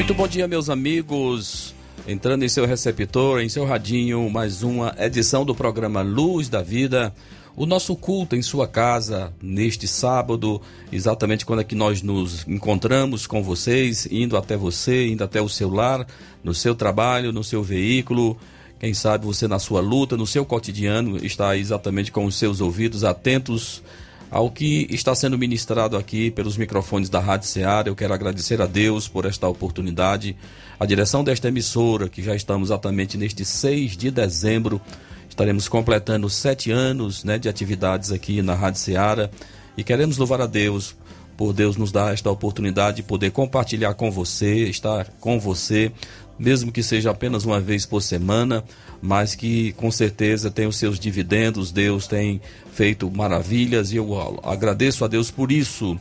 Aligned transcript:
Muito 0.00 0.14
bom 0.14 0.26
dia, 0.26 0.48
meus 0.48 0.70
amigos. 0.70 1.74
Entrando 2.08 2.42
em 2.42 2.48
seu 2.48 2.64
receptor, 2.64 3.42
em 3.42 3.50
seu 3.50 3.66
radinho, 3.66 4.30
mais 4.30 4.62
uma 4.62 4.96
edição 4.98 5.44
do 5.44 5.54
programa 5.54 6.00
Luz 6.00 6.48
da 6.48 6.62
Vida. 6.62 7.14
O 7.54 7.66
nosso 7.66 7.94
culto 7.94 8.34
em 8.34 8.40
sua 8.40 8.66
casa 8.66 9.30
neste 9.42 9.86
sábado, 9.86 10.58
exatamente 10.90 11.44
quando 11.44 11.60
é 11.60 11.64
que 11.64 11.74
nós 11.74 12.00
nos 12.00 12.48
encontramos 12.48 13.26
com 13.26 13.42
vocês, 13.42 14.08
indo 14.10 14.38
até 14.38 14.56
você, 14.56 15.06
indo 15.06 15.22
até 15.22 15.42
o 15.42 15.50
seu 15.50 15.68
lar, 15.68 16.06
no 16.42 16.54
seu 16.54 16.74
trabalho, 16.74 17.30
no 17.30 17.44
seu 17.44 17.62
veículo. 17.62 18.38
Quem 18.80 18.94
sabe 18.94 19.26
você 19.26 19.46
na 19.46 19.58
sua 19.58 19.82
luta, 19.82 20.16
no 20.16 20.26
seu 20.26 20.46
cotidiano, 20.46 21.22
está 21.22 21.58
exatamente 21.58 22.10
com 22.10 22.24
os 22.24 22.36
seus 22.36 22.62
ouvidos 22.62 23.04
atentos 23.04 23.82
ao 24.30 24.50
que 24.50 24.86
está 24.90 25.14
sendo 25.14 25.36
ministrado 25.36 25.96
aqui 25.96 26.30
pelos 26.30 26.56
microfones 26.56 27.08
da 27.08 27.18
Rádio 27.18 27.48
Ceará. 27.48 27.88
Eu 27.88 27.96
quero 27.96 28.14
agradecer 28.14 28.62
a 28.62 28.66
Deus 28.66 29.08
por 29.08 29.26
esta 29.26 29.48
oportunidade, 29.48 30.36
a 30.78 30.86
direção 30.86 31.24
desta 31.24 31.48
emissora, 31.48 32.08
que 32.08 32.22
já 32.22 32.34
estamos 32.34 32.68
exatamente 32.68 33.18
neste 33.18 33.44
6 33.44 33.96
de 33.96 34.10
dezembro, 34.10 34.80
estaremos 35.28 35.68
completando 35.68 36.28
sete 36.30 36.70
anos 36.70 37.24
né, 37.24 37.38
de 37.38 37.48
atividades 37.48 38.12
aqui 38.12 38.40
na 38.42 38.54
Rádio 38.54 38.80
Ceará 38.80 39.30
e 39.76 39.82
queremos 39.82 40.18
louvar 40.18 40.40
a 40.40 40.46
Deus 40.46 40.94
por 41.36 41.54
Deus 41.54 41.76
nos 41.76 41.90
dar 41.90 42.12
esta 42.12 42.30
oportunidade 42.30 42.98
de 42.98 43.02
poder 43.02 43.30
compartilhar 43.30 43.94
com 43.94 44.10
você, 44.10 44.68
estar 44.68 45.06
com 45.18 45.40
você, 45.40 45.90
mesmo 46.38 46.70
que 46.70 46.82
seja 46.82 47.10
apenas 47.10 47.46
uma 47.46 47.58
vez 47.58 47.86
por 47.86 48.02
semana, 48.02 48.62
mas 49.02 49.34
que 49.34 49.72
com 49.72 49.90
certeza 49.90 50.50
tem 50.50 50.66
os 50.66 50.76
seus 50.76 50.98
dividendos, 50.98 51.72
Deus 51.72 52.06
tem 52.06 52.40
feito 52.72 53.10
maravilhas 53.10 53.92
e 53.92 53.96
eu 53.96 54.40
agradeço 54.42 55.04
a 55.04 55.08
Deus 55.08 55.30
por 55.30 55.50
isso. 55.50 55.98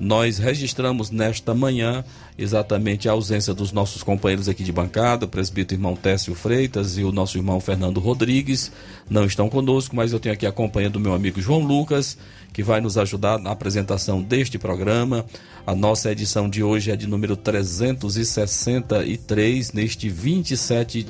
Nós 0.00 0.38
registramos 0.38 1.10
nesta 1.10 1.54
manhã 1.54 2.04
exatamente 2.36 3.08
a 3.08 3.12
ausência 3.12 3.54
dos 3.54 3.70
nossos 3.70 4.02
companheiros 4.02 4.48
aqui 4.48 4.64
de 4.64 4.72
bancada, 4.72 5.26
o 5.26 5.28
presbítero 5.28 5.78
irmão 5.78 5.94
Técio 5.94 6.34
Freitas 6.34 6.98
e 6.98 7.04
o 7.04 7.12
nosso 7.12 7.38
irmão 7.38 7.60
Fernando 7.60 8.00
Rodrigues, 8.00 8.72
não 9.08 9.24
estão 9.24 9.48
conosco, 9.48 9.94
mas 9.94 10.12
eu 10.12 10.18
tenho 10.18 10.34
aqui 10.34 10.44
a 10.44 10.50
companhia 10.50 10.90
do 10.90 10.98
meu 10.98 11.14
amigo 11.14 11.40
João 11.40 11.60
Lucas, 11.60 12.18
que 12.52 12.64
vai 12.64 12.80
nos 12.80 12.98
ajudar 12.98 13.38
na 13.38 13.52
apresentação 13.52 14.20
deste 14.20 14.58
programa. 14.58 15.24
A 15.64 15.74
nossa 15.74 16.10
edição 16.10 16.50
de 16.50 16.64
hoje 16.64 16.90
é 16.90 16.96
de 16.96 17.06
número 17.06 17.36
363, 17.36 19.72
neste 19.72 20.08
27 20.08 21.06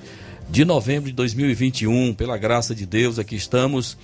de 0.53 0.67
novembro 0.67 1.09
de 1.09 1.17
2021. 1.17 2.13
Pela 2.13 2.37
graça 2.37 2.75
de 2.75 2.85
Deus, 2.85 3.19
aqui 3.19 3.35
estamos 3.35 3.97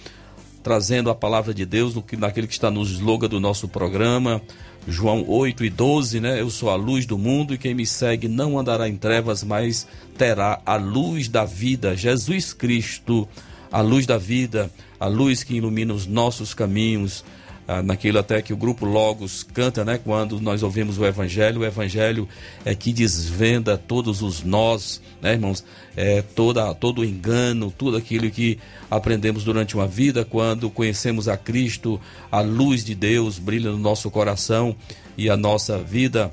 trazendo 0.62 1.10
a 1.10 1.14
palavra 1.14 1.52
de 1.52 1.66
Deus 1.66 1.94
naquele 2.16 2.46
que 2.46 2.54
está 2.54 2.70
no 2.70 2.82
slogan 2.84 3.28
do 3.28 3.38
nosso 3.38 3.68
programa. 3.68 4.40
João 4.86 5.28
8 5.28 5.62
e 5.66 5.68
12, 5.68 6.20
né? 6.20 6.40
Eu 6.40 6.48
sou 6.48 6.70
a 6.70 6.74
luz 6.74 7.04
do 7.04 7.18
mundo 7.18 7.52
e 7.52 7.58
quem 7.58 7.74
me 7.74 7.84
segue 7.84 8.28
não 8.28 8.58
andará 8.58 8.88
em 8.88 8.96
trevas, 8.96 9.44
mas 9.44 9.86
terá 10.16 10.62
a 10.64 10.76
luz 10.76 11.28
da 11.28 11.44
vida. 11.44 11.94
Jesus 11.94 12.54
Cristo, 12.54 13.28
a 13.70 13.82
luz 13.82 14.06
da 14.06 14.16
vida, 14.16 14.70
a 14.98 15.06
luz 15.06 15.44
que 15.44 15.54
ilumina 15.54 15.92
os 15.92 16.06
nossos 16.06 16.54
caminhos, 16.54 17.22
ah, 17.68 17.82
naquilo 17.82 18.18
até 18.18 18.40
que 18.40 18.54
o 18.54 18.56
grupo 18.56 18.86
Logos 18.86 19.42
canta, 19.42 19.84
né? 19.84 20.00
Quando 20.02 20.40
nós 20.40 20.62
ouvimos 20.62 20.96
o 20.96 21.04
Evangelho, 21.04 21.60
o 21.60 21.64
Evangelho 21.66 22.26
é 22.64 22.74
que 22.74 22.94
desvenda 22.94 23.76
todos 23.76 24.22
os 24.22 24.42
nós, 24.42 25.02
né, 25.20 25.34
irmãos? 25.34 25.62
É 25.94 26.22
toda, 26.22 26.74
todo 26.74 27.02
o 27.02 27.04
engano, 27.04 27.70
tudo 27.70 27.98
aquilo 27.98 28.30
que 28.30 28.58
aprendemos 28.90 29.44
durante 29.44 29.74
uma 29.74 29.86
vida, 29.86 30.24
quando 30.24 30.70
conhecemos 30.70 31.28
a 31.28 31.36
Cristo, 31.36 32.00
a 32.32 32.40
luz 32.40 32.82
de 32.82 32.94
Deus 32.94 33.38
brilha 33.38 33.70
no 33.70 33.78
nosso 33.78 34.10
coração 34.10 34.74
e 35.14 35.28
a 35.28 35.36
nossa 35.36 35.78
vida 35.78 36.32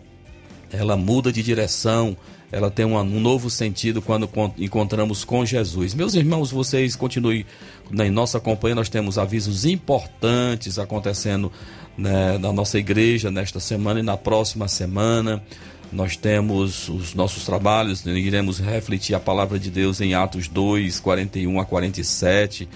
ela 0.71 0.95
muda 0.95 1.33
de 1.33 1.43
direção, 1.43 2.15
ela 2.55 2.71
tem 2.71 2.85
um 2.85 3.19
novo 3.19 3.49
sentido 3.49 4.01
quando 4.01 4.29
encontramos 4.57 5.25
com 5.25 5.45
Jesus. 5.45 5.93
Meus 5.93 6.13
irmãos, 6.13 6.51
vocês 6.51 6.95
continuem 6.95 7.45
em 7.91 8.09
nossa 8.09 8.39
companhia, 8.39 8.75
nós 8.75 8.87
temos 8.87 9.17
avisos 9.17 9.65
importantes 9.65 10.79
acontecendo 10.79 11.51
né, 11.97 12.37
na 12.37 12.53
nossa 12.53 12.79
igreja 12.79 13.29
nesta 13.29 13.59
semana 13.59 13.99
e 13.99 14.03
na 14.03 14.15
próxima 14.15 14.69
semana. 14.69 15.43
Nós 15.91 16.15
temos 16.15 16.87
os 16.87 17.13
nossos 17.13 17.43
trabalhos, 17.43 18.05
né, 18.05 18.13
iremos 18.13 18.57
refletir 18.57 19.13
a 19.13 19.19
palavra 19.19 19.59
de 19.59 19.69
Deus 19.69 19.99
em 19.99 20.13
Atos 20.13 20.47
2, 20.47 21.01
41 21.01 21.59
a 21.59 21.65
47. 21.65 22.69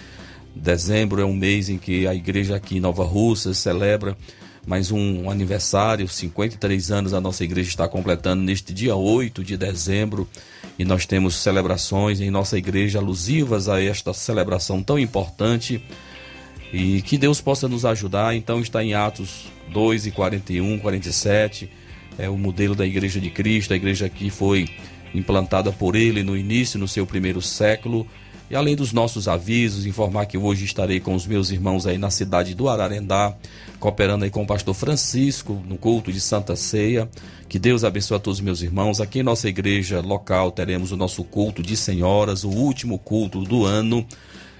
Dezembro 0.53 1.21
é 1.21 1.25
um 1.25 1.33
mês 1.33 1.69
em 1.69 1.77
que 1.77 2.05
a 2.05 2.13
igreja 2.13 2.57
aqui 2.57 2.75
em 2.75 2.81
Nova 2.81 3.05
Russa 3.05 3.53
celebra 3.53 4.17
mais 4.69 4.91
um 4.91 5.31
aniversário, 5.31 6.07
53 6.07 6.91
anos 6.91 7.11
a 7.15 7.19
nossa 7.19 7.43
igreja 7.43 7.69
está 7.69 7.87
completando 7.87 8.43
neste 8.43 8.71
dia 8.71 8.95
8 8.95 9.43
de 9.43 9.57
dezembro 9.57 10.29
e 10.77 10.85
nós 10.85 11.07
temos 11.07 11.33
celebrações 11.37 12.21
em 12.21 12.29
nossa 12.29 12.55
igreja 12.55 12.99
alusivas 12.99 13.67
a 13.67 13.81
esta 13.81 14.13
celebração 14.13 14.83
tão 14.83 14.99
importante 14.99 15.83
e 16.71 17.01
que 17.01 17.17
Deus 17.17 17.41
possa 17.41 17.67
nos 17.67 17.83
ajudar. 17.83 18.35
Então 18.35 18.61
está 18.61 18.83
em 18.83 18.93
Atos 18.93 19.47
2 19.73 20.05
e 20.05 20.11
41, 20.11 20.77
47, 20.77 21.67
é 22.19 22.29
o 22.29 22.37
modelo 22.37 22.75
da 22.75 22.85
igreja 22.85 23.19
de 23.19 23.31
Cristo, 23.31 23.73
a 23.73 23.75
igreja 23.75 24.07
que 24.07 24.29
foi 24.29 24.69
implantada 25.15 25.71
por 25.71 25.95
ele 25.95 26.21
no 26.21 26.37
início, 26.37 26.79
no 26.79 26.87
seu 26.87 27.07
primeiro 27.07 27.41
século. 27.41 28.05
E 28.51 28.55
além 28.55 28.75
dos 28.75 28.93
nossos 28.93 29.27
avisos, 29.27 29.87
informar 29.87 30.25
que 30.27 30.37
hoje 30.37 30.65
estarei 30.65 30.99
com 30.99 31.15
os 31.15 31.25
meus 31.25 31.49
irmãos 31.49 31.87
aí 31.87 31.97
na 31.97 32.09
cidade 32.09 32.55
do 32.55 32.69
Ararendá, 32.69 33.35
cooperando 33.79 34.25
aí 34.25 34.29
com 34.29 34.43
o 34.43 34.47
pastor 34.47 34.73
Francisco 34.73 35.61
no 35.67 35.77
culto 35.77 36.11
de 36.11 36.19
Santa 36.19 36.55
Ceia. 36.55 37.09
Que 37.47 37.57
Deus 37.57 37.83
abençoe 37.83 38.17
a 38.17 38.19
todos 38.19 38.39
os 38.39 38.43
meus 38.43 38.61
irmãos. 38.61 38.99
Aqui 38.99 39.19
em 39.19 39.23
nossa 39.23 39.47
igreja 39.47 40.01
local 40.01 40.51
teremos 40.51 40.91
o 40.91 40.97
nosso 40.97 41.23
culto 41.23 41.63
de 41.63 41.75
senhoras, 41.77 42.43
o 42.43 42.49
último 42.49 42.99
culto 42.99 43.43
do 43.43 43.65
ano. 43.65 44.05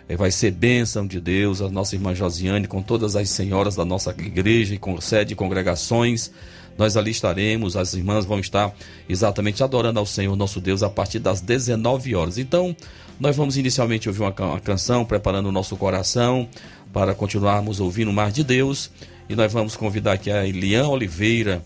É, 0.08 0.16
vai 0.16 0.32
ser 0.32 0.52
bênção 0.52 1.06
de 1.06 1.20
Deus, 1.20 1.62
a 1.62 1.70
nossa 1.70 1.96
irmã 1.96 2.16
Josiane, 2.16 2.68
com 2.68 2.82
todas 2.82 3.16
as 3.16 3.30
senhoras 3.30 3.76
da 3.76 3.86
nossa 3.86 4.10
igreja 4.10 4.74
e 4.74 4.78
com 4.80 5.00
sede 5.00 5.30
de 5.30 5.36
congregações. 5.36 6.32
Nós 6.80 6.96
ali 6.96 7.12
estaremos, 7.12 7.76
as 7.76 7.94
irmãs 7.94 8.24
vão 8.24 8.40
estar 8.40 8.74
exatamente 9.10 9.62
adorando 9.62 10.00
ao 10.00 10.06
Senhor 10.06 10.34
nosso 10.38 10.62
Deus 10.62 10.82
a 10.82 10.90
partir 10.90 11.20
das 11.20 11.42
19 11.42 12.16
horas. 12.16 12.38
Então, 12.38 12.74
nós 13.20 13.36
vamos 13.36 13.58
inicialmente 13.58 14.08
ouvir 14.08 14.22
uma, 14.22 14.62
canção, 14.62 15.04
preparando 15.04 15.50
o 15.50 15.52
nosso 15.52 15.76
coração 15.76 16.48
para 16.94 17.14
continuarmos 17.14 17.82
ouvindo 17.82 18.14
mais 18.14 18.34
de 18.34 18.46
Deus. 18.46 18.90
E 19.28 19.36
nós 19.36 19.52
vamos 19.52 19.76
convidar 19.76 20.14
aqui 20.14 20.32
a 20.32 20.48
Elian 20.48 20.88
Oliveira, 20.88 21.62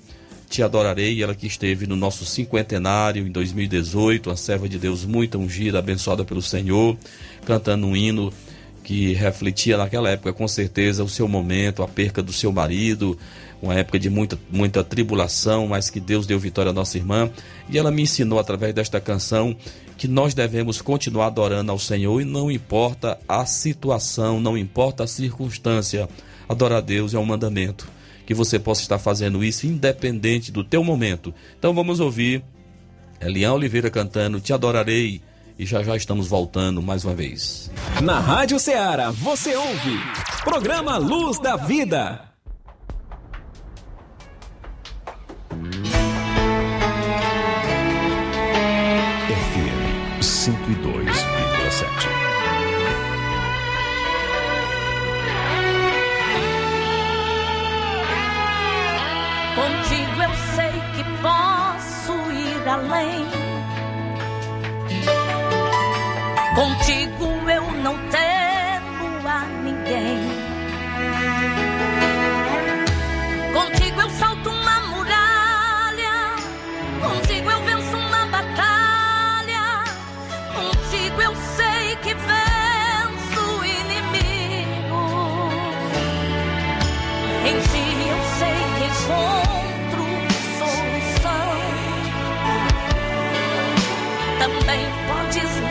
Te 0.50 0.63
Adorarei, 0.63 1.22
ela 1.22 1.35
que 1.35 1.46
esteve 1.46 1.85
no 1.85 1.96
nosso 1.96 2.25
cinquentenário 2.25 3.28
em 3.28 3.31
2018, 3.31 4.31
uma 4.31 4.35
serva 4.35 4.68
de 4.68 4.79
Deus 4.79 5.06
muito 5.06 5.38
ungida, 5.38 5.78
abençoada 5.78 6.25
pelo 6.25 6.41
Senhor, 6.41 6.97
cantando 7.46 7.85
um 7.85 7.96
hino 7.96 8.34
que 8.84 9.13
refletia 9.13 9.78
naquela 9.78 10.09
época 10.09 10.34
com 10.34 10.47
certeza 10.47 11.03
o 11.03 11.09
seu 11.09 11.28
momento, 11.28 11.84
a 11.84 11.88
perca 11.88 12.22
do 12.22 12.34
seu 12.34 12.52
marido, 12.52 13.18
uma 13.63 13.75
época 13.75 13.97
de 13.97 14.09
muita, 14.09 14.37
muita 14.52 14.84
tribulação, 14.84 15.67
mas 15.67 15.90
que 15.90 16.02
Deus 16.02 16.28
deu 16.28 16.37
vitória 16.37 16.72
à 16.72 16.73
nossa 16.73 16.97
irmã. 16.97 17.32
E 17.70 17.78
ela 17.78 17.91
me 17.91 18.02
ensinou 18.02 18.37
através 18.37 18.73
desta 18.73 18.99
canção 18.99 19.55
que 19.97 20.05
nós 20.05 20.34
devemos 20.34 20.82
continuar 20.82 21.28
adorando 21.28 21.72
ao 21.72 21.79
Senhor 21.79 22.20
e 22.20 22.26
não 22.26 22.52
importa 22.52 23.17
a 23.26 23.46
situação, 23.46 24.37
não 24.41 24.58
importa 24.58 25.05
a 25.05 25.08
circunstância, 25.08 26.09
adorar 26.47 26.79
a 26.79 26.82
Deus 26.82 27.14
é 27.14 27.17
um 27.17 27.26
mandamento. 27.26 27.87
Que 28.26 28.34
você 28.34 28.59
possa 28.59 28.82
estar 28.82 28.99
fazendo 28.99 29.41
isso 29.41 29.66
independente 29.66 30.52
do 30.52 30.61
teu 30.61 30.84
momento. 30.84 31.34
Então 31.58 31.73
vamos 31.73 32.02
ouvir 32.02 32.43
Elian 33.22 33.53
Oliveira 33.53 33.90
cantando 33.90 34.41
Te 34.41 34.52
Adorarei 34.52 35.22
e 35.58 35.66
já 35.66 35.82
já 35.84 35.96
estamos 35.96 36.28
voltando 36.28 36.82
mais 36.82 37.05
uma 37.05 37.16
vez. 37.16 37.72
Na 38.02 38.20
Rádio 38.20 38.59
Ceará 38.59 39.09
você 39.09 39.55
ouve 39.55 39.99
Programa 40.43 40.97
Luz 40.97 41.40
da 41.40 41.55
Vida. 41.55 42.33
102. 50.45 51.03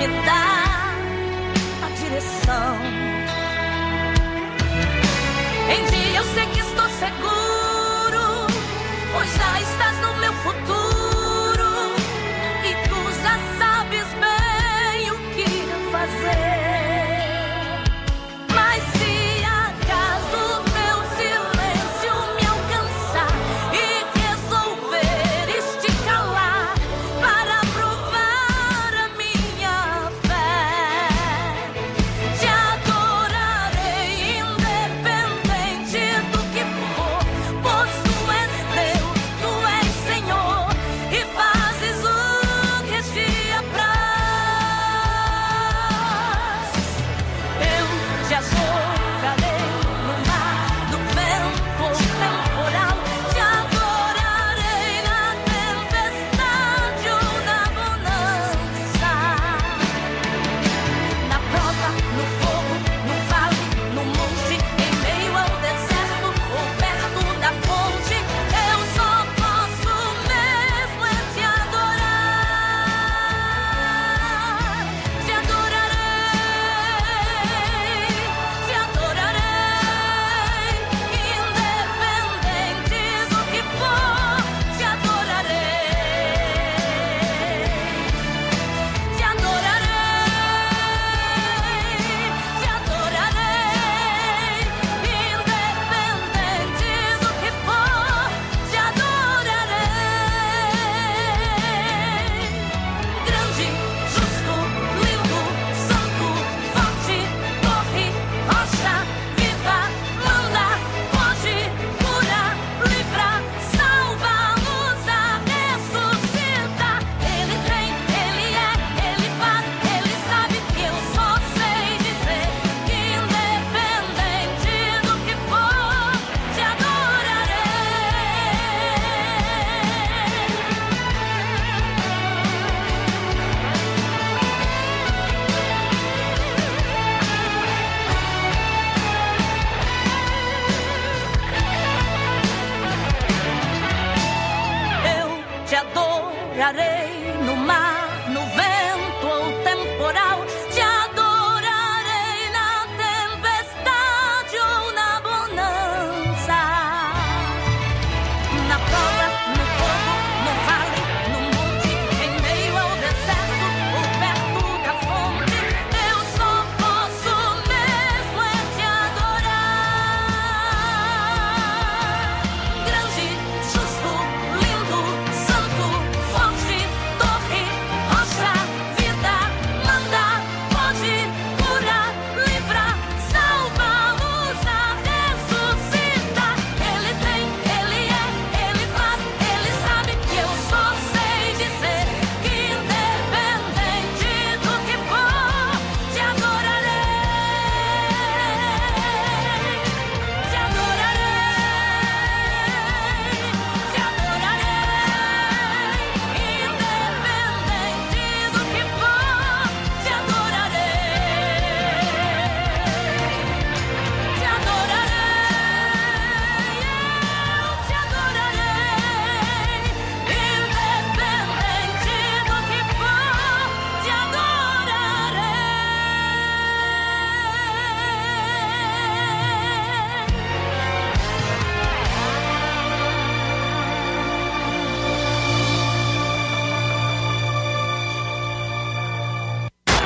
kita 0.02 0.51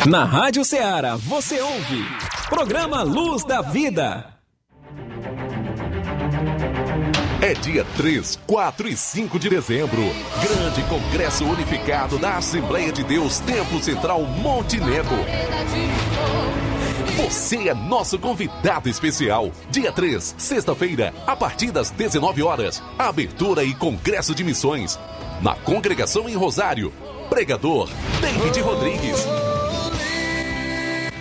Na 0.06 0.24
Rádio 0.24 0.64
Ceará, 0.64 1.16
você 1.16 1.60
ouve. 1.60 2.04
Programa 2.48 3.02
Luz 3.02 3.42
da 3.42 3.60
Vida. 3.60 4.24
É 7.42 7.52
dia 7.54 7.84
3, 7.96 8.38
4 8.46 8.88
e 8.88 8.96
5 8.96 9.36
de 9.36 9.50
dezembro. 9.50 10.02
Grande 10.40 10.82
Congresso 10.84 11.44
Unificado 11.44 12.18
da 12.18 12.36
Assembleia 12.36 12.92
de 12.92 13.02
Deus, 13.02 13.40
Templo 13.40 13.82
Central 13.82 14.22
Montenegro. 14.22 15.16
Você 17.16 17.68
é 17.68 17.74
nosso 17.74 18.16
convidado 18.16 18.88
especial. 18.88 19.50
Dia 19.72 19.90
3, 19.90 20.36
sexta-feira, 20.38 21.12
a 21.26 21.34
partir 21.34 21.72
das 21.72 21.90
19 21.90 22.44
horas. 22.44 22.80
Abertura 22.96 23.64
e 23.64 23.74
Congresso 23.74 24.36
de 24.36 24.44
Missões. 24.44 25.00
Na 25.42 25.56
Congregação 25.56 26.28
em 26.28 26.36
Rosário. 26.36 26.92
Pregador 27.28 27.88
David 28.20 28.60
Rodrigues. 28.60 29.45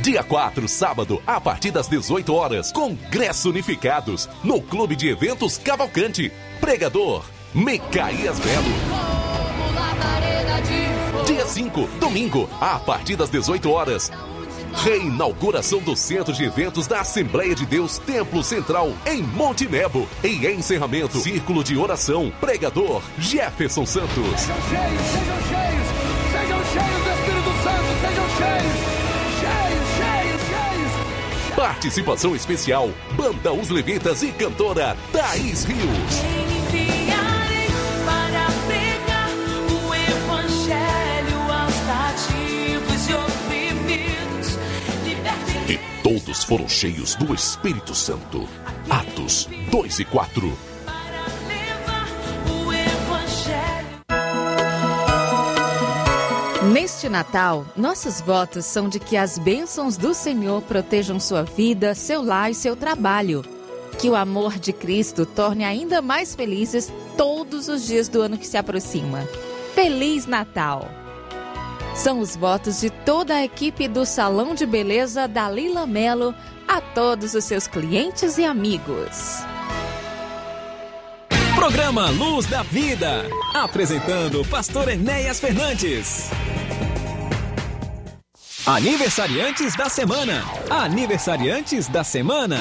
Dia 0.05 0.23
4, 0.23 0.69
sábado, 0.69 1.19
a 1.25 1.41
partir 1.41 1.71
das 1.71 1.87
18 1.87 2.31
horas, 2.31 2.71
Congresso 2.71 3.49
Unificados, 3.49 4.29
no 4.43 4.61
Clube 4.61 4.95
de 4.95 5.09
Eventos 5.09 5.57
Cavalcante. 5.57 6.31
Pregador, 6.61 7.25
Micaías 7.55 8.39
Belo. 8.39 8.67
Dia 11.25 11.47
5, 11.47 11.89
domingo, 11.99 12.47
a 12.61 12.77
partir 12.77 13.15
das 13.15 13.31
18 13.31 13.67
horas. 13.71 14.11
Reinauguração 14.75 15.79
do 15.79 15.95
Centro 15.95 16.33
de 16.33 16.43
Eventos 16.43 16.85
da 16.85 16.99
Assembleia 16.99 17.55
de 17.55 17.65
Deus 17.65 17.97
Templo 17.97 18.43
Central, 18.43 18.93
em 19.07 19.23
Monte 19.23 19.67
Nebo. 19.67 20.07
E 20.23 20.45
encerramento, 20.45 21.17
Círculo 21.17 21.63
de 21.63 21.75
Oração, 21.75 22.31
Pregador, 22.39 23.01
Jefferson 23.17 23.87
Santos. 23.87 24.39
Sejam 24.39 24.61
cheios, 24.69 25.01
sejam 25.01 25.41
cheios, 25.49 25.74
Participação 31.55 32.35
especial, 32.35 32.89
Banda 33.15 33.53
Os 33.53 33.69
Levitas 33.69 34.21
e 34.21 34.31
cantora 34.33 34.97
Thaís 35.13 35.63
Rios. 35.63 35.79
Enviarei 36.67 37.67
para 38.05 38.45
pregar 38.67 39.29
o 39.71 39.95
evangelho 39.95 41.41
aos 41.49 41.75
cativos 41.87 43.09
e 43.09 43.13
oprimidos. 43.13 44.59
Libertem 45.05 45.75
E 45.75 45.79
todos 46.03 46.43
foram 46.43 46.67
cheios 46.67 47.15
do 47.15 47.33
Espírito 47.33 47.95
Santo. 47.95 48.45
Atos 48.89 49.47
2 49.71 49.99
e 49.99 50.05
4. 50.05 50.74
Neste 56.75 57.07
Natal, 57.07 57.65
nossos 57.73 58.19
votos 58.19 58.65
são 58.65 58.89
de 58.89 58.99
que 58.99 59.15
as 59.15 59.37
bênçãos 59.37 59.95
do 59.95 60.13
Senhor 60.13 60.61
protejam 60.61 61.21
sua 61.21 61.41
vida, 61.43 61.95
seu 61.95 62.21
lar 62.21 62.51
e 62.51 62.53
seu 62.53 62.75
trabalho. 62.75 63.45
Que 63.97 64.09
o 64.09 64.15
amor 64.15 64.59
de 64.59 64.73
Cristo 64.73 65.25
torne 65.25 65.63
ainda 65.63 66.01
mais 66.01 66.35
felizes 66.35 66.91
todos 67.15 67.69
os 67.69 67.87
dias 67.87 68.09
do 68.09 68.21
ano 68.21 68.37
que 68.37 68.45
se 68.45 68.57
aproxima. 68.57 69.25
Feliz 69.73 70.25
Natal! 70.25 70.89
São 71.95 72.19
os 72.19 72.35
votos 72.35 72.81
de 72.81 72.89
toda 72.89 73.35
a 73.35 73.45
equipe 73.45 73.87
do 73.87 74.05
Salão 74.05 74.53
de 74.53 74.65
Beleza 74.65 75.29
Dalila 75.29 75.87
Melo 75.87 76.35
a 76.67 76.81
todos 76.81 77.35
os 77.35 77.45
seus 77.45 77.67
clientes 77.67 78.37
e 78.37 78.43
amigos. 78.43 79.45
Programa 81.55 82.09
Luz 82.09 82.45
da 82.47 82.63
Vida. 82.63 83.29
Apresentando 83.53 84.43
pastor 84.43 84.89
Enéas 84.89 85.39
Fernandes. 85.39 86.29
Aniversariantes 88.67 89.75
da 89.75 89.87
semana. 89.87 90.43
Aniversariantes 90.71 91.87
da 91.87 92.03
semana. 92.03 92.57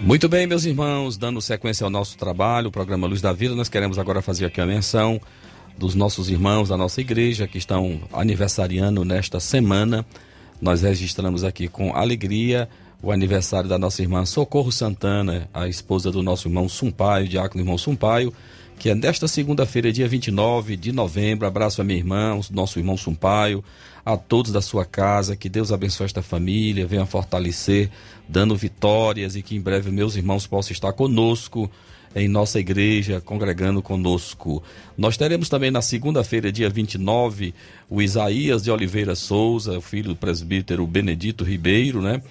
Muito 0.00 0.28
bem, 0.28 0.48
meus 0.48 0.64
irmãos, 0.64 1.16
dando 1.16 1.40
sequência 1.40 1.84
ao 1.84 1.90
nosso 1.90 2.18
trabalho, 2.18 2.70
o 2.70 2.72
programa 2.72 3.06
Luz 3.06 3.20
da 3.20 3.32
Vida, 3.32 3.54
nós 3.54 3.68
queremos 3.68 4.00
agora 4.00 4.20
fazer 4.20 4.46
aqui 4.46 4.60
a 4.60 4.66
menção 4.66 5.20
dos 5.78 5.94
nossos 5.94 6.28
irmãos 6.28 6.70
da 6.70 6.76
nossa 6.76 7.00
igreja 7.00 7.46
que 7.46 7.58
estão 7.58 8.00
aniversariando 8.12 9.04
nesta 9.04 9.38
semana. 9.38 10.04
Nós 10.60 10.82
registramos 10.82 11.44
aqui 11.44 11.68
com 11.68 11.94
alegria 11.94 12.68
o 13.00 13.12
aniversário 13.12 13.68
da 13.68 13.78
nossa 13.78 14.02
irmã 14.02 14.26
Socorro 14.26 14.72
Santana, 14.72 15.48
a 15.54 15.68
esposa 15.68 16.10
do 16.10 16.20
nosso 16.20 16.48
irmão 16.48 16.68
Sumpaio, 16.68 17.28
diácono 17.28 17.62
irmão 17.62 17.78
Sumpaio, 17.78 18.34
que 18.80 18.88
é 18.88 18.94
nesta 18.94 19.28
segunda-feira, 19.28 19.92
dia 19.92 20.08
29 20.08 20.74
de 20.74 20.90
novembro. 20.90 21.46
Abraço 21.46 21.82
a 21.82 21.84
minha 21.84 21.98
irmã, 21.98 22.40
nosso 22.50 22.78
irmão 22.78 22.96
Sumpaio, 22.96 23.62
a 24.02 24.16
todos 24.16 24.52
da 24.52 24.62
sua 24.62 24.86
casa. 24.86 25.36
Que 25.36 25.50
Deus 25.50 25.70
abençoe 25.70 26.06
esta 26.06 26.22
família, 26.22 26.86
venha 26.86 27.04
fortalecer, 27.04 27.90
dando 28.26 28.56
vitórias 28.56 29.36
e 29.36 29.42
que 29.42 29.54
em 29.54 29.60
breve 29.60 29.90
meus 29.90 30.16
irmãos 30.16 30.46
possam 30.46 30.72
estar 30.72 30.94
conosco 30.94 31.70
em 32.16 32.26
nossa 32.26 32.58
igreja, 32.58 33.20
congregando 33.20 33.82
conosco. 33.82 34.62
Nós 34.96 35.14
teremos 35.14 35.50
também 35.50 35.70
na 35.70 35.82
segunda-feira, 35.82 36.50
dia 36.50 36.70
29, 36.70 37.52
o 37.90 38.00
Isaías 38.00 38.62
de 38.62 38.70
Oliveira 38.70 39.14
Souza, 39.14 39.76
o 39.76 39.82
filho 39.82 40.08
do 40.08 40.16
presbítero 40.16 40.86
Benedito 40.86 41.44
Ribeiro, 41.44 42.00
né? 42.00 42.22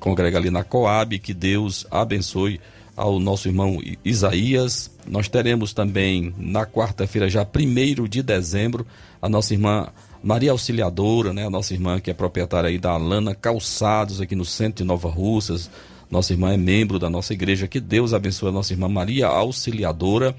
Congrega 0.00 0.38
ali 0.38 0.48
na 0.48 0.64
Coab, 0.64 1.18
que 1.18 1.34
Deus 1.34 1.86
abençoe 1.90 2.58
ao 2.98 3.20
nosso 3.20 3.46
irmão 3.46 3.80
Isaías. 4.04 4.90
Nós 5.06 5.28
teremos 5.28 5.72
também 5.72 6.34
na 6.36 6.66
quarta-feira, 6.66 7.30
já 7.30 7.46
1 7.46 8.08
de 8.08 8.22
dezembro, 8.24 8.84
a 9.22 9.28
nossa 9.28 9.54
irmã 9.54 9.88
Maria 10.20 10.50
Auxiliadora, 10.50 11.32
né? 11.32 11.46
A 11.46 11.50
nossa 11.50 11.72
irmã 11.72 12.00
que 12.00 12.10
é 12.10 12.14
proprietária 12.14 12.68
aí 12.68 12.76
da 12.76 12.90
Alana 12.90 13.36
Calçados, 13.36 14.20
aqui 14.20 14.34
no 14.34 14.44
centro 14.44 14.82
de 14.82 14.84
Nova 14.84 15.08
Russas. 15.08 15.70
Nossa 16.10 16.32
irmã 16.32 16.52
é 16.52 16.56
membro 16.56 16.98
da 16.98 17.08
nossa 17.08 17.32
igreja. 17.32 17.68
Que 17.68 17.78
Deus 17.78 18.12
abençoe 18.12 18.48
a 18.48 18.52
nossa 18.52 18.72
irmã 18.72 18.88
Maria 18.88 19.28
Auxiliadora. 19.28 20.34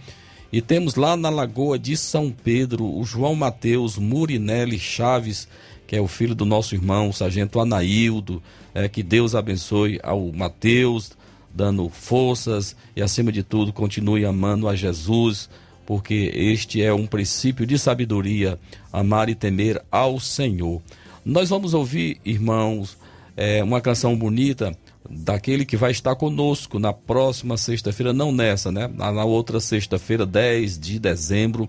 E 0.52 0.62
temos 0.62 0.96
lá 0.96 1.16
na 1.16 1.30
Lagoa 1.30 1.80
de 1.80 1.96
São 1.96 2.30
Pedro 2.30 2.86
o 2.86 3.06
João 3.06 3.36
Mateus 3.36 3.98
Murinelli 3.98 4.80
Chaves, 4.80 5.48
que 5.88 5.96
é 5.96 6.02
o 6.02 6.08
filho 6.08 6.36
do 6.36 6.44
nosso 6.44 6.76
irmão, 6.76 7.08
o 7.08 7.14
sargento 7.14 7.60
Anaildo. 7.60 8.44
É, 8.74 8.90
que 8.90 9.02
Deus 9.02 9.34
abençoe 9.34 10.00
ao 10.04 10.32
Mateus, 10.34 11.12
dando 11.54 11.90
forças 11.90 12.76
e, 12.96 13.02
acima 13.02 13.32
de 13.32 13.44
tudo, 13.44 13.74
continue 13.74 14.26
amando 14.26 14.68
a 14.68 14.76
Jesus, 14.76 15.50
porque 15.86 16.32
este 16.34 16.82
é 16.82 16.94
um 16.94 17.08
princípio 17.08 17.66
de 17.66 17.78
sabedoria, 17.78 18.60
amar 18.94 19.30
e 19.30 19.36
temer 19.36 19.82
ao 19.92 20.20
Senhor. 20.20 20.82
Nós 21.26 21.50
vamos 21.50 21.74
ouvir, 21.74 22.20
irmãos, 22.24 22.98
é, 23.36 23.64
uma 23.64 23.82
canção 23.82 24.16
bonita 24.16 24.76
daquele 25.10 25.66
que 25.66 25.78
vai 25.78 25.92
estar 25.92 26.16
conosco 26.16 26.78
na 26.78 26.94
próxima 26.94 27.58
sexta-feira, 27.58 28.14
não 28.14 28.32
nessa, 28.32 28.72
né? 28.72 28.90
Na, 28.94 29.26
outra 29.26 29.60
sexta-feira, 29.60 30.26
10 30.26 30.78
de 30.78 31.00
dezembro, 31.00 31.68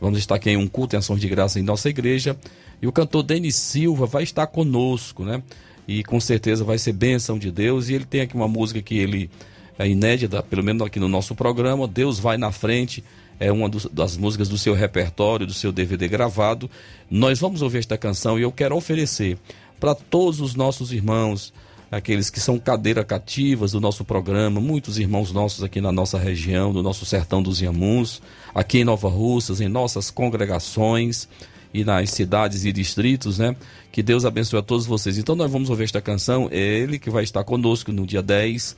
vamos 0.00 0.18
estar 0.18 0.34
aqui 0.34 0.50
em 0.50 0.56
um 0.56 0.66
culto 0.66 0.94
em 0.94 0.98
ações 0.98 1.20
de 1.20 1.28
graça 1.28 1.58
em 1.58 1.62
nossa 1.62 1.88
igreja. 1.88 2.36
E 2.80 2.86
o 2.86 2.92
cantor 2.92 3.22
Denis 3.22 3.56
Silva 3.56 4.06
vai 4.06 4.24
estar 4.24 4.46
conosco, 4.48 5.24
né? 5.24 5.42
E 5.86 6.02
com 6.04 6.20
certeza 6.20 6.64
vai 6.64 6.78
ser 6.78 6.92
bênção 6.92 7.38
de 7.38 7.50
Deus. 7.50 7.88
E 7.88 7.94
ele 7.94 8.04
tem 8.04 8.20
aqui 8.20 8.34
uma 8.34 8.48
música 8.48 8.80
que 8.80 8.96
ele 8.96 9.30
é 9.78 9.88
inédita, 9.88 10.42
pelo 10.42 10.62
menos 10.62 10.86
aqui 10.86 11.00
no 11.00 11.08
nosso 11.08 11.34
programa. 11.34 11.88
Deus 11.88 12.18
vai 12.18 12.36
na 12.36 12.52
frente. 12.52 13.02
É 13.40 13.50
uma 13.50 13.68
das 13.90 14.16
músicas 14.16 14.48
do 14.48 14.56
seu 14.56 14.74
repertório, 14.74 15.46
do 15.46 15.54
seu 15.54 15.72
DVD 15.72 16.06
gravado. 16.06 16.70
Nós 17.10 17.40
vamos 17.40 17.62
ouvir 17.62 17.78
esta 17.78 17.98
canção 17.98 18.38
e 18.38 18.42
eu 18.42 18.52
quero 18.52 18.76
oferecer 18.76 19.36
para 19.80 19.96
todos 19.96 20.40
os 20.40 20.54
nossos 20.54 20.92
irmãos, 20.92 21.52
aqueles 21.90 22.30
que 22.30 22.38
são 22.38 22.56
cadeira 22.56 23.04
cativas 23.04 23.72
do 23.72 23.80
nosso 23.80 24.04
programa, 24.04 24.60
muitos 24.60 24.96
irmãos 24.96 25.32
nossos 25.32 25.64
aqui 25.64 25.80
na 25.80 25.90
nossa 25.90 26.16
região, 26.16 26.72
do 26.72 26.84
nosso 26.84 27.04
sertão 27.04 27.42
dos 27.42 27.60
Iamuns, 27.60 28.22
aqui 28.54 28.78
em 28.78 28.84
Nova 28.84 29.08
Russas, 29.08 29.60
em 29.60 29.68
nossas 29.68 30.08
congregações 30.08 31.28
e 31.72 31.84
nas 31.84 32.10
cidades 32.10 32.64
e 32.64 32.72
distritos, 32.72 33.38
né? 33.38 33.56
Que 33.90 34.02
Deus 34.02 34.24
abençoe 34.24 34.58
a 34.58 34.62
todos 34.62 34.86
vocês. 34.86 35.18
Então 35.18 35.34
nós 35.34 35.50
vamos 35.50 35.70
ouvir 35.70 35.84
esta 35.84 36.00
canção, 36.00 36.48
é 36.50 36.58
ele 36.58 36.98
que 36.98 37.10
vai 37.10 37.24
estar 37.24 37.44
conosco 37.44 37.92
no 37.92 38.06
dia 38.06 38.22
10, 38.22 38.76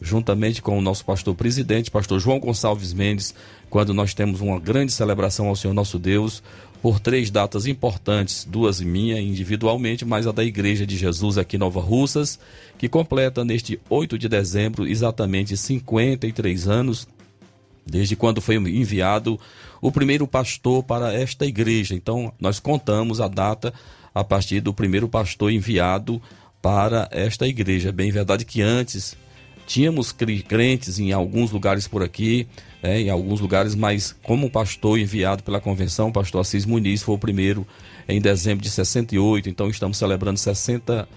juntamente 0.00 0.60
com 0.62 0.78
o 0.78 0.82
nosso 0.82 1.04
pastor 1.04 1.34
presidente, 1.34 1.90
pastor 1.90 2.20
João 2.20 2.38
Gonçalves 2.38 2.92
Mendes, 2.92 3.34
quando 3.70 3.94
nós 3.94 4.14
temos 4.14 4.40
uma 4.40 4.60
grande 4.60 4.92
celebração 4.92 5.48
ao 5.48 5.56
Senhor 5.56 5.74
nosso 5.74 5.98
Deus, 5.98 6.42
por 6.82 7.00
três 7.00 7.30
datas 7.30 7.66
importantes, 7.66 8.44
duas 8.44 8.80
minha 8.80 9.20
individualmente, 9.20 10.04
mas 10.04 10.26
a 10.26 10.32
da 10.32 10.44
Igreja 10.44 10.86
de 10.86 10.96
Jesus 10.96 11.38
aqui 11.38 11.56
em 11.56 11.58
Nova 11.58 11.80
Russas, 11.80 12.38
que 12.78 12.88
completa 12.88 13.44
neste 13.44 13.80
8 13.88 14.18
de 14.18 14.28
dezembro 14.28 14.86
exatamente 14.86 15.56
53 15.56 16.68
anos 16.68 17.08
desde 17.86 18.16
quando 18.16 18.40
foi 18.40 18.56
enviado 18.56 19.38
o 19.80 19.92
primeiro 19.92 20.26
pastor 20.26 20.82
para 20.82 21.12
esta 21.12 21.46
igreja. 21.46 21.94
Então, 21.94 22.32
nós 22.40 22.58
contamos 22.58 23.20
a 23.20 23.28
data 23.28 23.72
a 24.14 24.24
partir 24.24 24.60
do 24.60 24.72
primeiro 24.72 25.08
pastor 25.08 25.52
enviado 25.52 26.20
para 26.62 27.08
esta 27.10 27.46
igreja. 27.46 27.90
É 27.90 27.92
bem 27.92 28.10
verdade 28.10 28.44
que 28.44 28.62
antes 28.62 29.16
tínhamos 29.66 30.12
crentes 30.12 30.98
em 30.98 31.12
alguns 31.12 31.50
lugares 31.50 31.88
por 31.88 32.02
aqui, 32.02 32.46
né, 32.82 33.00
em 33.00 33.10
alguns 33.10 33.40
lugares, 33.40 33.74
mas 33.74 34.14
como 34.22 34.50
pastor 34.50 34.98
enviado 34.98 35.42
pela 35.42 35.60
convenção, 35.60 36.08
o 36.08 36.12
pastor 36.12 36.40
Assis 36.40 36.64
Muniz 36.64 37.02
foi 37.02 37.16
o 37.16 37.18
primeiro 37.18 37.66
em 38.08 38.20
dezembro 38.20 38.62
de 38.62 38.70
68, 38.70 39.48
então 39.48 39.68
estamos 39.68 39.98
celebrando 39.98 40.38
60 40.38 41.08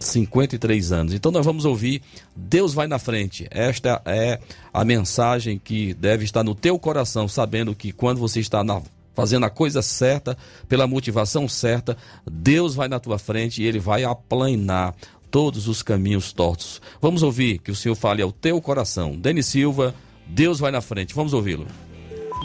53 0.00 0.92
anos. 0.92 1.14
Então 1.14 1.30
nós 1.30 1.44
vamos 1.44 1.64
ouvir 1.64 2.02
Deus 2.34 2.72
vai 2.72 2.86
na 2.86 2.98
frente. 2.98 3.46
Esta 3.50 4.00
é 4.04 4.40
a 4.72 4.84
mensagem 4.84 5.60
que 5.62 5.94
deve 5.94 6.24
estar 6.24 6.42
no 6.42 6.54
teu 6.54 6.78
coração, 6.78 7.28
sabendo 7.28 7.74
que 7.74 7.92
quando 7.92 8.18
você 8.18 8.40
está 8.40 8.64
na 8.64 8.80
fazendo 9.14 9.44
a 9.44 9.50
coisa 9.50 9.82
certa, 9.82 10.38
pela 10.66 10.86
motivação 10.86 11.46
certa, 11.46 11.96
Deus 12.24 12.74
vai 12.74 12.88
na 12.88 12.98
tua 12.98 13.18
frente 13.18 13.62
e 13.62 13.66
ele 13.66 13.78
vai 13.78 14.02
aplanar 14.02 14.94
todos 15.30 15.68
os 15.68 15.82
caminhos 15.82 16.32
tortos. 16.32 16.80
Vamos 17.02 17.22
ouvir 17.22 17.58
que 17.58 17.70
o 17.70 17.76
Senhor 17.76 17.94
fale 17.94 18.22
ao 18.22 18.32
teu 18.32 18.60
coração. 18.62 19.16
Denis 19.16 19.46
Silva, 19.46 19.94
Deus 20.26 20.58
vai 20.58 20.70
na 20.70 20.80
frente. 20.80 21.14
Vamos 21.14 21.34
ouvi-lo. 21.34 21.66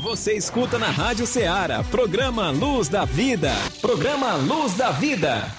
Você 0.04 0.34
escuta 0.34 0.78
na 0.78 0.90
Rádio 0.90 1.26
Ceará, 1.26 1.82
programa 1.84 2.50
Luz 2.50 2.90
da 2.90 3.06
Vida. 3.06 3.54
Programa 3.80 4.36
Luz 4.36 4.74
da 4.74 4.92
Vida. 4.92 5.50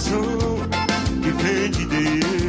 Proteção 0.00 0.22
que 1.22 1.30
vem 1.42 1.70
de 1.70 1.84
Deus. 1.84 2.39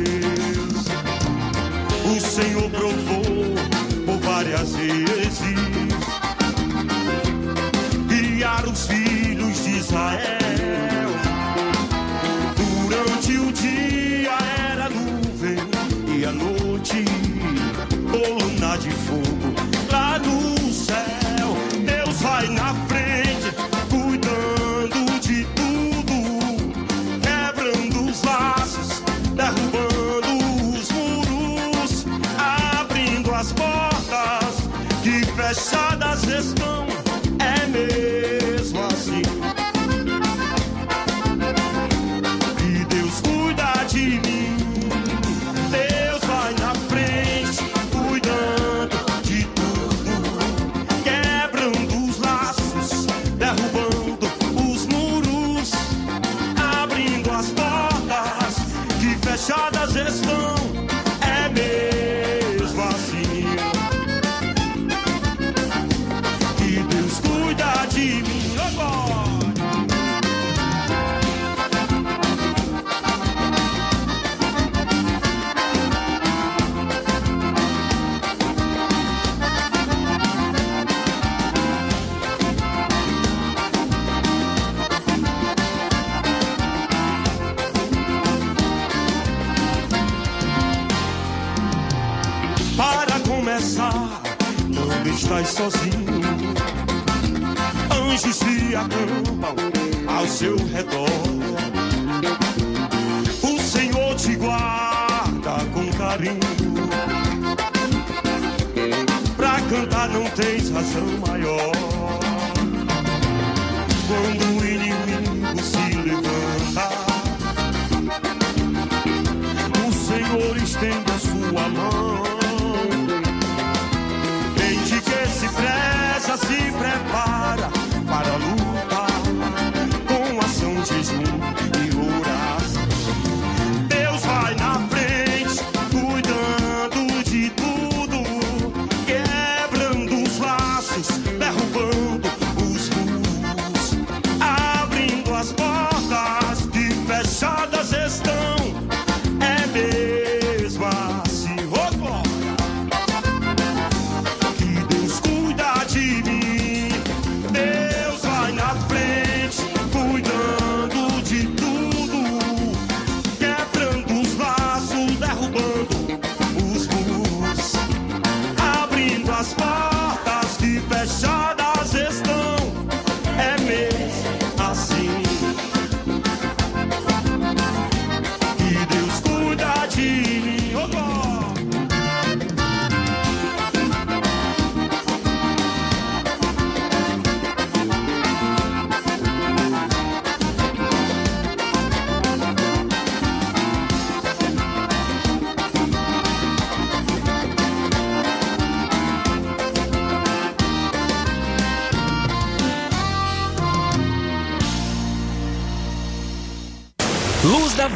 asılma 110.81 111.37
yok. 111.37 111.60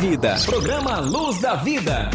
Vida. 0.07 0.35
Programa 0.45 0.99
Luz 0.99 1.41
da 1.41 1.55
Vida. 1.55 2.11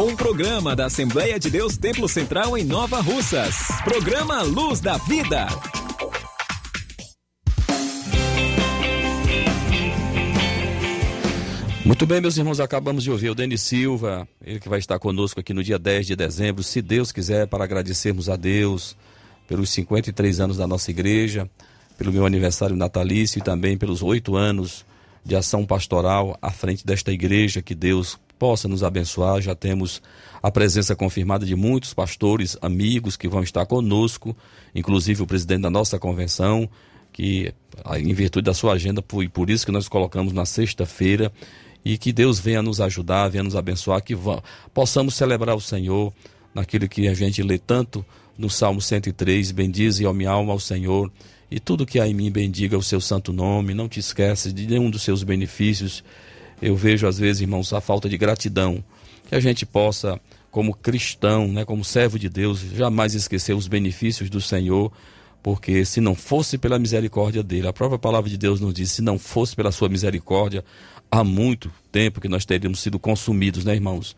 Um 0.00 0.16
programa 0.16 0.74
da 0.74 0.86
Assembleia 0.86 1.38
de 1.38 1.48
Deus 1.48 1.76
Templo 1.76 2.08
Central 2.08 2.58
em 2.58 2.64
Nova 2.64 3.00
Russas. 3.00 3.54
Programa 3.84 4.42
Luz 4.42 4.80
da 4.80 4.96
Vida. 4.96 5.46
Muito 11.84 12.06
bem, 12.06 12.20
meus 12.20 12.36
irmãos, 12.36 12.58
acabamos 12.58 13.04
de 13.04 13.10
ouvir 13.12 13.30
o 13.30 13.36
Denis 13.36 13.62
Silva, 13.62 14.26
ele 14.44 14.58
que 14.58 14.68
vai 14.68 14.80
estar 14.80 14.98
conosco 14.98 15.38
aqui 15.38 15.54
no 15.54 15.62
dia 15.62 15.78
10 15.78 16.08
de 16.08 16.16
dezembro, 16.16 16.64
se 16.64 16.82
Deus 16.82 17.12
quiser, 17.12 17.46
para 17.46 17.62
agradecermos 17.62 18.28
a 18.28 18.34
Deus 18.34 18.96
pelos 19.46 19.70
53 19.70 20.40
anos 20.40 20.56
da 20.56 20.66
nossa 20.66 20.90
igreja, 20.90 21.48
pelo 21.96 22.12
meu 22.12 22.26
aniversário 22.26 22.74
natalício 22.74 23.38
e 23.38 23.42
também 23.42 23.78
pelos 23.78 24.02
oito 24.02 24.34
anos 24.34 24.87
de 25.28 25.36
ação 25.36 25.66
pastoral 25.66 26.38
à 26.40 26.50
frente 26.50 26.86
desta 26.86 27.12
igreja, 27.12 27.60
que 27.60 27.74
Deus 27.74 28.18
possa 28.38 28.66
nos 28.66 28.82
abençoar. 28.82 29.42
Já 29.42 29.54
temos 29.54 30.00
a 30.42 30.50
presença 30.50 30.96
confirmada 30.96 31.44
de 31.44 31.54
muitos 31.54 31.92
pastores, 31.92 32.56
amigos 32.62 33.14
que 33.14 33.28
vão 33.28 33.42
estar 33.42 33.66
conosco, 33.66 34.34
inclusive 34.74 35.22
o 35.22 35.26
presidente 35.26 35.60
da 35.60 35.70
nossa 35.70 35.98
convenção, 35.98 36.66
que 37.12 37.52
em 37.98 38.14
virtude 38.14 38.46
da 38.46 38.54
sua 38.54 38.72
agenda 38.72 39.04
foi 39.06 39.28
por 39.28 39.50
isso 39.50 39.66
que 39.66 39.72
nós 39.72 39.86
colocamos 39.86 40.32
na 40.32 40.46
sexta-feira 40.46 41.30
e 41.84 41.98
que 41.98 42.10
Deus 42.10 42.38
venha 42.40 42.62
nos 42.62 42.80
ajudar, 42.80 43.28
venha 43.28 43.44
nos 43.44 43.54
abençoar, 43.54 44.02
que 44.02 44.16
possamos 44.72 45.14
celebrar 45.14 45.54
o 45.54 45.60
Senhor 45.60 46.10
naquilo 46.54 46.88
que 46.88 47.06
a 47.06 47.12
gente 47.12 47.42
lê 47.42 47.58
tanto 47.58 48.02
no 48.38 48.48
Salmo 48.48 48.80
103, 48.80 49.50
bendize, 49.50 50.06
ó 50.06 50.12
minha 50.14 50.30
alma, 50.30 50.52
ao 50.52 50.60
Senhor, 50.60 51.12
e 51.50 51.58
tudo 51.58 51.86
que 51.86 51.98
há 51.98 52.06
em 52.06 52.14
mim 52.14 52.30
bendiga 52.30 52.76
o 52.76 52.82
seu 52.82 53.00
santo 53.00 53.32
nome, 53.32 53.74
não 53.74 53.88
te 53.88 53.98
esqueças 53.98 54.52
de 54.52 54.66
nenhum 54.66 54.90
dos 54.90 55.02
seus 55.02 55.22
benefícios. 55.22 56.04
Eu 56.60 56.76
vejo 56.76 57.06
às 57.06 57.18
vezes, 57.18 57.40
irmãos, 57.40 57.72
a 57.72 57.80
falta 57.80 58.08
de 58.08 58.18
gratidão, 58.18 58.84
que 59.28 59.34
a 59.34 59.40
gente 59.40 59.64
possa, 59.64 60.20
como 60.50 60.74
cristão, 60.74 61.48
né, 61.48 61.64
como 61.64 61.84
servo 61.84 62.18
de 62.18 62.28
Deus, 62.28 62.60
jamais 62.60 63.14
esquecer 63.14 63.54
os 63.54 63.66
benefícios 63.66 64.28
do 64.28 64.40
Senhor, 64.40 64.92
porque 65.42 65.84
se 65.84 66.00
não 66.00 66.14
fosse 66.14 66.58
pela 66.58 66.78
misericórdia 66.78 67.42
dele, 67.42 67.68
a 67.68 67.72
própria 67.72 67.98
palavra 67.98 68.28
de 68.28 68.36
Deus 68.36 68.60
nos 68.60 68.74
diz, 68.74 68.90
se 68.90 69.00
não 69.00 69.18
fosse 69.18 69.56
pela 69.56 69.72
sua 69.72 69.88
misericórdia, 69.88 70.64
há 71.10 71.24
muito 71.24 71.70
tempo 71.90 72.20
que 72.20 72.28
nós 72.28 72.44
teríamos 72.44 72.80
sido 72.80 72.98
consumidos, 72.98 73.64
né, 73.64 73.74
irmãos? 73.74 74.14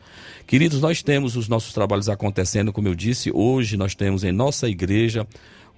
Queridos, 0.46 0.80
nós 0.80 1.02
temos 1.02 1.36
os 1.36 1.46
nossos 1.46 1.72
trabalhos 1.72 2.08
acontecendo, 2.08 2.72
como 2.72 2.88
eu 2.88 2.94
disse, 2.94 3.30
hoje 3.32 3.76
nós 3.76 3.94
temos 3.94 4.24
em 4.24 4.32
nossa 4.32 4.68
igreja 4.68 5.26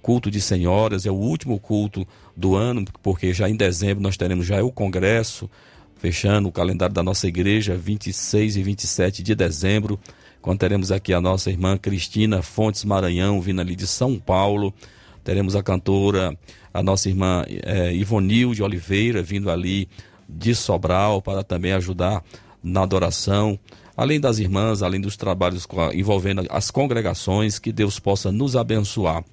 culto 0.03 0.29
de 0.29 0.41
senhoras, 0.41 1.05
é 1.05 1.11
o 1.11 1.15
último 1.15 1.57
culto 1.57 2.05
do 2.35 2.55
ano, 2.55 2.83
porque 3.01 3.33
já 3.33 3.49
em 3.49 3.55
dezembro 3.55 4.03
nós 4.03 4.17
teremos 4.17 4.45
já 4.45 4.61
o 4.61 4.69
congresso, 4.69 5.49
fechando 5.95 6.49
o 6.49 6.51
calendário 6.51 6.93
da 6.93 7.01
nossa 7.01 7.25
igreja, 7.25 7.77
26 7.77 8.57
e 8.57 8.61
27 8.61 9.23
de 9.23 9.33
dezembro, 9.33 9.97
quando 10.41 10.59
teremos 10.59 10.91
aqui 10.91 11.13
a 11.13 11.21
nossa 11.21 11.49
irmã 11.49 11.77
Cristina 11.77 12.41
Fontes 12.41 12.83
Maranhão, 12.83 13.39
vindo 13.39 13.61
ali 13.61 13.77
de 13.77 13.87
São 13.87 14.19
Paulo, 14.19 14.73
teremos 15.23 15.55
a 15.55 15.63
cantora, 15.63 16.37
a 16.73 16.83
nossa 16.83 17.07
irmã 17.07 17.45
eh, 17.47 17.93
Ivonil 17.93 18.53
de 18.53 18.61
Oliveira, 18.61 19.23
vindo 19.23 19.49
ali 19.49 19.87
de 20.27 20.53
Sobral, 20.53 21.21
para 21.21 21.45
também 21.45 21.71
ajudar 21.71 22.21
na 22.61 22.81
adoração, 22.81 23.57
além 23.95 24.19
das 24.19 24.37
irmãs, 24.37 24.81
além 24.81 24.99
dos 24.99 25.15
trabalhos 25.15 25.65
envolvendo 25.93 26.45
as 26.49 26.69
congregações, 26.69 27.57
que 27.57 27.71
Deus 27.71 27.97
possa 27.97 28.33
nos 28.33 28.57
abençoar. 28.57 29.23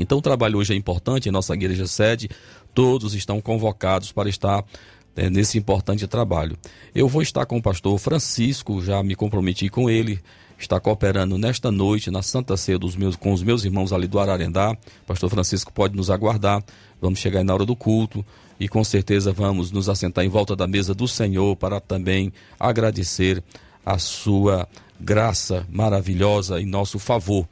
Então 0.00 0.18
o 0.18 0.22
trabalho 0.22 0.58
hoje 0.58 0.72
é 0.72 0.76
importante 0.76 1.28
em 1.28 1.32
nossa 1.32 1.52
igreja 1.52 1.86
sede, 1.86 2.30
todos 2.74 3.14
estão 3.14 3.38
convocados 3.40 4.10
para 4.10 4.30
estar 4.30 4.64
eh, 5.14 5.28
nesse 5.28 5.58
importante 5.58 6.06
trabalho. 6.06 6.56
Eu 6.94 7.06
vou 7.06 7.20
estar 7.20 7.44
com 7.44 7.58
o 7.58 7.62
pastor 7.62 7.98
Francisco, 7.98 8.82
já 8.82 9.02
me 9.02 9.14
comprometi 9.14 9.68
com 9.68 9.90
ele, 9.90 10.18
está 10.58 10.80
cooperando 10.80 11.36
nesta 11.36 11.70
noite 11.70 12.10
na 12.10 12.22
Santa 12.22 12.56
Ceia 12.56 12.78
dos 12.78 12.96
meus, 12.96 13.14
com 13.14 13.32
os 13.32 13.42
meus 13.42 13.62
irmãos 13.62 13.92
ali 13.92 14.06
do 14.06 14.18
Ararendá. 14.18 14.74
Pastor 15.06 15.28
Francisco 15.28 15.70
pode 15.70 15.94
nos 15.94 16.08
aguardar, 16.08 16.64
vamos 16.98 17.18
chegar 17.18 17.44
na 17.44 17.52
hora 17.52 17.66
do 17.66 17.76
culto 17.76 18.24
e 18.58 18.68
com 18.68 18.82
certeza 18.82 19.32
vamos 19.32 19.70
nos 19.70 19.88
assentar 19.88 20.24
em 20.24 20.28
volta 20.28 20.56
da 20.56 20.66
mesa 20.66 20.94
do 20.94 21.06
Senhor 21.06 21.56
para 21.56 21.78
também 21.78 22.32
agradecer 22.58 23.42
a 23.84 23.98
sua 23.98 24.66
graça 24.98 25.66
maravilhosa 25.70 26.58
em 26.58 26.64
nosso 26.64 26.98
favor. 26.98 27.46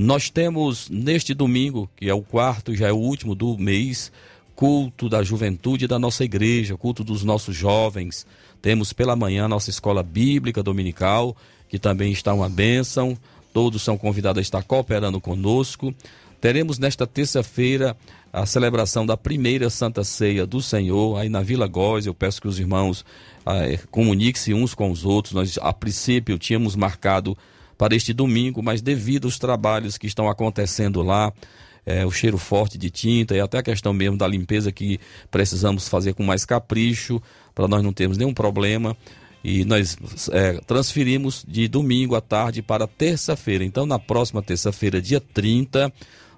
Nós 0.00 0.30
temos 0.30 0.88
neste 0.88 1.34
domingo, 1.34 1.90
que 1.96 2.08
é 2.08 2.14
o 2.14 2.22
quarto, 2.22 2.72
já 2.72 2.86
é 2.86 2.92
o 2.92 2.96
último 2.96 3.34
do 3.34 3.58
mês, 3.58 4.12
culto 4.54 5.08
da 5.08 5.24
juventude 5.24 5.88
da 5.88 5.98
nossa 5.98 6.22
igreja, 6.22 6.76
culto 6.76 7.02
dos 7.02 7.24
nossos 7.24 7.56
jovens. 7.56 8.24
Temos 8.62 8.92
pela 8.92 9.16
manhã 9.16 9.48
nossa 9.48 9.70
escola 9.70 10.00
bíblica 10.00 10.62
dominical, 10.62 11.36
que 11.68 11.80
também 11.80 12.12
está 12.12 12.32
uma 12.32 12.48
bênção. 12.48 13.18
Todos 13.52 13.82
são 13.82 13.98
convidados 13.98 14.38
a 14.38 14.40
estar 14.40 14.62
cooperando 14.62 15.20
conosco. 15.20 15.92
Teremos 16.40 16.78
nesta 16.78 17.04
terça-feira 17.04 17.96
a 18.32 18.46
celebração 18.46 19.04
da 19.04 19.16
primeira 19.16 19.68
Santa 19.68 20.04
Ceia 20.04 20.46
do 20.46 20.62
Senhor, 20.62 21.18
aí 21.18 21.28
na 21.28 21.42
Vila 21.42 21.66
Góis. 21.66 22.06
Eu 22.06 22.14
peço 22.14 22.40
que 22.40 22.46
os 22.46 22.60
irmãos 22.60 23.04
ah, 23.44 23.66
eh, 23.66 23.80
comuniquem-se 23.90 24.54
uns 24.54 24.74
com 24.74 24.92
os 24.92 25.04
outros. 25.04 25.34
Nós, 25.34 25.58
a 25.60 25.72
princípio, 25.72 26.38
tínhamos 26.38 26.76
marcado 26.76 27.36
para 27.78 27.94
este 27.94 28.12
domingo, 28.12 28.62
mas 28.62 28.82
devido 28.82 29.26
aos 29.26 29.38
trabalhos 29.38 29.96
que 29.96 30.08
estão 30.08 30.28
acontecendo 30.28 31.00
lá, 31.00 31.32
é, 31.86 32.04
o 32.04 32.10
cheiro 32.10 32.36
forte 32.36 32.76
de 32.76 32.90
tinta 32.90 33.34
e 33.34 33.40
até 33.40 33.58
a 33.58 33.62
questão 33.62 33.94
mesmo 33.94 34.18
da 34.18 34.26
limpeza 34.26 34.70
que 34.70 35.00
precisamos 35.30 35.88
fazer 35.88 36.12
com 36.12 36.22
mais 36.22 36.44
capricho, 36.44 37.22
para 37.54 37.66
nós 37.66 37.82
não 37.82 37.92
termos 37.92 38.18
nenhum 38.18 38.34
problema. 38.34 38.94
E 39.42 39.64
nós 39.64 39.96
é, 40.32 40.60
transferimos 40.66 41.44
de 41.46 41.68
domingo 41.68 42.14
à 42.16 42.20
tarde 42.20 42.60
para 42.60 42.86
terça-feira. 42.86 43.64
Então, 43.64 43.86
na 43.86 43.98
próxima 43.98 44.42
terça-feira, 44.42 45.00
dia 45.00 45.20
30, 45.20 45.90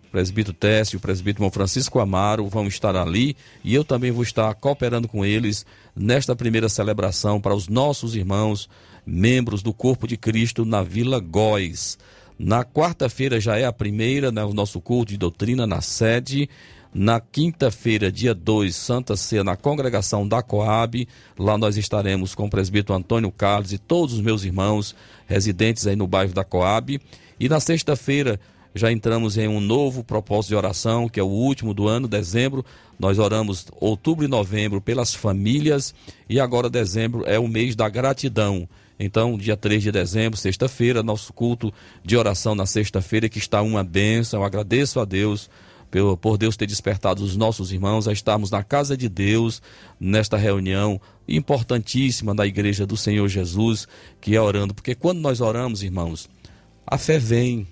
o 0.07 0.11
presbítero 0.11 0.55
Técio 0.55 0.97
e 0.97 0.99
o 0.99 1.01
presbítero 1.01 1.51
Francisco 1.51 1.99
Amaro 1.99 2.47
vão 2.47 2.67
estar 2.67 2.95
ali 2.95 3.37
e 3.65 3.75
eu 3.75 3.85
também 3.85 4.11
vou 4.11 4.23
estar 4.23 4.55
cooperando 4.55 5.09
com 5.09 5.25
eles 5.25 5.65
nesta 5.97 6.37
primeira 6.37 6.69
celebração 6.69 7.41
para 7.41 7.55
os 7.55 7.69
nossos 7.69 8.15
irmãos, 8.15 8.69
membros 9.11 9.61
do 9.61 9.75
Corpo 9.75 10.07
de 10.07 10.17
Cristo 10.17 10.65
na 10.65 10.83
Vila 10.83 11.19
Góis. 11.19 11.99
Na 12.39 12.65
quarta-feira 12.65 13.41
já 13.41 13.59
é 13.59 13.65
a 13.65 13.73
primeira, 13.73 14.31
né, 14.31 14.45
o 14.45 14.55
nosso 14.55 14.81
culto 14.81 15.13
de 15.13 15.19
doutrina 15.19 15.67
na 15.67 15.81
sede. 15.81 16.49
Na 16.93 17.21
quinta-feira, 17.21 18.11
dia 18.11 18.35
2, 18.35 18.75
Santa 18.75 19.17
Ceia, 19.17 19.45
na 19.45 19.57
congregação 19.57 20.27
da 20.27 20.43
Coab. 20.43 21.07
Lá 21.39 21.59
nós 21.59 21.77
estaremos 21.77 22.35
com 22.35 22.47
o 22.47 22.51
presbítero 22.51 22.95
Antônio 22.95 23.31
Carlos 23.31 23.73
e 23.73 23.79
todos 23.79 24.15
os 24.15 24.21
meus 24.21 24.45
irmãos 24.45 24.95
residentes 25.27 25.87
aí 25.87 25.97
no 25.97 26.07
bairro 26.07 26.33
da 26.33 26.43
Coab. 26.43 27.01
E 27.39 27.49
na 27.49 27.61
sexta-feira, 27.61 28.41
já 28.75 28.91
entramos 28.91 29.37
em 29.37 29.49
um 29.49 29.61
novo 29.61 30.03
propósito 30.05 30.51
de 30.51 30.57
oração, 30.57 31.09
que 31.09 31.19
é 31.19 31.23
o 31.23 31.27
último 31.27 31.75
do 31.75 31.89
ano, 31.89 32.07
dezembro. 32.09 32.65
Nós 32.99 33.19
oramos 33.19 33.67
outubro 33.81 34.25
e 34.25 34.29
novembro 34.29 34.81
pelas 34.81 35.15
famílias 35.15 35.95
e 36.29 36.41
agora 36.41 36.71
dezembro 36.71 37.25
é 37.27 37.39
o 37.39 37.49
mês 37.49 37.75
da 37.75 37.89
gratidão. 37.89 38.69
Então, 39.03 39.39
dia 39.39 39.57
3 39.57 39.83
de 39.83 39.91
dezembro, 39.91 40.39
sexta-feira, 40.39 41.03
nosso 41.03 41.33
culto 41.33 41.73
de 42.05 42.19
oração 42.19 42.55
na 42.55 42.67
sexta-feira, 42.67 43.31
que 43.31 43.39
está 43.39 43.63
uma 43.63 43.83
bênção. 43.83 44.41
Eu 44.41 44.45
agradeço 44.45 45.01
a 45.01 45.07
Deus 45.07 45.49
por 46.21 46.37
Deus 46.37 46.55
ter 46.55 46.67
despertado 46.67 47.25
os 47.25 47.35
nossos 47.35 47.73
irmãos 47.73 48.07
a 48.07 48.13
estarmos 48.13 48.51
na 48.51 48.63
casa 48.63 48.99
de 48.99 49.09
Deus, 49.09 49.63
nesta 49.99 50.37
reunião 50.37 51.01
importantíssima 51.27 52.35
da 52.35 52.47
igreja 52.47 52.87
do 52.87 52.95
Senhor 52.95 53.27
Jesus, 53.27 53.89
que 54.21 54.37
é 54.37 54.41
orando. 54.41 54.75
Porque 54.75 54.95
quando 54.95 55.19
nós 55.21 55.41
oramos, 55.41 55.83
irmãos, 55.83 56.29
a 56.87 56.99
fé 56.99 57.19
vem. 57.19 57.67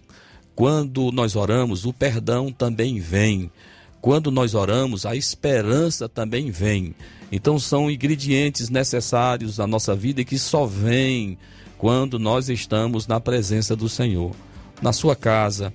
Quando 0.57 1.12
nós 1.12 1.37
oramos, 1.37 1.85
o 1.85 1.93
perdão 1.93 2.51
também 2.51 3.01
vem. 3.01 3.53
Quando 4.01 4.31
nós 4.31 4.55
oramos, 4.55 5.05
a 5.05 5.14
esperança 5.14 6.09
também 6.09 6.51
vem. 6.51 6.95
Então 7.31 7.59
são 7.59 7.91
ingredientes 7.91 8.71
necessários 8.71 9.59
na 9.59 9.67
nossa 9.67 9.95
vida 9.95 10.21
e 10.21 10.25
que 10.25 10.38
só 10.38 10.64
vêm 10.64 11.38
quando 11.77 12.19
nós 12.19 12.49
estamos 12.49 13.07
na 13.07 13.21
presença 13.21 13.77
do 13.77 13.88
Senhor. 13.88 14.35
Na 14.81 14.93
sua 14.93 15.14
casa, 15.14 15.73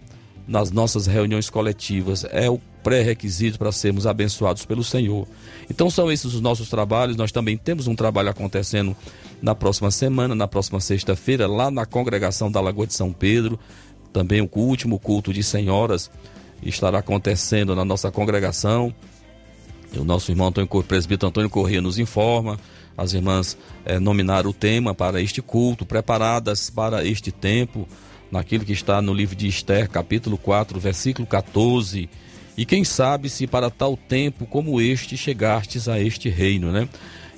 nas 0.47 0.71
nossas 0.71 1.05
reuniões 1.07 1.49
coletivas, 1.49 2.25
é 2.29 2.49
o 2.49 2.59
pré-requisito 2.83 3.57
para 3.57 3.71
sermos 3.71 4.05
abençoados 4.05 4.65
pelo 4.65 4.83
Senhor. 4.83 5.25
Então 5.69 5.89
são 5.89 6.11
esses 6.11 6.33
os 6.33 6.41
nossos 6.41 6.69
trabalhos. 6.69 7.15
Nós 7.15 7.31
também 7.31 7.57
temos 7.57 7.87
um 7.87 7.95
trabalho 7.95 8.29
acontecendo 8.29 8.95
na 9.41 9.55
próxima 9.55 9.89
semana, 9.89 10.35
na 10.35 10.47
próxima 10.47 10.79
sexta-feira, 10.81 11.47
lá 11.47 11.71
na 11.71 11.85
congregação 11.85 12.51
da 12.51 12.59
Lagoa 12.59 12.85
de 12.85 12.93
São 12.93 13.13
Pedro. 13.13 13.57
Também 14.11 14.41
o 14.41 14.49
último 14.53 14.99
culto 14.99 15.33
de 15.33 15.41
senhoras 15.41 16.11
estará 16.61 16.99
acontecendo 16.99 17.75
na 17.75 17.85
nossa 17.85 18.11
congregação. 18.11 18.93
E 19.93 19.99
O 19.99 20.03
nosso 20.03 20.31
irmão 20.31 20.47
Antônio, 20.47 20.67
presbítero 20.83 21.29
Antônio 21.29 21.49
Corrêa 21.49 21.81
nos 21.81 21.99
informa. 21.99 22.59
As 22.97 23.13
irmãs 23.13 23.57
eh, 23.85 23.99
nominaram 23.99 24.49
o 24.49 24.53
tema 24.53 24.93
para 24.93 25.21
este 25.21 25.41
culto, 25.41 25.85
preparadas 25.85 26.69
para 26.69 27.05
este 27.05 27.31
tempo, 27.31 27.87
naquilo 28.31 28.65
que 28.65 28.73
está 28.73 29.01
no 29.01 29.13
livro 29.13 29.35
de 29.35 29.47
Esther, 29.47 29.87
capítulo 29.89 30.37
4, 30.37 30.79
versículo 30.79 31.27
14. 31.27 32.09
E 32.57 32.65
quem 32.65 32.83
sabe 32.83 33.29
se 33.29 33.45
para 33.45 33.69
tal 33.69 33.95
tempo 33.95 34.45
como 34.45 34.81
este 34.81 35.15
chegastes 35.15 35.87
a 35.87 35.99
este 35.99 36.29
reino, 36.29 36.71
né? 36.71 36.89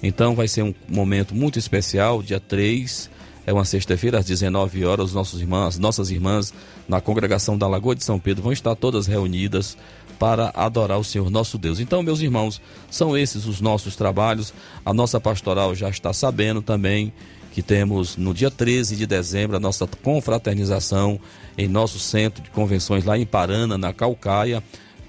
Então 0.02 0.36
vai 0.36 0.48
ser 0.48 0.64
um 0.64 0.74
momento 0.88 1.34
muito 1.34 1.58
especial, 1.58 2.22
dia 2.22 2.40
3, 2.40 3.10
é 3.46 3.54
uma 3.54 3.64
sexta-feira, 3.64 4.20
às 4.20 4.26
19 4.26 4.84
horas, 4.86 5.08
os 5.08 5.14
nossos 5.14 5.40
irmãos, 5.40 5.68
as 5.68 5.80
nossas 5.80 6.10
irmãs 6.10 6.54
na 6.88 7.00
congregação 7.00 7.58
da 7.58 7.68
Lagoa 7.68 7.96
de 7.96 8.04
São 8.04 8.20
Pedro 8.20 8.44
vão 8.44 8.52
estar 8.52 8.76
todas 8.76 9.08
reunidas 9.08 9.78
para 10.20 10.52
adorar 10.56 11.00
o 11.00 11.04
Senhor 11.04 11.30
nosso 11.30 11.58
Deus. 11.58 11.80
Então, 11.80 12.02
meus 12.02 12.22
irmãos, 12.22 12.62
são 12.90 13.18
esses 13.18 13.46
os 13.46 13.62
nossos 13.62 13.96
trabalhos. 13.96 14.54
A 14.86 14.94
nossa 14.94 15.20
pastoral 15.20 15.76
já 15.76 15.90
está 15.90 16.14
sabendo 16.14 16.62
também 16.62 17.14
que 17.52 17.62
temos 17.62 18.18
no 18.18 18.34
dia 18.34 18.52
13 18.52 18.98
de 18.98 19.08
dezembro 19.08 19.56
a 19.56 19.60
nossa 19.60 19.88
confraternização 19.88 21.20
em 21.58 21.68
nosso 21.68 22.00
centro 22.00 22.44
de 22.44 22.50
convenções 22.50 23.06
lá 23.06 23.18
em 23.18 23.26
Parana, 23.26 23.78
na 23.78 23.94
Calcaia. 23.94 24.62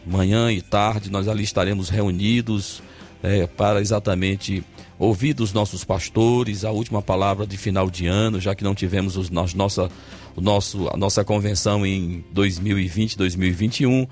Manhã 0.06 0.52
e 0.52 0.62
tarde 0.62 1.10
nós 1.10 1.26
ali 1.26 1.42
estaremos 1.42 1.88
reunidos 1.88 2.80
é, 3.22 3.46
para 3.48 3.80
exatamente 3.80 4.62
ouvir 4.98 5.34
dos 5.34 5.52
nossos 5.52 5.84
pastores 5.84 6.64
a 6.64 6.70
última 6.70 7.02
palavra 7.02 7.46
de 7.46 7.56
final 7.56 7.90
de 7.90 8.06
ano, 8.06 8.40
já 8.40 8.54
que 8.54 8.64
não 8.64 8.74
tivemos 8.74 9.16
os, 9.16 9.30
nós, 9.30 9.52
nossa, 9.52 9.90
o 10.34 10.40
nosso, 10.40 10.88
a 10.88 10.96
nossa 10.96 11.24
convenção 11.24 11.84
em 11.84 12.24
2020, 12.32 13.16
2021. 13.18 14.06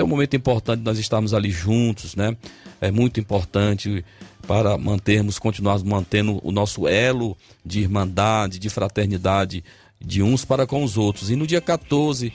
É 0.00 0.04
um 0.04 0.08
momento 0.08 0.36
importante 0.36 0.82
nós 0.82 0.98
estarmos 0.98 1.34
ali 1.34 1.50
juntos, 1.50 2.14
né? 2.14 2.36
É 2.80 2.90
muito 2.90 3.18
importante 3.18 4.04
para 4.46 4.78
mantermos, 4.78 5.38
continuarmos 5.38 5.82
mantendo 5.82 6.40
o 6.42 6.52
nosso 6.52 6.86
elo 6.86 7.36
de 7.64 7.80
irmandade, 7.80 8.58
de 8.58 8.70
fraternidade 8.70 9.62
de 10.00 10.22
uns 10.22 10.44
para 10.44 10.66
com 10.66 10.82
os 10.82 10.96
outros. 10.96 11.30
E 11.30 11.36
no 11.36 11.46
dia 11.46 11.60
14, 11.60 12.32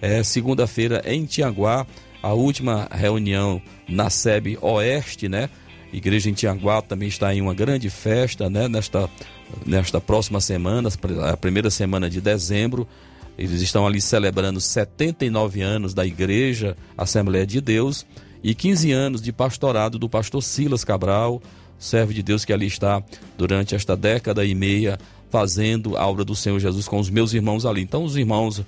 é, 0.00 0.22
segunda-feira, 0.22 1.02
em 1.06 1.24
Tianguá, 1.24 1.86
a 2.22 2.32
última 2.32 2.88
reunião 2.90 3.60
na 3.88 4.10
SEB 4.10 4.58
Oeste, 4.60 5.28
né? 5.28 5.48
Igreja 5.92 6.28
em 6.28 6.34
Tianguá 6.34 6.82
também 6.82 7.08
está 7.08 7.34
em 7.34 7.40
uma 7.40 7.54
grande 7.54 7.88
festa, 7.88 8.50
né? 8.50 8.68
Nesta, 8.68 9.08
nesta 9.64 10.00
próxima 10.00 10.40
semana, 10.40 10.88
a 11.30 11.36
primeira 11.36 11.70
semana 11.70 12.10
de 12.10 12.20
dezembro. 12.20 12.86
Eles 13.38 13.60
estão 13.60 13.86
ali 13.86 14.00
celebrando 14.00 14.60
79 14.60 15.60
anos 15.60 15.92
da 15.92 16.06
Igreja 16.06 16.76
Assembleia 16.96 17.46
de 17.46 17.60
Deus 17.60 18.06
e 18.42 18.54
15 18.54 18.92
anos 18.92 19.22
de 19.22 19.32
pastorado 19.32 19.98
do 19.98 20.08
pastor 20.08 20.42
Silas 20.42 20.84
Cabral, 20.84 21.42
servo 21.78 22.14
de 22.14 22.22
Deus 22.22 22.44
que 22.44 22.52
ali 22.52 22.66
está 22.66 23.02
durante 23.36 23.74
esta 23.74 23.96
década 23.96 24.44
e 24.44 24.54
meia 24.54 24.98
fazendo 25.30 25.96
a 25.96 26.06
obra 26.06 26.24
do 26.24 26.34
Senhor 26.34 26.58
Jesus 26.58 26.88
com 26.88 26.98
os 26.98 27.10
meus 27.10 27.32
irmãos 27.32 27.66
ali. 27.66 27.82
Então, 27.82 28.04
os 28.04 28.16
irmãos 28.16 28.62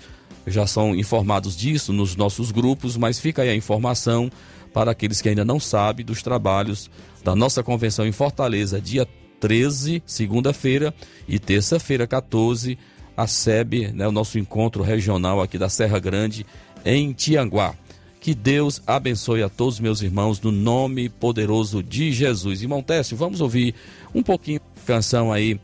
já 0.47 0.67
são 0.67 0.95
informados 0.95 1.57
disso 1.57 1.93
nos 1.93 2.17
nossos 2.17 2.51
grupos, 2.51 2.97
mas 2.97 3.19
fica 3.19 3.43
aí 3.43 3.49
a 3.49 3.55
informação 3.55 4.31
para 4.73 4.91
aqueles 4.91 5.21
que 5.21 5.29
ainda 5.29 5.45
não 5.45 5.59
sabem 5.59 6.05
dos 6.05 6.23
trabalhos 6.23 6.91
da 7.25 7.35
nossa 7.35 7.63
convenção 7.63 8.07
em 8.07 8.13
Fortaleza, 8.13 8.81
dia 8.81 9.07
13, 9.41 10.03
segunda-feira, 10.05 10.93
e 11.27 11.39
terça-feira, 11.39 12.07
14, 12.07 12.79
a 13.19 13.27
SEB, 13.27 13.91
né, 13.93 14.07
o 14.07 14.13
nosso 14.13 14.39
encontro 14.39 14.81
regional 14.81 15.43
aqui 15.43 15.59
da 15.59 15.69
Serra 15.69 15.99
Grande, 15.99 16.47
em 16.85 17.13
Tianguá. 17.13 17.75
Que 18.21 18.33
Deus 18.33 18.81
abençoe 18.87 19.43
a 19.43 19.49
todos 19.49 19.81
meus 19.81 20.03
irmãos 20.03 20.41
no 20.41 20.53
nome 20.53 21.09
poderoso 21.09 21.83
de 21.83 22.13
Jesus. 22.13 22.63
Irmão 22.63 22.81
Técio, 22.81 23.17
vamos 23.17 23.41
ouvir 23.41 23.75
um 24.15 24.23
pouquinho 24.23 24.61
de 24.77 24.83
canção 24.83 25.33
aí 25.33 25.59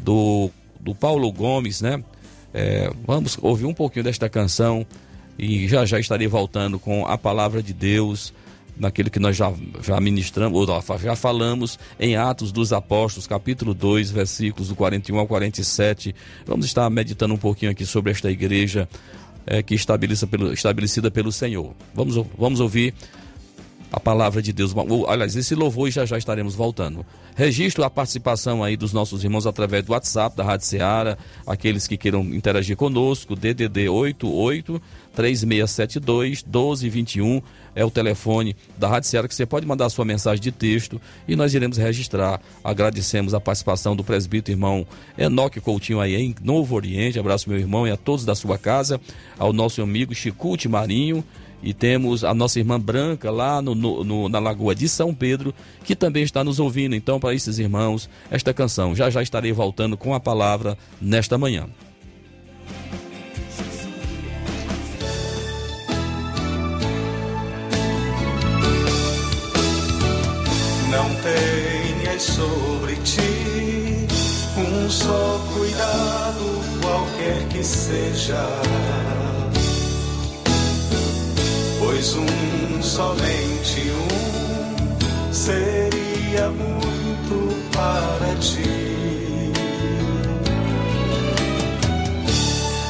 do, 0.00 0.50
do 0.78 0.94
Paulo 0.94 1.32
Gomes, 1.32 1.80
né? 1.80 2.00
É, 2.54 2.88
vamos 3.04 3.36
ouvir 3.42 3.66
um 3.66 3.74
pouquinho 3.74 4.04
desta 4.04 4.28
canção 4.28 4.86
e 5.36 5.66
já 5.66 5.84
já 5.84 5.98
estarei 5.98 6.28
voltando 6.28 6.78
com 6.78 7.04
a 7.08 7.18
palavra 7.18 7.60
de 7.60 7.72
Deus, 7.72 8.32
naquilo 8.78 9.10
que 9.10 9.18
nós 9.18 9.36
já, 9.36 9.52
já 9.82 10.00
ministramos, 10.00 10.68
ou 10.68 10.84
já 10.98 11.16
falamos 11.16 11.78
em 11.98 12.16
Atos 12.16 12.52
dos 12.52 12.72
Apóstolos, 12.72 13.26
capítulo 13.26 13.74
2, 13.74 14.10
versículos 14.10 14.68
do 14.68 14.76
41 14.76 15.18
ao 15.18 15.26
47. 15.26 16.14
Vamos 16.46 16.66
estar 16.66 16.88
meditando 16.90 17.34
um 17.34 17.38
pouquinho 17.38 17.72
aqui 17.72 17.84
sobre 17.84 18.12
esta 18.12 18.30
igreja 18.30 18.88
é, 19.46 19.62
que 19.62 19.74
estabelecida 19.74 20.26
pelo, 20.26 20.52
estabelecida 20.52 21.10
pelo 21.10 21.32
Senhor. 21.32 21.74
Vamos, 21.94 22.14
vamos 22.38 22.60
ouvir 22.60 22.94
a 23.92 23.98
palavra 23.98 24.40
de 24.40 24.52
Deus. 24.52 24.72
Aliás, 25.08 25.34
esse 25.36 25.54
louvor 25.54 25.88
e 25.88 25.90
já 25.90 26.04
já 26.04 26.16
estaremos 26.16 26.54
voltando. 26.54 27.04
Registro 27.34 27.84
a 27.84 27.90
participação 27.90 28.62
aí 28.62 28.76
dos 28.76 28.92
nossos 28.92 29.24
irmãos 29.24 29.46
através 29.46 29.84
do 29.84 29.92
WhatsApp 29.92 30.36
da 30.36 30.44
Rádio 30.44 30.66
Ceará, 30.66 31.16
aqueles 31.46 31.86
que 31.86 31.96
queiram 31.96 32.22
interagir 32.34 32.76
conosco, 32.76 33.34
DDD 33.34 33.88
88 33.88 34.80
3672 35.14 36.42
1221 36.44 37.42
é 37.74 37.84
o 37.84 37.90
telefone 37.90 38.56
da 38.76 38.88
Rádio 38.88 39.08
Ceará 39.08 39.28
que 39.28 39.34
você 39.34 39.46
pode 39.46 39.66
mandar 39.66 39.88
sua 39.90 40.04
mensagem 40.04 40.40
de 40.40 40.52
texto 40.52 41.00
e 41.26 41.34
nós 41.34 41.54
iremos 41.54 41.76
registrar. 41.76 42.40
Agradecemos 42.62 43.34
a 43.34 43.40
participação 43.40 43.96
do 43.96 44.04
presbítero 44.04 44.56
irmão 44.56 44.86
Enoque 45.16 45.60
Coutinho 45.60 46.00
aí 46.00 46.14
em 46.14 46.34
Novo 46.42 46.74
Oriente. 46.74 47.18
Abraço 47.18 47.48
meu 47.48 47.58
irmão 47.58 47.86
e 47.86 47.90
a 47.90 47.96
todos 47.96 48.24
da 48.24 48.34
sua 48.34 48.58
casa, 48.58 49.00
ao 49.38 49.52
nosso 49.52 49.82
amigo 49.82 50.14
Chicute 50.14 50.68
Marinho 50.68 51.24
e 51.62 51.74
temos 51.74 52.24
a 52.24 52.34
nossa 52.34 52.58
irmã 52.58 52.80
Branca 52.80 53.30
lá 53.30 53.60
no, 53.60 53.74
no, 53.74 54.04
no, 54.04 54.28
na 54.28 54.38
Lagoa 54.38 54.74
de 54.74 54.88
São 54.88 55.14
Pedro, 55.14 55.54
que 55.84 55.94
também 55.94 56.22
está 56.22 56.42
nos 56.42 56.58
ouvindo. 56.58 56.94
Então, 56.94 57.20
para 57.20 57.34
esses 57.34 57.58
irmãos, 57.58 58.08
esta 58.30 58.54
canção. 58.54 58.94
Já 58.94 59.10
já 59.10 59.22
estarei 59.22 59.52
voltando 59.52 59.96
com 59.96 60.14
a 60.14 60.20
palavra 60.20 60.76
nesta 61.00 61.36
manhã. 61.36 61.66
Não 70.90 71.08
tenhas 71.22 72.22
sobre 72.22 72.96
ti 72.96 73.50
um 74.58 74.90
só 74.90 75.40
cuidado, 75.54 76.80
qualquer 76.82 77.48
que 77.48 77.62
seja. 77.62 79.39
Pois 81.92 82.14
um, 82.14 82.80
somente 82.80 83.90
um, 83.90 85.32
seria 85.32 86.48
muito 86.50 87.52
para 87.72 88.32
ti. 88.36 89.52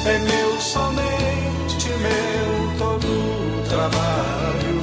É 0.05 0.19
meu, 0.19 0.61
somente 0.61 1.89
meu, 2.03 2.77
todo 2.77 3.09
trabalho. 3.71 4.83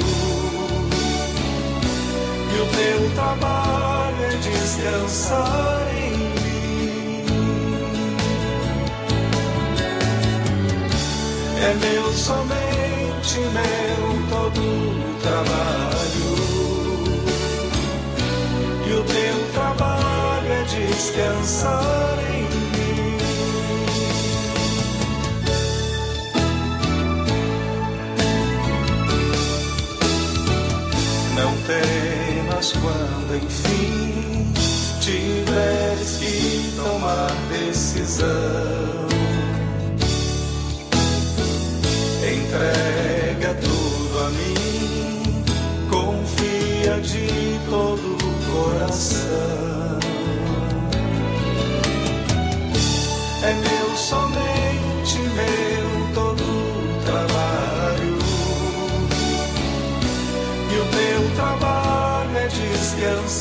E 2.53 2.55
o 2.59 2.65
teu 2.75 3.11
trabalho 3.13 4.23
é 4.23 4.35
descansar 4.37 5.87
em 5.95 6.17
mim. 6.41 7.23
É 11.61 11.71
meu, 11.75 12.11
somente 12.13 12.76
meu, 13.35 14.29
todo 14.29 14.61
o 14.61 15.19
trabalho. 15.21 16.29
E 18.85 18.93
o 18.93 19.03
teu 19.03 19.51
trabalho 19.53 20.51
é 20.51 20.63
descansar 20.63 22.17
em 22.29 22.43
mim. 22.43 23.17
Não 31.35 31.51
temas 31.67 32.71
quando 32.71 33.35
enfim 33.43 34.53
tiveres 35.01 36.17
que 36.17 36.73
tomar 36.77 37.31
decisão. 37.49 38.76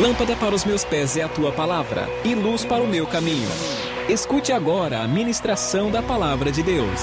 Lâmpada 0.00 0.34
para 0.34 0.54
os 0.54 0.64
meus 0.64 0.82
pés 0.82 1.14
é 1.18 1.22
a 1.22 1.28
tua 1.28 1.52
palavra 1.52 2.08
e 2.24 2.34
luz 2.34 2.64
para 2.64 2.82
o 2.82 2.88
meu 2.88 3.06
caminho. 3.06 3.50
Escute 4.08 4.50
agora 4.50 5.02
a 5.02 5.06
ministração 5.06 5.90
da 5.90 6.02
palavra 6.02 6.50
de 6.50 6.62
Deus. 6.62 7.00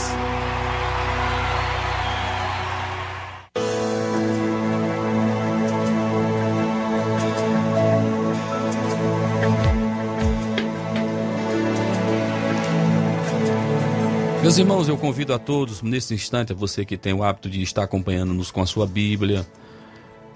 Meus 14.41 14.57
irmãos, 14.57 14.89
eu 14.89 14.97
convido 14.97 15.35
a 15.35 15.37
todos, 15.37 15.83
nesse 15.83 16.15
instante, 16.15 16.51
a 16.51 16.55
você 16.55 16.83
que 16.83 16.97
tem 16.97 17.13
o 17.13 17.21
hábito 17.21 17.47
de 17.47 17.61
estar 17.61 17.83
acompanhando-nos 17.83 18.49
com 18.49 18.61
a 18.61 18.65
sua 18.65 18.87
Bíblia, 18.87 19.45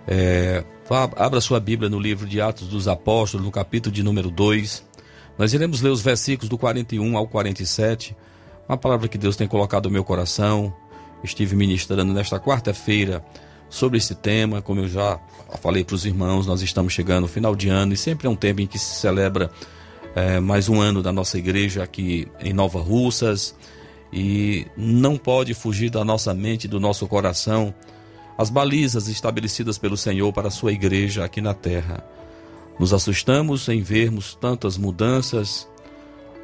é, 0.08 0.64
abra 1.16 1.40
sua 1.42 1.60
Bíblia 1.60 1.90
no 1.90 2.00
livro 2.00 2.28
de 2.28 2.42
Atos 2.42 2.68
dos 2.68 2.88
Apóstolos, 2.88 3.46
no 3.46 3.52
capítulo 3.52 3.94
de 3.94 4.04
número 4.04 4.30
2. 4.30 4.84
Nós 5.38 5.54
iremos 5.54 5.82
ler 5.82 5.90
os 5.90 6.02
versículos 6.02 6.50
do 6.50 6.58
41 6.58 7.18
ao 7.18 7.28
47, 7.28 8.16
uma 8.68 8.78
palavra 8.78 9.08
que 9.08 9.18
Deus 9.18 9.36
tem 9.36 9.48
colocado 9.48 9.86
no 9.86 9.92
meu 9.92 10.04
coração. 10.04 10.74
Estive 11.24 11.56
ministrando 11.56 12.14
nesta 12.14 12.40
quarta-feira 12.40 13.24
sobre 13.70 13.98
esse 13.98 14.14
tema, 14.14 14.62
como 14.62 14.82
eu 14.82 14.88
já 14.88 15.20
falei 15.62 15.84
para 15.84 15.96
os 15.96 16.06
irmãos, 16.06 16.46
nós 16.46 16.62
estamos 16.62 16.92
chegando 16.92 17.22
no 17.22 17.28
final 17.28 17.56
de 17.56 17.70
ano 17.70 17.94
e 17.94 17.98
sempre 17.98 18.28
é 18.28 18.30
um 18.30 18.36
tempo 18.36 18.62
em 18.62 18.68
que 18.68 18.78
se 18.78 19.00
celebra 19.00 19.50
é, 20.14 20.40
mais 20.40 20.68
um 20.68 20.82
ano 20.82 21.02
da 21.02 21.12
nossa 21.12 21.38
igreja 21.38 21.82
aqui 21.82 22.28
em 22.42 22.52
Nova 22.52 22.82
Russas 22.82 23.56
e 24.12 24.68
não 24.76 25.16
pode 25.18 25.54
fugir 25.54 25.90
da 25.90 26.04
nossa 26.04 26.34
mente, 26.34 26.68
do 26.68 26.80
nosso 26.80 27.08
coração, 27.08 27.74
as 28.38 28.50
balizas 28.50 29.08
estabelecidas 29.08 29.78
pelo 29.78 29.98
Senhor 29.98 30.32
para 30.34 30.48
a 30.48 30.52
sua 30.52 30.72
igreja 30.72 31.24
aqui 31.24 31.41
na 31.41 31.54
terra. 31.54 32.04
Nos 32.80 32.94
assustamos 32.94 33.67
em 33.70 33.82
vermos 33.82 34.36
tantas 34.36 34.78
mudanças, 34.78 35.67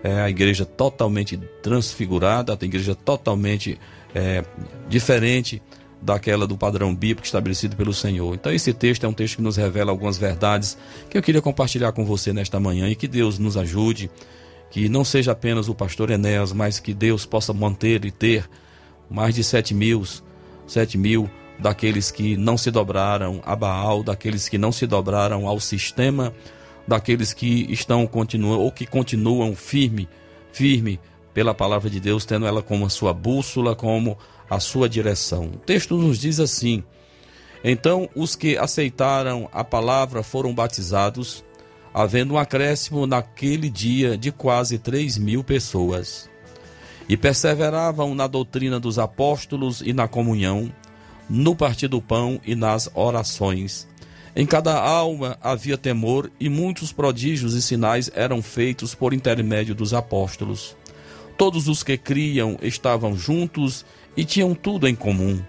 é, 0.03 0.21
a 0.21 0.29
igreja 0.29 0.65
totalmente 0.65 1.37
transfigurada, 1.63 2.53
a 2.53 2.65
igreja 2.65 2.93
totalmente 2.93 3.79
é, 4.13 4.43
diferente 4.87 5.61
daquela 6.01 6.45
do 6.45 6.55
padrão 6.55 6.93
bíblico 6.93 7.25
estabelecido 7.25 7.75
pelo 7.75 7.93
Senhor. 7.93 8.35
Então 8.35 8.51
esse 8.51 8.73
texto 8.73 9.05
é 9.05 9.09
um 9.09 9.13
texto 9.13 9.37
que 9.37 9.41
nos 9.41 9.57
revela 9.57 9.91
algumas 9.91 10.17
verdades 10.17 10.77
que 11.09 11.17
eu 11.17 11.23
queria 11.23 11.41
compartilhar 11.41 11.91
com 11.91 12.05
você 12.05 12.31
nesta 12.31 12.59
manhã 12.59 12.87
e 12.87 12.95
que 12.95 13.07
Deus 13.07 13.39
nos 13.39 13.57
ajude, 13.57 14.11
que 14.69 14.87
não 14.87 15.03
seja 15.03 15.31
apenas 15.31 15.67
o 15.67 15.75
pastor 15.75 16.11
Enéas, 16.11 16.53
mas 16.53 16.79
que 16.79 16.93
Deus 16.93 17.25
possa 17.25 17.51
manter 17.51 18.05
e 18.05 18.11
ter 18.11 18.47
mais 19.09 19.33
de 19.33 19.43
sete 19.43 19.73
mil, 19.73 20.03
sete 20.67 20.97
mil 20.97 21.29
daqueles 21.59 22.11
que 22.11 22.37
não 22.37 22.57
se 22.57 22.69
dobraram 22.69 23.41
a 23.45 23.55
Baal, 23.55 24.03
daqueles 24.03 24.47
que 24.47 24.57
não 24.57 24.71
se 24.71 24.85
dobraram 24.85 25.47
ao 25.47 25.59
sistema, 25.59 26.33
daqueles 26.87 27.33
que 27.33 27.71
estão 27.71 28.05
continuam 28.05 28.59
ou 28.59 28.71
que 28.71 28.85
continuam 28.85 29.55
firme, 29.55 30.07
firme 30.51 30.99
pela 31.33 31.53
palavra 31.53 31.89
de 31.89 31.99
Deus, 31.99 32.25
tendo 32.25 32.45
ela 32.45 32.61
como 32.61 32.85
a 32.85 32.89
sua 32.89 33.13
bússola, 33.13 33.75
como 33.75 34.17
a 34.49 34.59
sua 34.59 34.87
direção. 34.87 35.45
O 35.45 35.57
texto 35.57 35.97
nos 35.97 36.19
diz 36.19 36.39
assim: 36.39 36.83
Então 37.63 38.09
os 38.15 38.35
que 38.35 38.57
aceitaram 38.57 39.49
a 39.51 39.63
palavra 39.63 40.23
foram 40.23 40.53
batizados, 40.53 41.43
havendo 41.93 42.35
um 42.35 42.37
acréscimo 42.37 43.05
naquele 43.05 43.69
dia 43.69 44.17
de 44.17 44.31
quase 44.31 44.77
três 44.77 45.17
mil 45.17 45.43
pessoas. 45.43 46.29
E 47.09 47.15
perseveravam 47.15 48.13
na 48.13 48.27
doutrina 48.27 48.79
dos 48.79 48.99
apóstolos 48.99 49.81
e 49.81 49.93
na 49.93 50.09
comunhão, 50.09 50.71
no 51.29 51.55
partir 51.55 51.87
do 51.87 52.01
pão 52.01 52.39
e 52.45 52.55
nas 52.55 52.89
orações. 52.93 53.87
Em 54.35 54.45
cada 54.45 54.79
alma 54.79 55.37
havia 55.41 55.77
temor, 55.77 56.31
e 56.39 56.47
muitos 56.47 56.91
prodígios 56.91 57.55
e 57.55 57.61
sinais 57.61 58.11
eram 58.13 58.41
feitos 58.41 58.93
por 58.93 59.13
intermédio 59.13 59.73
dos 59.73 59.93
apóstolos. 59.93 60.75
Todos 61.37 61.67
os 61.67 61.81
que 61.81 61.97
criam 61.97 62.57
estavam 62.61 63.17
juntos 63.17 63.85
e 64.15 64.23
tinham 64.23 64.53
tudo 64.53 64.87
em 64.87 64.95
comum. 64.95 65.39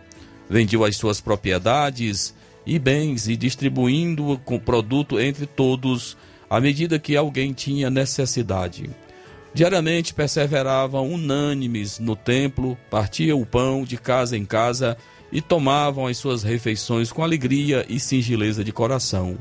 Vendiam 0.49 0.85
as 0.85 0.97
suas 0.97 1.21
propriedades 1.21 2.35
e 2.65 2.79
bens 2.79 3.29
e 3.29 3.37
distribuindo 3.37 4.41
com 4.45 4.59
produto 4.59 5.21
entre 5.21 5.47
todos, 5.47 6.17
à 6.49 6.61
medida 6.61 6.99
que 6.99 7.17
alguém 7.17 7.53
tinha 7.53 7.91
necessidade. 7.91 8.89
Diariamente 9.53 10.15
perseveravam 10.15 11.11
unânimes 11.11 11.99
no 11.99 12.15
templo, 12.15 12.77
partiam 12.91 13.41
o 13.41 13.47
pão 13.47 13.85
de 13.85 13.97
casa 13.97 14.37
em 14.37 14.45
casa 14.45 14.97
e 15.31 15.41
tomavam 15.41 16.07
as 16.07 16.17
suas 16.17 16.43
refeições 16.43 17.13
com 17.13 17.23
alegria 17.23 17.85
e 17.89 18.01
singeleza 18.01 18.65
de 18.65 18.73
coração, 18.73 19.39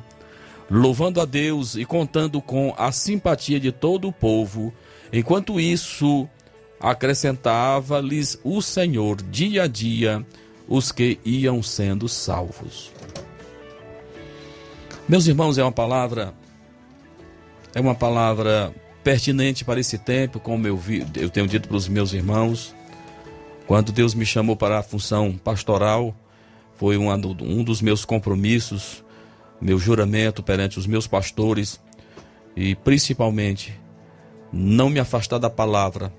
louvando 0.70 1.22
a 1.22 1.26
Deus 1.26 1.76
e 1.76 1.86
contando 1.86 2.42
com 2.42 2.74
a 2.78 2.92
simpatia 2.92 3.60
de 3.60 3.72
todo 3.72 4.08
o 4.08 4.14
povo. 4.14 4.74
Enquanto 5.12 5.60
isso, 5.60 6.28
acrescentava-lhes 6.80 8.40
o 8.44 8.62
Senhor 8.62 9.22
dia 9.22 9.64
a 9.64 9.68
dia 9.68 10.26
os 10.68 10.92
que 10.92 11.20
iam 11.24 11.64
sendo 11.64 12.10
salvos. 12.10 12.92
Meus 15.08 15.26
irmãos, 15.26 15.58
é 15.58 15.64
uma 15.64 15.72
palavra 15.72 16.34
é 17.74 17.80
uma 17.80 17.96
palavra 17.96 18.74
pertinente 19.04 19.64
para 19.64 19.80
esse 19.80 19.98
tempo, 19.98 20.40
como 20.40 20.68
eu 20.68 20.76
vi, 20.76 21.06
eu 21.16 21.30
tenho 21.30 21.48
dito 21.48 21.68
para 21.68 21.78
os 21.78 21.88
meus 21.88 22.12
irmãos, 22.12 22.76
quando 23.68 23.92
Deus 23.92 24.16
me 24.16 24.26
chamou 24.26 24.56
para 24.56 24.80
a 24.80 24.84
função 24.84 25.34
pastoral, 25.34 26.16
foi 26.76 26.98
um, 26.98 27.12
um 27.12 27.64
dos 27.64 27.82
meus 27.82 28.06
compromissos, 28.06 29.04
meu 29.60 29.78
juramento 29.78 30.42
perante 30.42 30.80
os 30.80 30.88
meus 30.88 31.06
pastores 31.06 31.80
e 32.56 32.76
principalmente 32.76 33.78
não 34.54 34.90
me 34.90 35.00
afastar 35.00 35.38
da 35.38 35.50
palavra, 35.50 36.14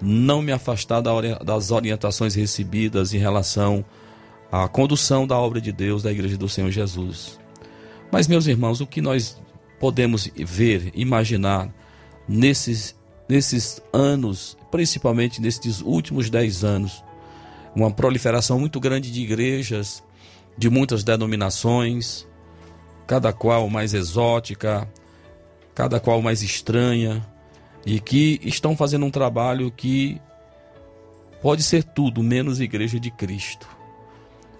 não 0.00 0.40
me 0.40 0.50
afastar 0.50 1.02
das 1.02 1.70
orientações 1.70 2.34
recebidas 2.34 3.12
em 3.12 3.18
relação 3.18 3.84
à 4.50 4.66
condução 4.66 5.26
da 5.26 5.38
obra 5.38 5.60
de 5.60 5.72
Deus 5.72 6.02
da 6.02 6.10
Igreja 6.10 6.38
do 6.38 6.48
Senhor 6.48 6.70
Jesus. 6.70 7.38
Mas, 8.10 8.26
meus 8.26 8.46
irmãos, 8.46 8.80
o 8.80 8.86
que 8.86 9.02
nós 9.02 9.36
podemos 9.78 10.30
ver, 10.34 10.90
imaginar 10.94 11.68
nesses, 12.26 12.96
nesses 13.28 13.80
anos, 13.92 14.56
principalmente 14.70 15.40
nesses 15.40 15.80
últimos 15.80 16.28
dez 16.30 16.64
anos, 16.64 17.02
uma 17.74 17.90
proliferação 17.90 18.58
muito 18.58 18.78
grande 18.78 19.10
de 19.10 19.20
igrejas, 19.22 20.02
de 20.56 20.70
muitas 20.70 21.02
denominações, 21.02 22.26
cada 23.06 23.32
qual 23.32 23.68
mais 23.68 23.92
exótica, 23.94 24.88
cada 25.74 25.98
qual 25.98 26.22
mais 26.22 26.42
estranha, 26.42 27.26
e 27.84 27.98
que 28.00 28.40
estão 28.44 28.76
fazendo 28.76 29.04
um 29.04 29.10
trabalho 29.10 29.70
que 29.70 30.20
pode 31.42 31.62
ser 31.62 31.82
tudo 31.82 32.22
menos 32.22 32.60
igreja 32.60 32.98
de 32.98 33.10
Cristo. 33.10 33.68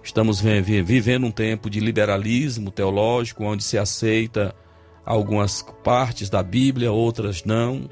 Estamos 0.03 0.41
vi- 0.41 0.61
vi- 0.61 0.83
vivendo 0.83 1.25
um 1.27 1.31
tempo 1.31 1.71
de 1.71 1.81
liberalismo 1.81 2.71
teológico, 2.71 3.45
onde 3.45 3.63
se 3.63 3.79
aceita 3.79 4.55
algumas 5.07 5.63
partes 5.83 6.29
da 6.29 6.43
Bíblia, 6.43 6.93
outras 6.93 7.45
não, 7.45 7.89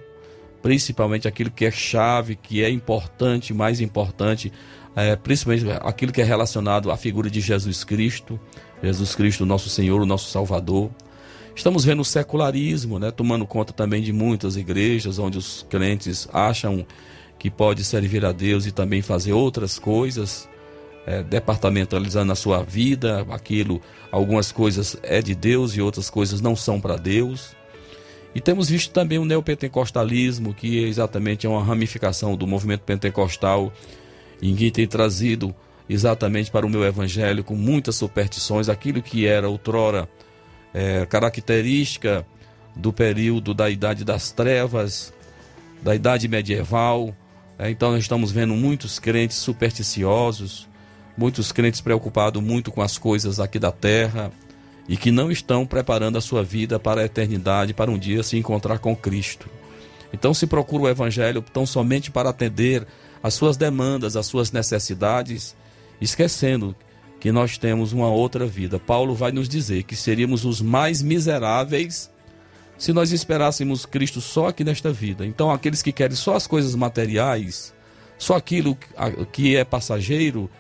principalmente 0.63 1.27
aquilo 1.27 1.51
que 1.51 1.65
é 1.65 1.71
chave, 1.71 2.37
que 2.37 2.63
é 2.63 2.71
importante, 2.71 3.53
mais 3.53 3.81
importante, 3.81 4.53
é, 4.95 5.17
principalmente 5.17 5.67
aquilo 5.83 6.13
que 6.13 6.21
é 6.21 6.25
relacionado 6.25 6.91
à 6.91 6.97
figura 6.97 7.29
de 7.29 7.41
Jesus 7.41 7.83
Cristo, 7.83 8.39
Jesus 8.83 9.15
Cristo, 9.15 9.45
nosso 9.45 9.69
Senhor, 9.69 10.01
o 10.01 10.07
nosso 10.07 10.31
Salvador. 10.31 10.91
Estamos 11.55 11.85
vendo 11.85 12.01
o 12.01 12.05
secularismo, 12.05 12.99
né, 12.99 13.11
tomando 13.11 13.47
conta 13.47 13.73
também 13.73 14.01
de 14.01 14.13
muitas 14.13 14.57
igrejas 14.57 15.19
onde 15.19 15.37
os 15.37 15.67
crentes 15.69 16.29
acham 16.33 16.87
que 17.39 17.51
pode 17.51 17.85
servir 17.85 18.25
a 18.25 18.33
Deus 18.33 18.67
e 18.67 18.73
também 18.73 19.03
fazer 19.03 19.33
outras 19.33 19.79
coisas, 19.79 20.49
é, 21.05 21.23
departamentalizando 21.23 22.33
a 22.33 22.37
sua 22.37 22.63
vida, 22.63 23.27
aquilo, 23.31 23.81
algumas 24.13 24.53
coisas 24.53 24.97
é 25.03 25.21
de 25.21 25.35
Deus 25.35 25.75
e 25.75 25.81
outras 25.81 26.09
coisas 26.09 26.41
não 26.41 26.55
são 26.55 26.81
para 26.81 26.97
Deus. 26.97 27.57
E 28.35 28.41
temos 28.41 28.69
visto 28.69 28.93
também 28.93 29.19
o 29.19 29.25
neopentecostalismo, 29.25 30.55
que 30.55 30.85
exatamente 30.85 31.47
é 31.47 31.51
uma 31.51 31.63
ramificação 31.63 32.35
do 32.35 32.47
movimento 32.47 32.81
pentecostal, 32.81 33.73
em 34.41 34.55
que 34.55 34.71
tem 34.71 34.87
trazido 34.87 35.55
exatamente 35.89 36.51
para 36.51 36.65
o 36.65 36.71
meu 36.71 36.85
evangelho 36.85 37.45
com 37.45 37.55
muitas 37.55 37.97
superstições, 37.97 38.69
aquilo 38.69 39.03
que 39.03 39.27
era 39.27 39.49
outrora 39.49 40.09
é, 40.73 41.05
característica 41.05 42.27
do 42.75 42.93
período 42.93 43.53
da 43.53 43.69
Idade 43.69 44.05
das 44.05 44.33
Trevas, 44.33 45.13
da 45.83 45.95
Idade 45.95 46.27
Medieval. 46.27 47.15
É, 47.59 47.71
então 47.71 47.93
nós 47.93 48.01
estamos 48.01 48.33
vendo 48.33 48.55
muitos 48.55 48.99
crentes 48.99 49.37
supersticiosos, 49.37 50.67
muitos 51.19 51.53
crentes 51.53 51.83
preocupados 51.83 52.43
muito 52.43 52.73
com 52.73 52.81
as 52.81 52.97
coisas 52.97 53.39
aqui 53.39 53.59
da 53.59 53.71
terra 53.71 54.33
e 54.89 54.97
que 54.97 55.11
não 55.11 55.31
estão 55.31 55.65
preparando 55.65 56.19
a 56.19 56.21
sua 56.21 56.43
vida 56.43 56.79
para 56.79 57.01
a 57.01 57.05
eternidade, 57.05 57.75
para 57.75 57.91
um 57.91 57.99
dia 57.99 58.23
se 58.23 58.37
encontrar 58.37 58.79
com 58.79 58.97
Cristo. 58.97 59.49
Então 60.13 60.35
se 60.35 60.47
procura 60.47 60.85
o 60.85 60.89
evangelho 60.89 61.41
tão 61.41 61.65
somente 61.65 62.11
para 62.11 62.31
atender 62.31 62.87
às 63.23 63.35
suas 63.35 63.57
demandas, 63.57 64.17
às 64.17 64.27
suas 64.27 64.53
necessidades, 64.53 65.57
esquecendo 66.01 66.75
que 67.21 67.31
nós 67.31 67.57
temos 67.57 67.93
uma 67.93 68.09
outra 68.09 68.45
vida. 68.45 68.81
Paulo 68.81 69.15
vai 69.15 69.31
nos 69.31 69.49
dizer 69.49 69.85
que 69.85 69.95
seríamos 69.95 70.45
os 70.45 70.61
mais 70.61 71.01
miseráveis 71.01 72.11
se 72.77 72.93
nós 72.93 73.13
esperássemos 73.13 73.87
Cristo 73.87 74.21
só 74.21 74.49
aqui 74.49 74.65
nesta 74.65 74.93
vida. 74.93 75.25
Então, 75.25 75.53
aqueles 75.53 75.83
que 75.83 75.93
querem 75.93 76.17
só 76.17 76.35
as 76.35 76.49
coisas 76.49 76.75
materiais, 76.75 77.73
só 78.19 78.35
aquilo 78.35 78.77
que 79.31 79.57
é 79.57 79.65
passageiro, 79.65 80.51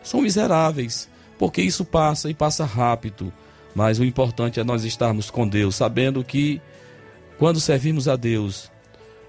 são 0.00 0.20
miseráveis, 0.20 1.08
porque 1.36 1.60
isso 1.60 1.84
passa 1.84 2.30
e 2.30 2.34
passa 2.34 2.64
rápido. 2.64 3.32
Mas 3.74 3.98
o 3.98 4.04
importante 4.04 4.60
é 4.60 4.64
nós 4.64 4.84
estarmos 4.84 5.30
com 5.30 5.48
Deus, 5.48 5.76
sabendo 5.76 6.22
que 6.22 6.60
quando 7.38 7.58
servimos 7.58 8.08
a 8.08 8.16
Deus, 8.16 8.70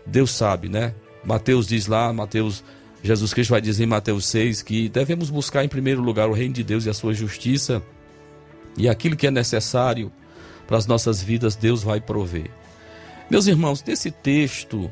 Deus 0.06 0.32
sabe, 0.32 0.70
né? 0.70 0.94
Mateus 1.24 1.68
diz 1.68 1.88
lá, 1.88 2.12
Mateus 2.12 2.64
Jesus 3.04 3.34
Cristo 3.34 3.52
vai 3.52 3.60
dizer 3.60 3.84
em 3.84 3.88
Mateus 3.88 4.26
6 4.28 4.62
que 4.62 4.88
devemos 4.88 5.30
buscar 5.30 5.64
em 5.64 5.68
primeiro 5.68 6.02
lugar 6.02 6.30
o 6.30 6.34
reino 6.34 6.54
de 6.54 6.64
Deus 6.64 6.86
e 6.86 6.90
a 6.90 6.94
sua 6.94 7.14
justiça, 7.14 7.84
e 8.78 8.88
aquilo 8.88 9.18
que 9.18 9.28
é 9.28 9.32
necessário 9.32 10.12
para 10.66 10.78
as 10.78 10.88
nossas 10.88 11.22
vidas, 11.22 11.56
Deus 11.56 11.84
vai 11.84 12.00
prover. 12.00 12.50
Meus 13.30 13.46
irmãos, 13.46 13.84
nesse 13.84 14.10
texto, 14.10 14.90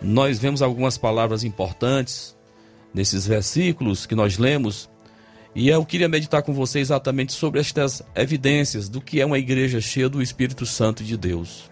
nós 0.00 0.38
vemos 0.38 0.62
algumas 0.62 0.96
palavras 0.96 1.44
importantes 1.44 2.34
nesses 2.92 3.26
versículos 3.26 4.06
que 4.06 4.14
nós 4.14 4.38
lemos, 4.38 4.88
e 5.56 5.68
eu 5.68 5.84
queria 5.84 6.08
meditar 6.08 6.42
com 6.42 6.52
você 6.52 6.78
exatamente 6.78 7.32
sobre 7.32 7.58
estas 7.58 8.00
evidências 8.14 8.88
do 8.88 9.00
que 9.00 9.20
é 9.20 9.26
uma 9.26 9.38
igreja 9.38 9.80
cheia 9.80 10.08
do 10.08 10.22
Espírito 10.22 10.64
Santo 10.64 11.02
de 11.02 11.16
Deus. 11.16 11.68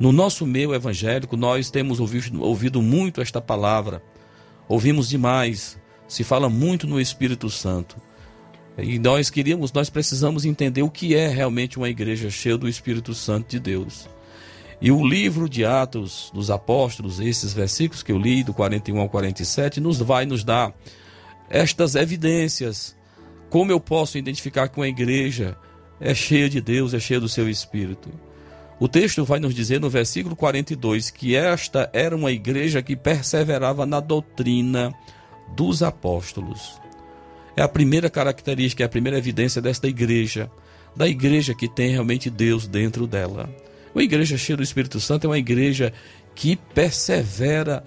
No 0.00 0.12
nosso 0.12 0.46
meio 0.46 0.74
evangélico, 0.74 1.36
nós 1.36 1.70
temos 1.70 2.00
ouvido, 2.00 2.42
ouvido 2.42 2.80
muito 2.80 3.20
esta 3.20 3.40
palavra 3.40 4.00
Ouvimos 4.68 5.10
demais, 5.10 5.78
se 6.08 6.24
fala 6.24 6.48
muito 6.48 6.86
no 6.86 7.00
Espírito 7.00 7.50
Santo. 7.50 7.96
E 8.78 8.98
nós 8.98 9.28
queríamos, 9.28 9.72
nós 9.72 9.90
precisamos 9.90 10.44
entender 10.44 10.82
o 10.82 10.90
que 10.90 11.14
é 11.14 11.28
realmente 11.28 11.76
uma 11.76 11.88
igreja 11.88 12.30
cheia 12.30 12.56
do 12.56 12.68
Espírito 12.68 13.14
Santo 13.14 13.50
de 13.50 13.60
Deus. 13.60 14.08
E 14.80 14.90
o 14.90 15.06
livro 15.06 15.48
de 15.48 15.64
Atos 15.64 16.30
dos 16.34 16.50
Apóstolos, 16.50 17.20
esses 17.20 17.52
versículos 17.52 18.02
que 18.02 18.10
eu 18.10 18.18
li, 18.18 18.42
do 18.42 18.54
41 18.54 18.98
ao 18.98 19.08
47, 19.08 19.80
nos 19.80 19.98
vai 19.98 20.26
nos 20.26 20.42
dar 20.42 20.74
estas 21.48 21.94
evidências. 21.94 22.96
Como 23.50 23.70
eu 23.70 23.78
posso 23.78 24.18
identificar 24.18 24.68
que 24.68 24.78
uma 24.78 24.88
igreja 24.88 25.56
é 26.00 26.14
cheia 26.14 26.48
de 26.48 26.60
Deus, 26.60 26.94
é 26.94 27.00
cheia 27.00 27.20
do 27.20 27.28
seu 27.28 27.48
Espírito? 27.48 28.10
O 28.80 28.88
texto 28.88 29.24
vai 29.24 29.38
nos 29.38 29.54
dizer 29.54 29.80
no 29.80 29.88
versículo 29.88 30.34
42 30.34 31.10
que 31.10 31.36
esta 31.36 31.88
era 31.92 32.14
uma 32.14 32.32
igreja 32.32 32.82
que 32.82 32.96
perseverava 32.96 33.86
na 33.86 34.00
doutrina 34.00 34.92
dos 35.54 35.82
apóstolos. 35.82 36.80
É 37.56 37.62
a 37.62 37.68
primeira 37.68 38.10
característica, 38.10 38.82
é 38.82 38.86
a 38.86 38.88
primeira 38.88 39.16
evidência 39.16 39.62
desta 39.62 39.86
igreja, 39.86 40.50
da 40.96 41.06
igreja 41.06 41.54
que 41.54 41.68
tem 41.68 41.92
realmente 41.92 42.28
Deus 42.28 42.66
dentro 42.66 43.06
dela. 43.06 43.48
Uma 43.94 44.02
igreja 44.02 44.36
cheia 44.36 44.56
do 44.56 44.62
Espírito 44.62 44.98
Santo 44.98 45.24
é 45.24 45.30
uma 45.30 45.38
igreja 45.38 45.92
que 46.34 46.56
persevera 46.56 47.76
na 47.76 47.84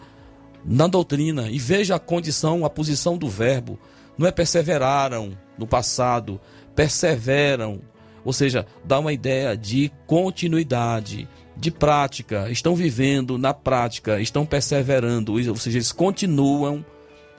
doutrina. 0.65 1.49
E 1.49 1.57
veja 1.57 1.95
a 1.95 1.99
condição, 1.99 2.65
a 2.65 2.69
posição 2.69 3.17
do 3.17 3.29
verbo. 3.29 3.79
Não 4.17 4.27
é 4.27 4.31
perseveraram 4.31 5.37
no 5.57 5.67
passado, 5.67 6.39
perseveram 6.75 7.81
ou 8.27 8.33
seja, 8.33 8.65
dá 8.83 8.99
uma 8.99 9.13
ideia 9.13 9.55
de 9.55 9.89
continuidade, 10.05 11.29
de 11.55 11.71
prática, 11.71 12.51
estão 12.51 12.75
vivendo 12.75 13.37
na 13.37 13.53
prática, 13.53 14.19
estão 14.19 14.45
perseverando, 14.45 15.31
ou 15.31 15.55
seja, 15.55 15.77
eles 15.77 15.93
continuam 15.93 16.85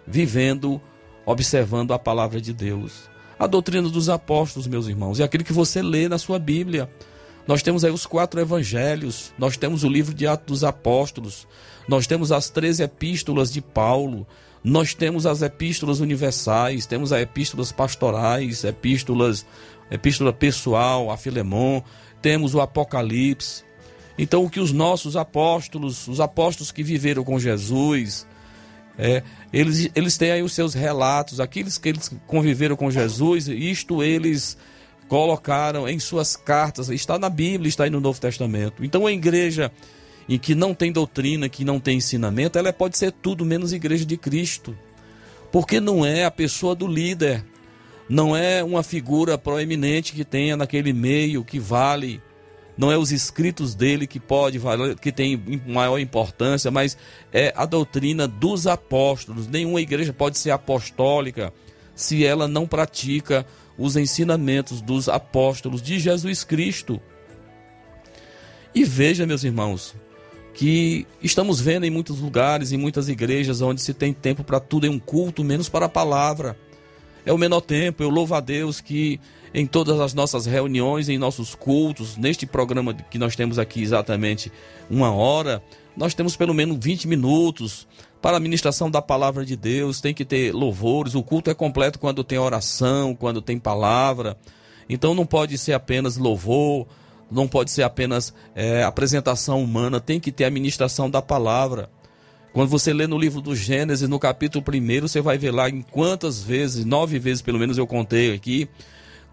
vivendo, 0.07 0.81
observando 1.27 1.93
a 1.93 1.99
palavra 1.99 2.41
de 2.41 2.55
Deus. 2.55 3.11
A 3.39 3.47
doutrina 3.47 3.87
dos 3.91 4.09
apóstolos, 4.09 4.67
meus 4.67 4.89
irmãos, 4.89 5.21
é 5.21 5.25
aquilo 5.25 5.45
que 5.45 5.53
você 5.53 5.83
lê 5.83 6.09
na 6.09 6.17
sua 6.17 6.39
Bíblia. 6.39 6.91
Nós 7.49 7.63
temos 7.63 7.83
aí 7.83 7.91
os 7.91 8.05
quatro 8.05 8.39
evangelhos, 8.39 9.33
nós 9.39 9.57
temos 9.57 9.83
o 9.83 9.89
livro 9.89 10.13
de 10.13 10.27
Atos 10.27 10.47
dos 10.47 10.65
Apóstolos, 10.65 11.49
nós 11.89 12.07
temos 12.07 12.31
as 12.31 12.51
três 12.51 12.79
epístolas 12.79 13.51
de 13.51 13.63
Paulo, 13.63 14.27
nós 14.63 14.93
temos 14.93 15.25
as 15.25 15.41
epístolas 15.41 16.01
universais, 16.01 16.85
temos 16.85 17.11
as 17.11 17.23
epístolas 17.23 17.73
pastorais, 17.73 18.65
epístolas 18.65 19.47
epístola 19.91 20.31
pessoal 20.31 21.11
a 21.11 21.17
Filemon, 21.17 21.81
temos 22.21 22.55
o 22.55 22.61
Apocalipse. 22.61 23.65
Então, 24.19 24.45
o 24.45 24.51
que 24.51 24.61
os 24.61 24.71
nossos 24.71 25.17
apóstolos, 25.17 26.07
os 26.07 26.21
apóstolos 26.21 26.71
que 26.71 26.83
viveram 26.83 27.25
com 27.25 27.39
Jesus, 27.39 28.27
é, 28.99 29.23
eles, 29.51 29.91
eles 29.95 30.19
têm 30.19 30.33
aí 30.33 30.43
os 30.43 30.53
seus 30.53 30.75
relatos, 30.75 31.41
aqueles 31.41 31.79
que 31.79 31.89
eles 31.89 32.11
conviveram 32.27 32.77
com 32.77 32.91
Jesus, 32.91 33.49
isto 33.49 34.03
eles 34.03 34.59
colocaram 35.09 35.89
em 35.89 35.99
suas 35.99 36.37
cartas, 36.37 36.89
está 36.91 37.19
na 37.19 37.31
Bíblia, 37.31 37.69
está 37.69 37.85
aí 37.85 37.91
no 37.91 38.01
Novo 38.01 38.21
Testamento. 38.21 38.85
Então, 38.85 39.07
a 39.07 39.13
igreja 39.13 39.73
em 40.29 40.39
que 40.39 40.55
não 40.55 40.75
tem 40.75 40.93
doutrina, 40.93 41.49
que 41.49 41.65
não 41.65 41.81
tem 41.81 41.97
ensinamento, 41.97 42.59
ela 42.59 42.73
pode 42.73 42.99
ser 42.99 43.11
tudo 43.11 43.47
menos 43.47 43.73
igreja 43.73 44.05
de 44.05 44.17
Cristo. 44.17 44.77
Porque 45.51 45.81
não 45.81 46.05
é 46.05 46.27
a 46.27 46.31
pessoa 46.31 46.75
do 46.75 46.87
líder, 46.87 47.43
não 48.09 48.37
é 48.37 48.63
uma 48.63 48.83
figura 48.83 49.39
proeminente 49.39 50.13
que 50.13 50.25
tenha 50.25 50.57
naquele 50.57 50.93
meio 50.93 51.43
que 51.43 51.59
vale, 51.59 52.21
não 52.77 52.93
é 52.93 52.99
os 52.99 53.11
escritos 53.11 53.75
dele 53.75 54.07
que 54.07 54.21
pode 54.21 54.59
valer, 54.59 54.97
que 54.99 55.11
tem 55.11 55.43
maior 55.67 55.99
importância, 55.99 56.71
mas 56.71 56.97
é 57.33 57.53
a 57.57 57.65
doutrina 57.65 58.29
dos 58.29 58.67
apóstolos. 58.67 59.49
Nenhuma 59.49 59.81
igreja 59.81 60.13
pode 60.13 60.37
ser 60.37 60.51
apostólica 60.51 61.53
se 61.95 62.25
ela 62.25 62.47
não 62.47 62.67
pratica 62.67 63.45
os 63.79 63.97
ensinamentos 63.97 64.83
dos 64.83 65.09
apóstolos 65.09 65.81
de 65.81 65.99
Jesus 65.99 66.45
Cristo. 66.45 67.01
E 68.75 68.85
veja, 68.85 69.27
meus 69.27 69.45
irmãos, 69.45 69.95
que 70.53 71.07
estamos 71.23 71.61
vendo 71.61 71.87
em 71.87 71.91
muitos 71.91 72.19
lugares, 72.21 72.73
em 72.73 72.77
muitas 72.77 73.09
igrejas, 73.09 73.63
onde 73.63 73.81
se 73.81 73.95
tem 73.95 74.13
tempo 74.13 74.43
para 74.43 74.61
tudo 74.61 74.87
em 74.87 74.91
um 74.91 74.99
culto, 74.99 75.45
menos 75.45 75.69
para 75.69 75.87
a 75.87 75.89
palavra 75.89 76.57
é 77.29 77.33
o 77.33 77.39
menor 77.39 77.61
tempo. 77.61 78.03
Eu 78.03 78.09
louvo 78.09 78.35
a 78.35 78.41
Deus 78.41 78.81
que 78.81 79.21
em 79.53 79.67
todas 79.67 80.01
as 80.01 80.15
nossas 80.15 80.47
reuniões, 80.47 81.09
em 81.09 81.19
nossos 81.19 81.55
cultos, 81.55 82.17
neste 82.17 82.47
programa 82.47 82.95
que 82.95 83.19
nós 83.19 83.37
temos 83.37 83.59
aqui 83.59 83.83
exatamente 83.83 84.51
uma 84.91 85.13
hora, 85.13 85.63
nós 85.97 86.15
temos 86.15 86.37
pelo 86.37 86.55
menos 86.55 86.79
20 86.81 87.07
minutos 87.09 87.87
para 88.21 88.37
a 88.37 88.41
ministração 88.41 88.91
da 88.91 89.01
palavra 89.01 89.45
de 89.45 89.57
Deus. 89.57 90.01
Tem 90.01 90.15
que 90.15 90.25
ter 90.25 90.53
louvores. 90.53 91.15
O 91.15 91.23
culto 91.23 91.51
é 91.51 91.55
completo 91.55 91.99
quando 91.99 92.25
tem 92.25 92.39
oração, 92.39 93.15
quando 93.15 93.41
tem 93.41 93.59
palavra. 93.59 94.37
Então 94.89 95.15
não 95.15 95.27
pode 95.27 95.59
ser 95.59 95.75
apenas 95.75 96.17
louvor, 96.17 96.87
não 97.31 97.47
pode 97.47 97.71
ser 97.71 97.83
apenas 97.83 98.33
é, 98.55 98.83
apresentação 98.83 99.63
humana, 99.63 100.01
tem 100.01 100.19
que 100.19 100.33
ter 100.33 100.45
a 100.45 100.51
ministração 100.51 101.11
da 101.11 101.21
palavra. 101.21 101.91
Quando 102.53 102.71
você 102.71 102.93
lê 102.93 103.07
no 103.07 103.19
livro 103.19 103.41
do 103.41 103.55
Gênesis, 103.55 104.09
no 104.09 104.19
capítulo 104.19 104.65
1, 104.67 105.03
você 105.03 105.21
vai 105.21 105.37
ver 105.37 105.51
lá 105.51 105.69
em 105.69 105.83
quantas 105.83 106.43
vezes, 106.43 106.85
nove 106.85 107.19
vezes 107.19 107.43
pelo 107.43 107.59
menos 107.59 107.77
eu 107.77 107.87
contei 107.87 108.35
aqui, 108.35 108.69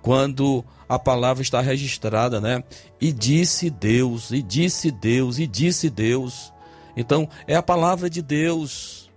quando 0.02 0.64
a 0.88 1.00
palavra 1.00 1.42
está 1.42 1.62
registrada, 1.62 2.40
né? 2.40 2.64
E 3.02 3.12
disse 3.12 3.70
Deus, 3.70 4.32
e 4.32 4.42
disse 4.42 4.92
Deus, 4.92 5.40
e 5.40 5.48
disse 5.48 5.90
Deus. 5.90 6.54
Então, 6.96 7.28
é 7.48 7.56
a 7.56 7.64
palavra 7.64 8.10
de 8.10 8.22
Deus. 8.22 9.12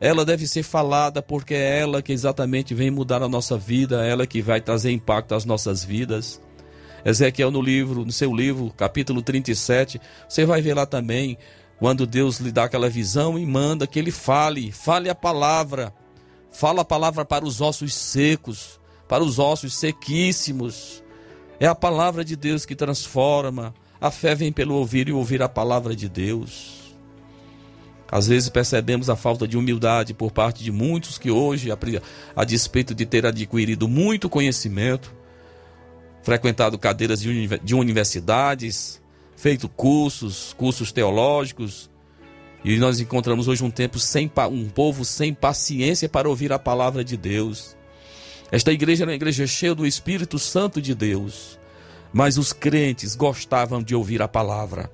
Ela 0.00 0.24
deve 0.24 0.48
ser 0.48 0.62
falada 0.64 1.22
porque 1.22 1.54
é 1.54 1.78
ela 1.78 2.02
que 2.02 2.12
exatamente 2.12 2.74
vem 2.74 2.90
mudar 2.90 3.22
a 3.22 3.28
nossa 3.28 3.56
vida, 3.56 4.04
é 4.04 4.10
ela 4.10 4.26
que 4.26 4.42
vai 4.42 4.60
trazer 4.60 4.90
impacto 4.90 5.34
às 5.34 5.44
nossas 5.44 5.84
vidas. 5.84 6.40
Ezequiel 7.04 7.50
no 7.50 7.62
livro, 7.62 8.04
no 8.04 8.12
seu 8.12 8.34
livro, 8.34 8.72
capítulo 8.76 9.22
37, 9.22 10.00
você 10.28 10.44
vai 10.44 10.60
ver 10.60 10.74
lá 10.74 10.86
também 10.86 11.38
quando 11.78 12.06
Deus 12.06 12.38
lhe 12.38 12.52
dá 12.52 12.64
aquela 12.64 12.88
visão 12.88 13.38
e 13.38 13.44
manda 13.44 13.86
que 13.86 13.98
ele 13.98 14.12
fale, 14.12 14.70
fale 14.70 15.10
a 15.10 15.14
palavra, 15.14 15.92
fala 16.52 16.82
a 16.82 16.84
palavra 16.84 17.24
para 17.24 17.44
os 17.44 17.60
ossos 17.60 17.94
secos, 17.94 18.80
para 19.08 19.22
os 19.22 19.38
ossos 19.38 19.74
sequíssimos. 19.74 21.02
É 21.58 21.66
a 21.66 21.74
palavra 21.74 22.24
de 22.24 22.34
Deus 22.34 22.64
que 22.64 22.74
transforma. 22.74 23.74
A 24.00 24.10
fé 24.10 24.34
vem 24.34 24.52
pelo 24.52 24.74
ouvir 24.74 25.08
e 25.08 25.12
ouvir 25.12 25.42
a 25.42 25.48
palavra 25.48 25.94
de 25.94 26.08
Deus. 26.08 26.81
Às 28.12 28.26
vezes 28.26 28.50
percebemos 28.50 29.08
a 29.08 29.16
falta 29.16 29.48
de 29.48 29.56
humildade 29.56 30.12
por 30.12 30.30
parte 30.30 30.62
de 30.62 30.70
muitos 30.70 31.16
que 31.16 31.30
hoje, 31.30 31.70
a 32.36 32.44
despeito 32.44 32.94
de 32.94 33.06
ter 33.06 33.24
adquirido 33.24 33.88
muito 33.88 34.28
conhecimento, 34.28 35.14
frequentado 36.22 36.78
cadeiras 36.78 37.22
de 37.22 37.74
universidades, 37.74 39.00
feito 39.34 39.66
cursos, 39.66 40.54
cursos 40.58 40.92
teológicos, 40.92 41.90
e 42.62 42.76
nós 42.76 43.00
encontramos 43.00 43.48
hoje 43.48 43.64
um 43.64 43.70
tempo 43.70 43.98
sem 43.98 44.30
um 44.50 44.68
povo 44.68 45.06
sem 45.06 45.32
paciência 45.32 46.06
para 46.06 46.28
ouvir 46.28 46.52
a 46.52 46.58
palavra 46.58 47.02
de 47.02 47.16
Deus. 47.16 47.74
Esta 48.50 48.70
igreja 48.70 49.04
era 49.04 49.10
uma 49.10 49.16
igreja 49.16 49.46
cheia 49.46 49.74
do 49.74 49.86
Espírito 49.86 50.38
Santo 50.38 50.82
de 50.82 50.94
Deus, 50.94 51.58
mas 52.12 52.36
os 52.36 52.52
crentes 52.52 53.14
gostavam 53.14 53.82
de 53.82 53.94
ouvir 53.94 54.20
a 54.20 54.28
palavra. 54.28 54.92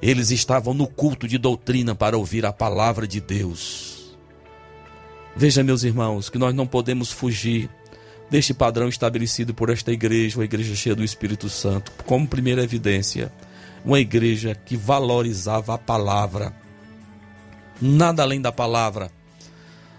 Eles 0.00 0.30
estavam 0.30 0.72
no 0.74 0.86
culto 0.86 1.26
de 1.26 1.38
doutrina 1.38 1.94
para 1.94 2.16
ouvir 2.16 2.46
a 2.46 2.52
palavra 2.52 3.06
de 3.06 3.20
Deus. 3.20 4.16
Veja, 5.36 5.62
meus 5.62 5.82
irmãos, 5.82 6.28
que 6.28 6.38
nós 6.38 6.54
não 6.54 6.66
podemos 6.66 7.12
fugir 7.12 7.70
deste 8.30 8.52
padrão 8.52 8.88
estabelecido 8.88 9.54
por 9.54 9.70
esta 9.70 9.92
igreja, 9.92 10.38
uma 10.38 10.44
igreja 10.44 10.74
cheia 10.74 10.94
do 10.94 11.04
Espírito 11.04 11.48
Santo, 11.48 11.92
como 12.04 12.26
primeira 12.26 12.62
evidência, 12.62 13.32
uma 13.84 14.00
igreja 14.00 14.54
que 14.54 14.76
valorizava 14.76 15.74
a 15.74 15.78
palavra, 15.78 16.54
nada 17.80 18.22
além 18.22 18.40
da 18.40 18.52
palavra. 18.52 19.10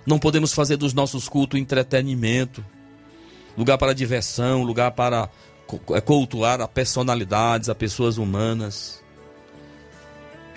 Não 0.06 0.20
podemos 0.20 0.54
fazer 0.54 0.78
dos 0.78 0.94
nossos 0.94 1.28
cultos 1.28 1.60
entretenimento, 1.60 2.64
lugar 3.58 3.78
para 3.78 3.94
diversão, 3.94 4.64
lugar 4.64 4.92
para 4.92 5.30
é, 5.94 6.02
cultuar 6.02 6.62
a 6.62 6.68
personalidades, 6.68 7.70
a 7.70 7.76
pessoas 7.76 8.18
humanas. 8.18 9.04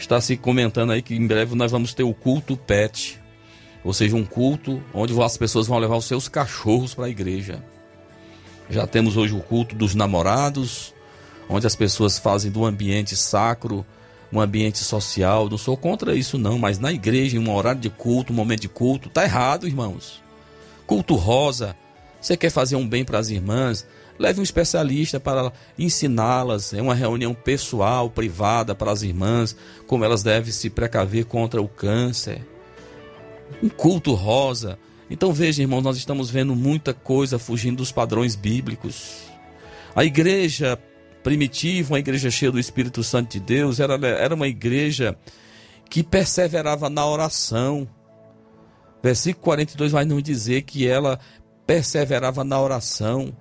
Está 0.02 0.20
se 0.20 0.36
comentando 0.36 0.90
aí 0.90 1.00
que 1.00 1.14
em 1.14 1.24
breve 1.24 1.54
nós 1.54 1.70
vamos 1.70 1.94
ter 1.94 2.02
o 2.02 2.12
culto 2.12 2.56
pet, 2.56 3.20
ou 3.84 3.92
seja, 3.92 4.16
um 4.16 4.24
culto 4.24 4.82
onde 4.92 5.18
as 5.22 5.36
pessoas 5.36 5.68
vão 5.68 5.78
levar 5.78 5.96
os 5.96 6.06
seus 6.06 6.26
cachorros 6.26 6.92
para 6.92 7.06
a 7.06 7.08
igreja. 7.08 7.62
Já 8.68 8.84
temos 8.84 9.16
hoje 9.16 9.32
o 9.32 9.40
culto 9.40 9.76
dos 9.76 9.94
namorados, 9.94 10.92
onde 11.48 11.68
as 11.68 11.76
pessoas 11.76 12.18
fazem 12.18 12.50
do 12.50 12.64
ambiente 12.64 13.14
sacro 13.14 13.86
um 14.32 14.40
ambiente 14.40 14.78
social. 14.78 15.48
Não 15.48 15.56
sou 15.56 15.76
contra 15.76 16.16
isso, 16.16 16.36
não, 16.36 16.58
mas 16.58 16.80
na 16.80 16.92
igreja, 16.92 17.36
em 17.36 17.38
um 17.38 17.54
horário 17.54 17.80
de 17.80 17.88
culto, 17.88 18.32
um 18.32 18.36
momento 18.36 18.62
de 18.62 18.68
culto, 18.68 19.08
tá 19.08 19.22
errado, 19.22 19.68
irmãos. 19.68 20.20
Culto 20.84 21.14
rosa. 21.14 21.76
Você 22.20 22.36
quer 22.36 22.50
fazer 22.50 22.74
um 22.74 22.88
bem 22.88 23.04
para 23.04 23.20
as 23.20 23.28
irmãs? 23.28 23.86
Leve 24.18 24.40
um 24.40 24.42
especialista 24.42 25.18
para 25.18 25.52
ensiná-las. 25.78 26.72
É 26.72 26.82
uma 26.82 26.94
reunião 26.94 27.34
pessoal, 27.34 28.10
privada 28.10 28.74
para 28.74 28.90
as 28.90 29.02
irmãs, 29.02 29.56
como 29.86 30.04
elas 30.04 30.22
devem 30.22 30.52
se 30.52 30.70
precaver 30.70 31.24
contra 31.24 31.60
o 31.60 31.68
câncer. 31.68 32.46
Um 33.62 33.68
culto 33.68 34.14
rosa. 34.14 34.78
Então 35.10 35.32
veja, 35.32 35.62
irmãos, 35.62 35.82
nós 35.82 35.96
estamos 35.96 36.30
vendo 36.30 36.54
muita 36.54 36.94
coisa 36.94 37.38
fugindo 37.38 37.78
dos 37.78 37.92
padrões 37.92 38.34
bíblicos. 38.34 39.24
A 39.94 40.04
igreja 40.04 40.78
primitiva, 41.22 41.92
uma 41.92 41.98
igreja 41.98 42.30
cheia 42.30 42.50
do 42.50 42.58
Espírito 42.58 43.02
Santo 43.02 43.32
de 43.32 43.40
Deus, 43.40 43.78
era, 43.78 43.94
era 44.06 44.34
uma 44.34 44.48
igreja 44.48 45.16
que 45.88 46.02
perseverava 46.02 46.88
na 46.88 47.06
oração. 47.06 47.86
Versículo 49.02 49.44
42 49.44 49.92
vai 49.92 50.04
nos 50.04 50.22
dizer 50.22 50.62
que 50.62 50.86
ela 50.86 51.18
perseverava 51.66 52.42
na 52.42 52.60
oração. 52.60 53.36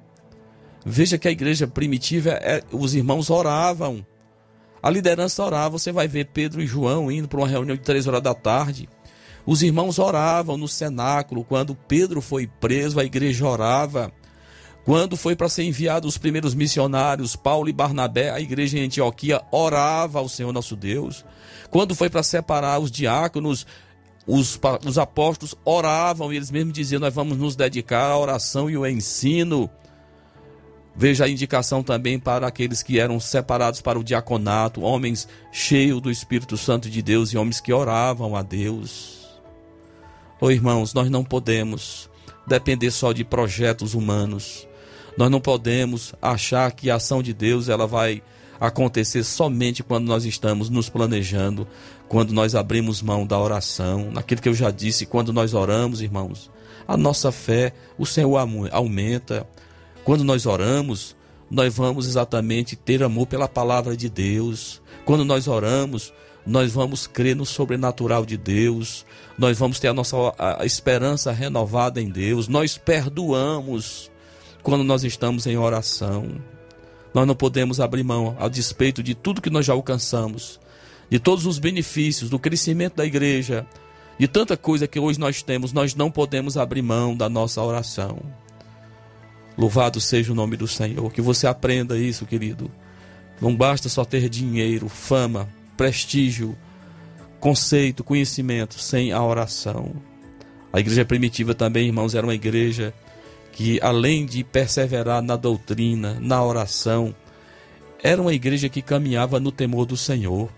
Veja 0.85 1.17
que 1.17 1.27
a 1.27 1.31
igreja 1.31 1.67
primitiva, 1.67 2.31
é, 2.31 2.63
os 2.71 2.93
irmãos 2.95 3.29
oravam. 3.29 4.05
A 4.81 4.89
liderança 4.89 5.43
orava. 5.43 5.77
Você 5.77 5.91
vai 5.91 6.07
ver 6.07 6.25
Pedro 6.27 6.61
e 6.61 6.67
João 6.67 7.11
indo 7.11 7.27
para 7.27 7.39
uma 7.39 7.47
reunião 7.47 7.75
de 7.75 7.83
três 7.83 8.07
horas 8.07 8.21
da 8.21 8.33
tarde. 8.33 8.89
Os 9.45 9.61
irmãos 9.61 9.99
oravam 9.99 10.57
no 10.57 10.67
cenáculo. 10.67 11.43
Quando 11.43 11.75
Pedro 11.75 12.21
foi 12.21 12.47
preso, 12.47 12.99
a 12.99 13.03
igreja 13.03 13.45
orava. 13.45 14.11
Quando 14.83 15.15
foi 15.15 15.35
para 15.35 15.49
ser 15.49 15.63
enviado 15.63 16.07
os 16.07 16.17
primeiros 16.17 16.55
missionários, 16.55 17.35
Paulo 17.35 17.69
e 17.69 17.73
Barnabé, 17.73 18.31
a 18.31 18.39
igreja 18.39 18.79
em 18.79 18.85
Antioquia 18.85 19.41
orava 19.51 20.17
ao 20.17 20.27
Senhor 20.27 20.51
nosso 20.51 20.75
Deus. 20.75 21.23
Quando 21.69 21.93
foi 21.93 22.09
para 22.09 22.23
separar 22.23 22.79
os 22.79 22.89
diáconos, 22.89 23.67
os, 24.25 24.59
os 24.85 24.97
apóstolos 24.97 25.55
oravam 25.63 26.33
e 26.33 26.35
eles 26.35 26.49
mesmos 26.49 26.73
diziam: 26.73 26.99
Nós 26.99 27.13
vamos 27.13 27.37
nos 27.37 27.55
dedicar 27.55 28.09
à 28.09 28.17
oração 28.17 28.69
e 28.69 28.75
ao 28.75 28.87
ensino. 28.87 29.69
Veja 30.95 31.25
a 31.25 31.29
indicação 31.29 31.81
também 31.81 32.19
para 32.19 32.45
aqueles 32.45 32.83
que 32.83 32.99
eram 32.99 33.19
separados 33.19 33.81
para 33.81 33.97
o 33.97 34.03
diaconato, 34.03 34.81
homens 34.81 35.27
cheios 35.51 36.01
do 36.01 36.11
Espírito 36.11 36.57
Santo 36.57 36.89
de 36.89 37.01
Deus 37.01 37.31
e 37.31 37.37
homens 37.37 37.61
que 37.61 37.71
oravam 37.71 38.35
a 38.35 38.41
Deus. 38.41 39.21
Oh, 40.39 40.51
irmãos, 40.51 40.93
nós 40.93 41.09
não 41.09 41.23
podemos 41.23 42.09
depender 42.45 42.91
só 42.91 43.13
de 43.13 43.23
projetos 43.23 43.93
humanos. 43.93 44.67
Nós 45.17 45.29
não 45.29 45.39
podemos 45.39 46.13
achar 46.21 46.71
que 46.71 46.89
a 46.89 46.95
ação 46.95 47.21
de 47.21 47.33
Deus 47.33 47.69
ela 47.69 47.85
vai 47.87 48.21
acontecer 48.59 49.23
somente 49.23 49.81
quando 49.83 50.05
nós 50.05 50.25
estamos 50.25 50.69
nos 50.69 50.89
planejando, 50.89 51.67
quando 52.07 52.33
nós 52.33 52.53
abrimos 52.53 53.01
mão 53.01 53.25
da 53.25 53.39
oração, 53.39 54.11
naquilo 54.11 54.41
que 54.41 54.49
eu 54.49 54.53
já 54.53 54.69
disse, 54.69 55.05
quando 55.05 55.33
nós 55.33 55.53
oramos, 55.53 56.01
irmãos. 56.01 56.51
A 56.87 56.97
nossa 56.97 57.31
fé, 57.31 57.73
o 57.97 58.05
Senhor 58.05 58.37
aumenta. 58.71 59.47
Quando 60.03 60.23
nós 60.23 60.45
oramos, 60.45 61.15
nós 61.49 61.75
vamos 61.75 62.07
exatamente 62.07 62.75
ter 62.75 63.03
amor 63.03 63.27
pela 63.27 63.47
palavra 63.47 63.95
de 63.95 64.09
Deus. 64.09 64.81
Quando 65.05 65.25
nós 65.25 65.47
oramos, 65.47 66.13
nós 66.45 66.71
vamos 66.71 67.05
crer 67.05 67.35
no 67.35 67.45
sobrenatural 67.45 68.25
de 68.25 68.37
Deus, 68.37 69.05
nós 69.37 69.57
vamos 69.59 69.79
ter 69.79 69.89
a 69.89 69.93
nossa 69.93 70.15
a 70.37 70.65
esperança 70.65 71.31
renovada 71.31 72.01
em 72.01 72.09
Deus, 72.09 72.47
nós 72.47 72.77
perdoamos 72.77 74.09
quando 74.63 74.83
nós 74.83 75.03
estamos 75.03 75.45
em 75.45 75.57
oração. 75.57 76.27
Nós 77.13 77.27
não 77.27 77.35
podemos 77.35 77.79
abrir 77.79 78.03
mão, 78.03 78.35
a 78.39 78.47
despeito 78.47 79.03
de 79.03 79.13
tudo 79.13 79.41
que 79.41 79.49
nós 79.49 79.65
já 79.65 79.73
alcançamos, 79.73 80.59
de 81.09 81.19
todos 81.19 81.45
os 81.45 81.59
benefícios, 81.59 82.29
do 82.29 82.39
crescimento 82.39 82.95
da 82.95 83.05
igreja, 83.05 83.67
de 84.17 84.27
tanta 84.27 84.55
coisa 84.55 84.87
que 84.87 84.99
hoje 84.99 85.19
nós 85.19 85.43
temos, 85.43 85.73
nós 85.73 85.93
não 85.93 86.09
podemos 86.09 86.55
abrir 86.55 86.81
mão 86.81 87.15
da 87.15 87.27
nossa 87.27 87.61
oração. 87.61 88.19
Louvado 89.57 89.99
seja 89.99 90.31
o 90.31 90.35
nome 90.35 90.55
do 90.55 90.67
Senhor. 90.67 91.11
Que 91.11 91.21
você 91.21 91.47
aprenda 91.47 91.97
isso, 91.97 92.25
querido. 92.25 92.71
Não 93.39 93.55
basta 93.55 93.89
só 93.89 94.05
ter 94.05 94.29
dinheiro, 94.29 94.87
fama, 94.87 95.49
prestígio, 95.75 96.55
conceito, 97.39 98.03
conhecimento 98.03 98.79
sem 98.79 99.11
a 99.11 99.23
oração. 99.23 99.93
A 100.71 100.79
igreja 100.79 101.03
primitiva 101.03 101.53
também, 101.53 101.87
irmãos, 101.87 102.15
era 102.15 102.25
uma 102.25 102.35
igreja 102.35 102.93
que, 103.51 103.79
além 103.81 104.25
de 104.25 104.43
perseverar 104.43 105.21
na 105.21 105.35
doutrina, 105.35 106.17
na 106.21 106.43
oração, 106.43 107.13
era 108.01 108.21
uma 108.21 108.33
igreja 108.33 108.69
que 108.69 108.81
caminhava 108.81 109.39
no 109.39 109.51
temor 109.51 109.85
do 109.85 109.97
Senhor. 109.97 110.49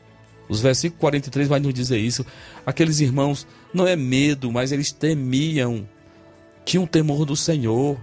Os 0.47 0.61
versículos 0.61 0.99
43 0.99 1.47
vai 1.47 1.59
nos 1.59 1.73
dizer 1.73 1.97
isso. 1.97 2.25
Aqueles 2.65 2.99
irmãos, 2.99 3.47
não 3.73 3.87
é 3.87 3.95
medo, 3.95 4.51
mas 4.51 4.71
eles 4.71 4.91
temiam, 4.91 5.87
tinham 6.63 6.85
temor 6.85 7.25
do 7.25 7.35
Senhor. 7.35 7.97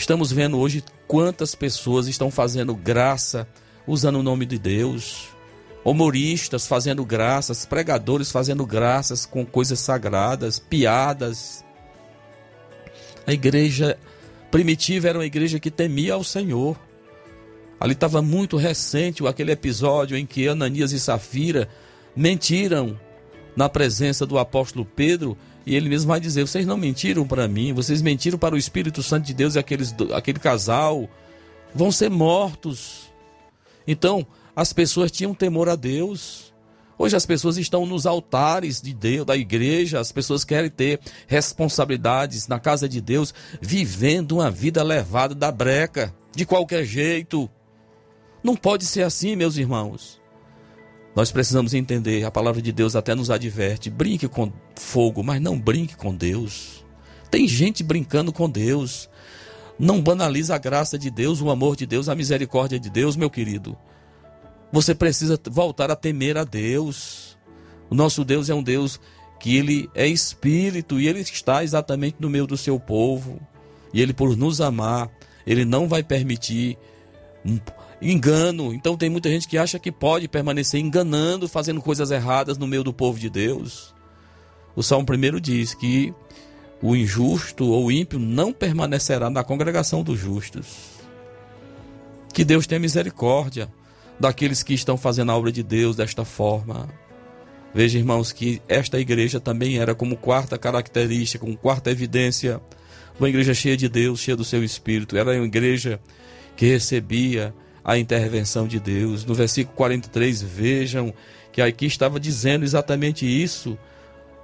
Estamos 0.00 0.32
vendo 0.32 0.58
hoje 0.58 0.82
quantas 1.06 1.54
pessoas 1.54 2.08
estão 2.08 2.30
fazendo 2.30 2.74
graça 2.74 3.46
usando 3.86 4.18
o 4.18 4.22
nome 4.22 4.46
de 4.46 4.58
Deus. 4.58 5.28
Humoristas 5.84 6.66
fazendo 6.66 7.04
graças, 7.04 7.66
pregadores 7.66 8.32
fazendo 8.32 8.64
graças 8.64 9.26
com 9.26 9.44
coisas 9.44 9.78
sagradas, 9.78 10.58
piadas. 10.58 11.62
A 13.26 13.34
igreja 13.34 13.98
primitiva 14.50 15.06
era 15.06 15.18
uma 15.18 15.26
igreja 15.26 15.60
que 15.60 15.70
temia 15.70 16.14
ao 16.14 16.24
Senhor. 16.24 16.80
Ali 17.78 17.92
estava 17.92 18.22
muito 18.22 18.56
recente 18.56 19.24
aquele 19.26 19.52
episódio 19.52 20.16
em 20.16 20.24
que 20.24 20.48
Ananias 20.48 20.92
e 20.92 20.98
Safira 20.98 21.68
mentiram 22.16 22.98
na 23.56 23.68
presença 23.68 24.26
do 24.26 24.38
apóstolo 24.38 24.84
Pedro 24.84 25.36
e 25.66 25.74
ele 25.74 25.88
mesmo 25.88 26.08
vai 26.08 26.20
dizer: 26.20 26.46
Vocês 26.46 26.66
não 26.66 26.76
mentiram 26.76 27.26
para 27.26 27.46
mim, 27.46 27.72
vocês 27.72 28.02
mentiram 28.02 28.38
para 28.38 28.54
o 28.54 28.58
Espírito 28.58 29.02
Santo 29.02 29.26
de 29.26 29.34
Deus 29.34 29.54
e 29.54 29.58
aqueles, 29.58 29.94
aquele 30.14 30.38
casal 30.38 31.08
vão 31.74 31.92
ser 31.92 32.10
mortos. 32.10 33.12
Então, 33.86 34.26
as 34.54 34.72
pessoas 34.72 35.10
tinham 35.10 35.34
temor 35.34 35.68
a 35.68 35.76
Deus. 35.76 36.50
Hoje 36.98 37.16
as 37.16 37.24
pessoas 37.24 37.56
estão 37.56 37.86
nos 37.86 38.04
altares 38.04 38.80
de 38.82 38.92
Deus, 38.92 39.24
da 39.24 39.34
igreja, 39.34 39.98
as 39.98 40.12
pessoas 40.12 40.44
querem 40.44 40.68
ter 40.68 41.00
responsabilidades 41.26 42.46
na 42.46 42.60
casa 42.60 42.86
de 42.86 43.00
Deus, 43.00 43.32
vivendo 43.58 44.32
uma 44.32 44.50
vida 44.50 44.82
levada 44.82 45.34
da 45.34 45.50
breca, 45.50 46.14
de 46.36 46.44
qualquer 46.44 46.84
jeito. 46.84 47.48
Não 48.44 48.54
pode 48.54 48.84
ser 48.84 49.02
assim, 49.02 49.34
meus 49.34 49.56
irmãos. 49.56 50.19
Nós 51.14 51.32
precisamos 51.32 51.74
entender, 51.74 52.24
a 52.24 52.30
palavra 52.30 52.62
de 52.62 52.72
Deus 52.72 52.94
até 52.94 53.14
nos 53.14 53.30
adverte: 53.30 53.90
brinque 53.90 54.28
com 54.28 54.52
fogo, 54.76 55.22
mas 55.22 55.40
não 55.40 55.58
brinque 55.58 55.96
com 55.96 56.14
Deus. 56.14 56.84
Tem 57.30 57.46
gente 57.46 57.82
brincando 57.82 58.32
com 58.32 58.48
Deus. 58.48 59.08
Não 59.78 60.02
banaliza 60.02 60.54
a 60.54 60.58
graça 60.58 60.98
de 60.98 61.10
Deus, 61.10 61.40
o 61.40 61.50
amor 61.50 61.74
de 61.74 61.86
Deus, 61.86 62.08
a 62.08 62.14
misericórdia 62.14 62.78
de 62.78 62.90
Deus, 62.90 63.16
meu 63.16 63.30
querido. 63.30 63.76
Você 64.70 64.94
precisa 64.94 65.40
voltar 65.50 65.90
a 65.90 65.96
temer 65.96 66.36
a 66.36 66.44
Deus. 66.44 67.38
O 67.88 67.94
nosso 67.94 68.24
Deus 68.24 68.50
é 68.50 68.54
um 68.54 68.62
Deus 68.62 69.00
que 69.40 69.56
ele 69.56 69.88
é 69.94 70.06
espírito 70.06 71.00
e 71.00 71.08
ele 71.08 71.20
está 71.20 71.64
exatamente 71.64 72.16
no 72.20 72.28
meio 72.28 72.46
do 72.46 72.56
seu 72.56 72.78
povo. 72.78 73.40
E 73.92 74.02
ele 74.02 74.12
por 74.12 74.36
nos 74.36 74.60
amar, 74.60 75.10
ele 75.46 75.64
não 75.64 75.88
vai 75.88 76.02
permitir 76.02 76.76
engano. 78.00 78.72
Então 78.72 78.96
tem 78.96 79.10
muita 79.10 79.28
gente 79.28 79.48
que 79.48 79.58
acha 79.58 79.78
que 79.78 79.92
pode 79.92 80.28
permanecer 80.28 80.80
enganando, 80.80 81.48
fazendo 81.48 81.82
coisas 81.82 82.10
erradas 82.10 82.56
no 82.56 82.66
meio 82.66 82.84
do 82.84 82.92
povo 82.92 83.18
de 83.18 83.28
Deus. 83.28 83.94
O 84.74 84.82
Salmo 84.82 85.06
primeiro 85.06 85.40
diz 85.40 85.74
que 85.74 86.14
o 86.82 86.96
injusto 86.96 87.66
ou 87.66 87.92
ímpio 87.92 88.18
não 88.18 88.52
permanecerá 88.52 89.28
na 89.28 89.44
congregação 89.44 90.02
dos 90.02 90.18
justos. 90.18 91.00
Que 92.32 92.44
Deus 92.44 92.66
tenha 92.66 92.80
misericórdia 92.80 93.68
daqueles 94.18 94.62
que 94.62 94.74
estão 94.74 94.96
fazendo 94.96 95.32
a 95.32 95.36
obra 95.36 95.52
de 95.52 95.62
Deus 95.62 95.96
desta 95.96 96.24
forma. 96.24 96.88
Veja, 97.74 97.98
irmãos, 97.98 98.32
que 98.32 98.60
esta 98.68 98.98
igreja 98.98 99.38
também 99.38 99.78
era 99.78 99.94
como 99.94 100.16
quarta 100.16 100.58
característica, 100.58 101.44
como 101.44 101.56
quarta 101.56 101.90
evidência, 101.90 102.60
uma 103.18 103.28
igreja 103.28 103.52
cheia 103.52 103.76
de 103.76 103.88
Deus, 103.88 104.20
cheia 104.20 104.36
do 104.36 104.44
seu 104.44 104.64
Espírito. 104.64 105.16
Era 105.16 105.32
uma 105.32 105.46
igreja 105.46 106.00
que 106.56 106.66
recebia 106.66 107.54
a 107.84 107.98
intervenção 107.98 108.66
de 108.66 108.78
Deus. 108.78 109.24
No 109.24 109.34
versículo 109.34 109.76
43, 109.76 110.42
vejam 110.42 111.12
que 111.52 111.60
aqui 111.60 111.86
estava 111.86 112.20
dizendo 112.20 112.64
exatamente 112.64 113.26
isso. 113.26 113.78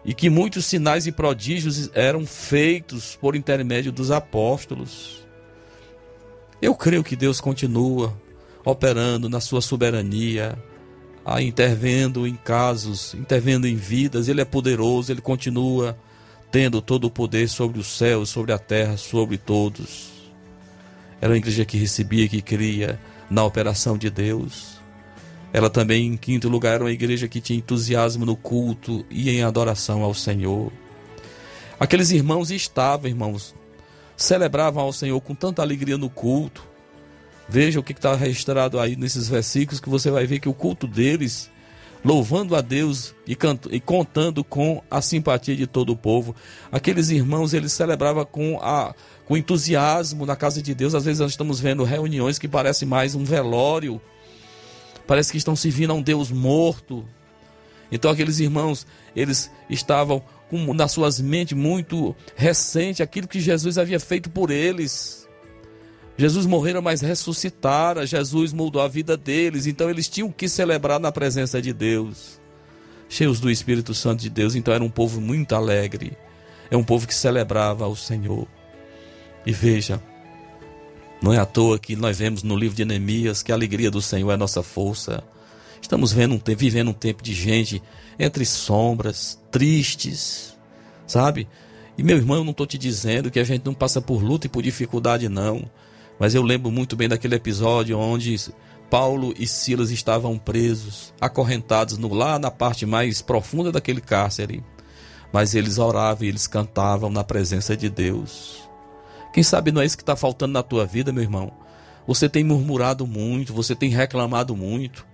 E 0.05 0.15
que 0.15 0.31
muitos 0.31 0.67
sinais 0.67 1.07
e 1.07 1.13
prodígios 1.13 1.91
eram 1.93 2.25
feitos 2.25 3.17
por 3.17 3.35
intermédio 3.35 3.91
dos 3.91 4.11
apóstolos. 4.11 5.27
Eu 6.63 6.75
creio 6.75 7.03
que 7.03 7.17
Deus 7.17 7.41
continua 7.41 8.17
operando 8.65 9.29
na 9.29 9.41
sua 9.41 9.61
soberania, 9.61 10.57
a 11.25 11.43
intervendo 11.43 12.27
em 12.27 12.37
casos, 12.37 13.15
intervendo 13.15 13.67
em 13.67 13.75
vidas. 13.75 14.29
Ele 14.29 14.41
é 14.41 14.45
poderoso, 14.45 15.11
ele 15.13 15.21
continua 15.21 15.99
tendo 16.53 16.81
todo 16.81 17.05
o 17.07 17.11
poder 17.11 17.49
sobre 17.49 17.81
os 17.81 17.89
céus, 17.89 18.31
sobre 18.31 18.53
a 18.53 18.59
terra, 18.59 18.97
sobre 18.97 19.37
todos. 19.37 20.13
Era 21.21 21.33
uma 21.33 21.39
igreja 21.39 21.65
que 21.65 21.77
recebia, 21.77 22.29
que 22.29 22.41
cria 22.41 22.99
na 23.31 23.45
operação 23.45 23.97
de 23.97 24.11
Deus. 24.11 24.77
Ela 25.53 25.71
também, 25.71 26.07
em 26.07 26.17
quinto 26.17 26.49
lugar, 26.49 26.75
era 26.75 26.85
uma 26.85 26.93
igreja 26.93 27.29
que 27.29 27.41
tinha 27.41 27.59
entusiasmo 27.59 28.27
no 28.27 28.37
culto 28.37 29.05
e 29.11 29.31
em 29.31 29.43
adoração 29.43 30.03
ao 30.03 30.13
Senhor. 30.13 30.73
Aqueles 31.79 32.11
irmãos 32.11 32.51
estavam, 32.51 33.09
irmãos, 33.09 33.55
celebravam 34.17 34.83
ao 34.83 34.93
Senhor 34.93 35.21
com 35.21 35.35
tanta 35.35 35.63
alegria 35.63 35.97
no 35.97 36.09
culto. 36.09 36.63
Veja 37.49 37.79
o 37.79 37.83
que 37.83 37.93
está 37.93 38.15
registrado 38.15 38.81
aí 38.81 38.97
nesses 38.97 39.29
versículos, 39.29 39.81
que 39.81 39.89
você 39.89 40.11
vai 40.11 40.27
ver 40.27 40.41
que 40.41 40.49
o 40.49 40.55
culto 40.55 40.87
deles, 40.87 41.51
louvando 42.07 42.55
a 42.55 42.61
Deus 42.61 43.13
e, 43.27 43.35
cant 43.35 43.67
e 43.69 43.81
contando 43.81 44.45
com 44.45 44.81
a 44.89 45.03
simpatia 45.03 45.57
de 45.57 45.67
todo 45.67 45.91
o 45.91 45.97
povo. 45.97 46.37
Aqueles 46.71 47.11
irmãos, 47.11 47.53
eles 47.53 47.73
celebravam 47.73 48.25
com, 48.25 48.61
a, 48.63 48.95
com 49.25 49.37
entusiasmo 49.37 50.25
na 50.25 50.37
casa 50.37 50.63
de 50.63 50.73
Deus. 50.73 50.95
Às 50.95 51.05
vezes 51.05 51.19
nós 51.19 51.33
estamos 51.33 51.59
vendo 51.59 51.83
reuniões 51.83 52.39
que 52.39 52.47
parecem 52.47 52.87
mais 52.87 53.17
um 53.17 53.25
velório. 53.25 54.01
Parece 55.05 55.33
que 55.33 55.39
estão 55.39 55.57
servindo 55.57 55.91
a 55.91 55.95
um 55.95 56.03
Deus 56.03 56.31
morto. 56.31 57.05
Então 57.91 58.09
aqueles 58.09 58.39
irmãos, 58.39 58.87
eles 59.17 59.51
estavam 59.69 60.23
com 60.49 60.73
nas 60.73 60.93
suas 60.93 61.21
mentes 61.21 61.59
muito 61.59 62.15
recente 62.37 63.03
aquilo 63.03 63.27
que 63.27 63.41
Jesus 63.41 63.79
havia 63.79 63.99
feito 63.99 64.31
por 64.31 64.53
eles. 64.53 65.26
Jesus 66.19 66.47
morrera, 66.47 66.81
mas 66.81 67.01
ressuscitara. 67.01 68.07
Jesus 68.07 68.53
mudou 68.53 68.81
a 68.81 68.89
vida 68.89 69.17
deles. 69.17 69.67
Então 69.67 69.91
eles 69.91 70.09
tinham 70.09 70.31
que 70.31 70.49
celebrar 70.49 70.99
na 70.99 71.13
presença 71.13 71.61
de 71.61 71.73
Deus. 71.73 72.41
Cheios 73.09 73.39
do 73.39 73.51
Espírito 73.51 73.95
Santo 73.95 74.23
de 74.23 74.31
Deus. 74.31 74.55
Então 74.55 74.73
era 74.73 74.83
um 74.83 74.91
povo 74.91 75.21
muito 75.21 75.55
alegre. 75.55 76.17
É 76.71 76.77
um 76.77 76.85
povo 76.85 77.07
que 77.07 77.15
celebrava 77.15 77.87
o 77.87 77.95
Senhor. 77.95 78.49
E 79.45 79.53
veja, 79.53 80.03
não 81.23 81.33
é 81.33 81.39
à 81.39 81.47
toa 81.47 81.79
que 81.79 81.95
nós 81.95 82.19
vemos 82.19 82.43
no 82.43 82.57
livro 82.57 82.77
de 82.77 82.85
Neemias 82.85 83.43
que 83.43 83.53
a 83.53 83.55
alegria 83.55 83.91
do 83.91 84.03
Senhor 84.03 84.31
é 84.31 84.37
nossa 84.37 84.63
força. 84.63 85.23
Estamos 85.81 86.13
um 86.13 86.39
tempo, 86.39 86.59
vivendo 86.59 86.89
um 86.89 86.95
tempo 86.95 87.23
de 87.23 87.33
gente 87.33 87.83
entre 88.19 88.45
sombras, 88.45 89.39
tristes, 89.51 90.57
sabe? 91.07 91.47
E 91.97 92.03
meu 92.03 92.17
irmão, 92.17 92.39
eu 92.39 92.45
não 92.45 92.51
estou 92.51 92.67
te 92.67 92.77
dizendo 92.77 93.31
que 93.31 93.39
a 93.39 93.45
gente 93.45 93.65
não 93.65 93.73
passa 93.73 94.01
por 94.01 94.23
luta 94.23 94.47
e 94.47 94.51
por 94.51 94.63
dificuldade, 94.63 95.29
não. 95.29 95.71
Mas 96.19 96.35
eu 96.35 96.43
lembro 96.43 96.71
muito 96.71 96.97
bem 96.97 97.09
daquele 97.09 97.35
episódio 97.35 97.99
onde 97.99 98.37
Paulo 98.91 99.35
e 99.39 99.47
Silas 99.47 99.91
estavam 99.91 100.39
presos, 100.39 101.13
acorrentados 101.21 101.99
no, 101.99 102.13
lá 102.13 102.39
na 102.39 102.51
parte 102.51 102.87
mais 102.87 103.21
profunda 103.21 103.71
daquele 103.73 104.01
cárcere. 104.01 104.63
Mas 105.33 105.55
eles 105.55 105.79
oravam 105.79 106.25
e 106.25 106.29
eles 106.29 106.47
cantavam 106.47 107.11
na 107.11 107.25
presença 107.25 107.77
de 107.77 107.91
Deus. 107.91 108.67
Quem 109.33 109.43
sabe 109.43 109.71
não 109.71 109.83
é 109.83 109.85
isso 109.85 109.97
que 109.97 110.03
está 110.03 110.17
faltando 110.17 110.53
na 110.53 110.63
tua 110.63 110.87
vida, 110.87 111.13
meu 111.13 111.23
irmão? 111.23 111.53
Você 112.07 112.29
tem 112.29 112.45
murmurado 112.45 113.07
muito, 113.07 113.53
você 113.53 113.75
tem 113.75 113.91
reclamado 113.91 114.57
muito. 114.57 115.05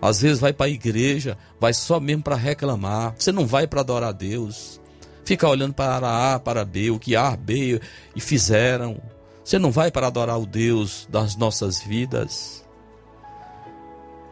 Às 0.00 0.22
vezes 0.22 0.40
vai 0.40 0.52
para 0.52 0.66
a 0.66 0.70
igreja, 0.70 1.36
vai 1.60 1.74
só 1.74 2.00
mesmo 2.00 2.22
para 2.22 2.34
reclamar. 2.34 3.14
Você 3.18 3.30
não 3.30 3.46
vai 3.46 3.66
para 3.66 3.82
adorar 3.82 4.08
a 4.08 4.12
Deus. 4.12 4.80
Fica 5.24 5.46
olhando 5.46 5.74
para 5.74 6.34
A, 6.34 6.40
para 6.40 6.64
B, 6.64 6.90
o 6.90 6.98
que 6.98 7.14
A, 7.14 7.36
B 7.36 7.80
e 8.16 8.20
fizeram. 8.20 9.00
Você 9.44 9.58
não 9.58 9.70
vai 9.70 9.90
para 9.90 10.06
adorar 10.06 10.38
o 10.38 10.46
Deus 10.46 11.06
das 11.10 11.36
nossas 11.36 11.80
vidas. 11.80 12.64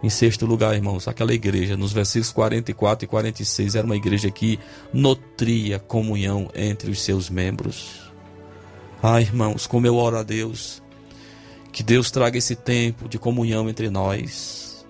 Em 0.03 0.09
sexto 0.09 0.47
lugar, 0.47 0.75
irmãos, 0.75 1.09
aquela 1.09 1.35
igreja, 1.35 1.77
nos 1.77 1.93
versículos 1.93 2.31
44 2.33 3.05
e 3.05 3.09
46, 3.09 3.75
era 3.75 3.85
uma 3.85 3.97
igreja 3.97 4.31
que 4.31 4.59
nutria 4.93 5.81
comunhão 5.81 6.49
entre 6.55 6.91
os 6.91 7.03
seus 7.03 7.29
membros. 7.29 8.13
Ah, 9.03 9.21
irmãos, 9.21 9.67
como 9.67 9.87
eu 9.87 9.97
oro 9.97 10.17
a 10.17 10.23
Deus, 10.23 10.81
que 11.73 11.83
Deus 11.83 12.11
traga 12.11 12.39
esse 12.39 12.55
tempo 12.55 13.09
de 13.09 13.19
comunhão 13.19 13.69
entre 13.69 13.91
nós. 13.91 14.87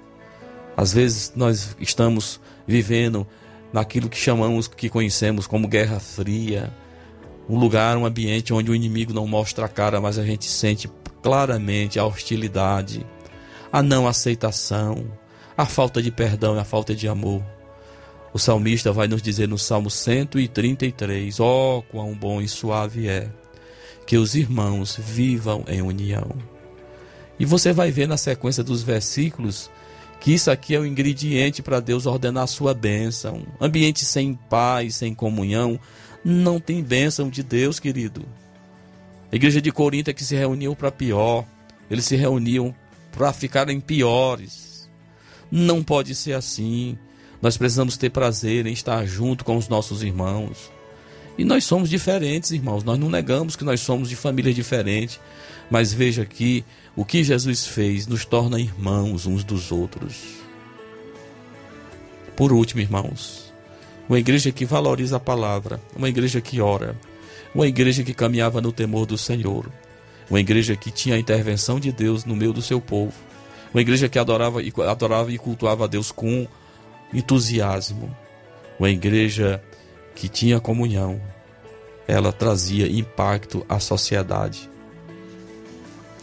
Às 0.77 0.93
vezes 0.93 1.33
nós 1.35 1.75
estamos 1.81 2.41
vivendo 2.67 3.27
naquilo 3.73 4.09
que 4.09 4.19
chamamos, 4.19 4.69
que 4.69 4.89
conhecemos 4.89 5.47
como 5.47 5.69
guerra 5.69 6.01
fria, 6.01 6.73
um 7.49 7.59
lugar, 7.59 7.97
um 7.97 8.05
ambiente 8.05 8.53
onde 8.53 8.71
o 8.71 8.75
inimigo 8.75 9.13
não 9.13 9.27
mostra 9.27 9.67
a 9.67 9.69
cara, 9.69 10.01
mas 10.01 10.19
a 10.19 10.25
gente 10.25 10.45
sente 10.45 10.91
claramente 11.23 11.99
a 11.99 12.05
hostilidade, 12.05 13.07
a 13.73 13.83
não 13.83 14.07
aceitação, 14.07 15.07
a 15.57 15.67
falta 15.67 16.03
de 16.03 16.11
perdão 16.11 16.57
e 16.57 16.59
a 16.59 16.65
falta 16.65 16.95
de 16.95 17.09
amor. 17.09 17.43
O 18.33 18.39
salmista 18.39 18.93
vai 18.93 19.09
nos 19.09 19.23
dizer 19.23 19.49
no 19.49 19.59
Salmo 19.59 19.91
133: 19.91 21.41
Ó, 21.41 21.79
oh, 21.79 21.83
quão 21.83 22.15
bom 22.15 22.41
e 22.41 22.49
suave 22.49 23.09
é 23.09 23.29
que 24.07 24.17
os 24.17 24.35
irmãos 24.35 24.97
vivam 24.99 25.65
em 25.69 25.83
união. 25.83 26.29
E 27.39 27.45
você 27.45 27.73
vai 27.73 27.91
ver 27.91 28.09
na 28.09 28.17
sequência 28.17 28.63
dos 28.63 28.83
versículos 28.83 29.71
que 30.21 30.33
isso 30.33 30.51
aqui 30.51 30.75
é 30.75 30.79
o 30.81 30.87
ingrediente 30.87 31.63
para 31.63 31.81
Deus 31.81 32.07
ordenar 32.07 32.45
a 32.45 32.49
sua 32.49 32.75
bênção. 32.75 33.43
Ambiente 33.61 34.05
sem 34.05 34.35
paz, 34.35 34.97
sem 34.97 35.15
comunhão, 35.15 35.79
não 36.25 36.59
tem 36.59 36.83
bênção 36.83 37.29
de 37.29 37.43
Deus, 37.43 37.79
querido. 37.79 38.25
A 39.31 39.37
igreja 39.37 39.61
de 39.61 39.71
Corinto 39.71 40.11
é 40.11 40.15
que 40.15 40.25
se 40.25 40.35
reuniu 40.35 40.75
para 40.75 40.91
pior. 40.91 41.45
Eles 41.91 42.05
se 42.05 42.17
reuniam 42.17 42.75
para 43.13 43.33
ficarem 43.33 43.81
piores. 43.81 44.89
Não 45.51 45.83
pode 45.83 46.15
ser 46.15 46.33
assim. 46.33 46.99
Nós 47.41 47.57
precisamos 47.57 47.97
ter 47.97 48.11
prazer 48.11 48.67
em 48.67 48.73
estar 48.73 49.07
junto 49.07 49.45
com 49.45 49.57
os 49.57 49.69
nossos 49.69 50.03
irmãos. 50.03 50.73
E 51.37 51.45
nós 51.45 51.65
somos 51.65 51.89
diferentes, 51.89 52.51
irmãos. 52.51 52.83
Nós 52.83 52.99
não 52.99 53.09
negamos 53.09 53.55
que 53.55 53.65
nós 53.65 53.81
somos 53.81 54.09
de 54.09 54.17
família 54.17 54.53
diferente. 54.53 55.21
Mas 55.71 55.93
veja 55.93 56.23
aqui, 56.23 56.65
o 56.97 57.05
que 57.05 57.23
Jesus 57.23 57.67
fez 57.67 58.07
nos 58.07 58.25
torna 58.25 58.59
irmãos 58.59 59.27
uns 59.27 59.45
dos 59.45 59.71
outros. 59.71 60.39
Por 62.35 62.53
último, 62.53 62.81
irmãos, 62.81 63.48
uma 64.09 64.19
igreja 64.19 64.51
que 64.51 64.65
valoriza 64.65 65.17
a 65.17 65.21
palavra, 65.21 65.81
uma 65.95 66.09
igreja 66.09 66.41
que 66.41 66.61
ora, 66.61 66.97
uma 67.55 67.67
igreja 67.67 68.03
que 68.03 68.15
caminhava 68.15 68.61
no 68.61 68.73
temor 68.73 69.07
do 69.07 69.19
Senhor, 69.19 69.71
uma 70.31 70.41
igreja 70.41 70.77
que 70.77 70.91
tinha 70.91 71.17
a 71.17 71.19
intervenção 71.19 71.79
de 71.79 71.93
Deus 71.93 72.25
no 72.25 72.35
meio 72.35 72.53
do 72.53 72.63
seu 72.63 72.81
povo, 72.81 73.15
uma 73.73 73.81
igreja 73.81 74.09
que 74.09 74.19
adorava 74.19 74.63
e, 74.63 74.73
adorava 74.89 75.31
e 75.33 75.39
cultuava 75.39 75.85
a 75.85 75.87
Deus 75.87 76.11
com 76.11 76.47
entusiasmo, 77.13 78.15
uma 78.79 78.91
igreja 78.91 79.63
que 80.15 80.29
tinha 80.29 80.61
comunhão, 80.61 81.21
ela 82.07 82.33
trazia 82.33 82.91
impacto 82.91 83.65
à 83.69 83.79
sociedade. 83.79 84.71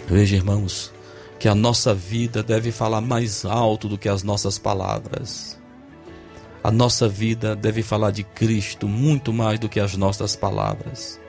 Veja, 0.08 0.36
irmãos, 0.36 0.92
que 1.40 1.48
a 1.48 1.56
nossa 1.56 1.94
vida 1.94 2.42
deve 2.42 2.72
falar 2.72 3.02
mais 3.02 3.46
alto 3.46 3.88
do 3.88 3.98
que 3.98 4.10
as 4.10 4.24
nossas 4.24 4.58
palavras. 4.58 5.55
A 6.66 6.72
nossa 6.72 7.07
vida 7.07 7.55
deve 7.55 7.84
falar 7.84 8.09
de 8.09 8.24
Cristo 8.24 8.88
muito 8.88 9.32
mais 9.32 9.59
do 9.59 9.70
que 9.70 9.80
as 9.80 9.95
nossas 9.95 10.36
palavras. 10.36 11.20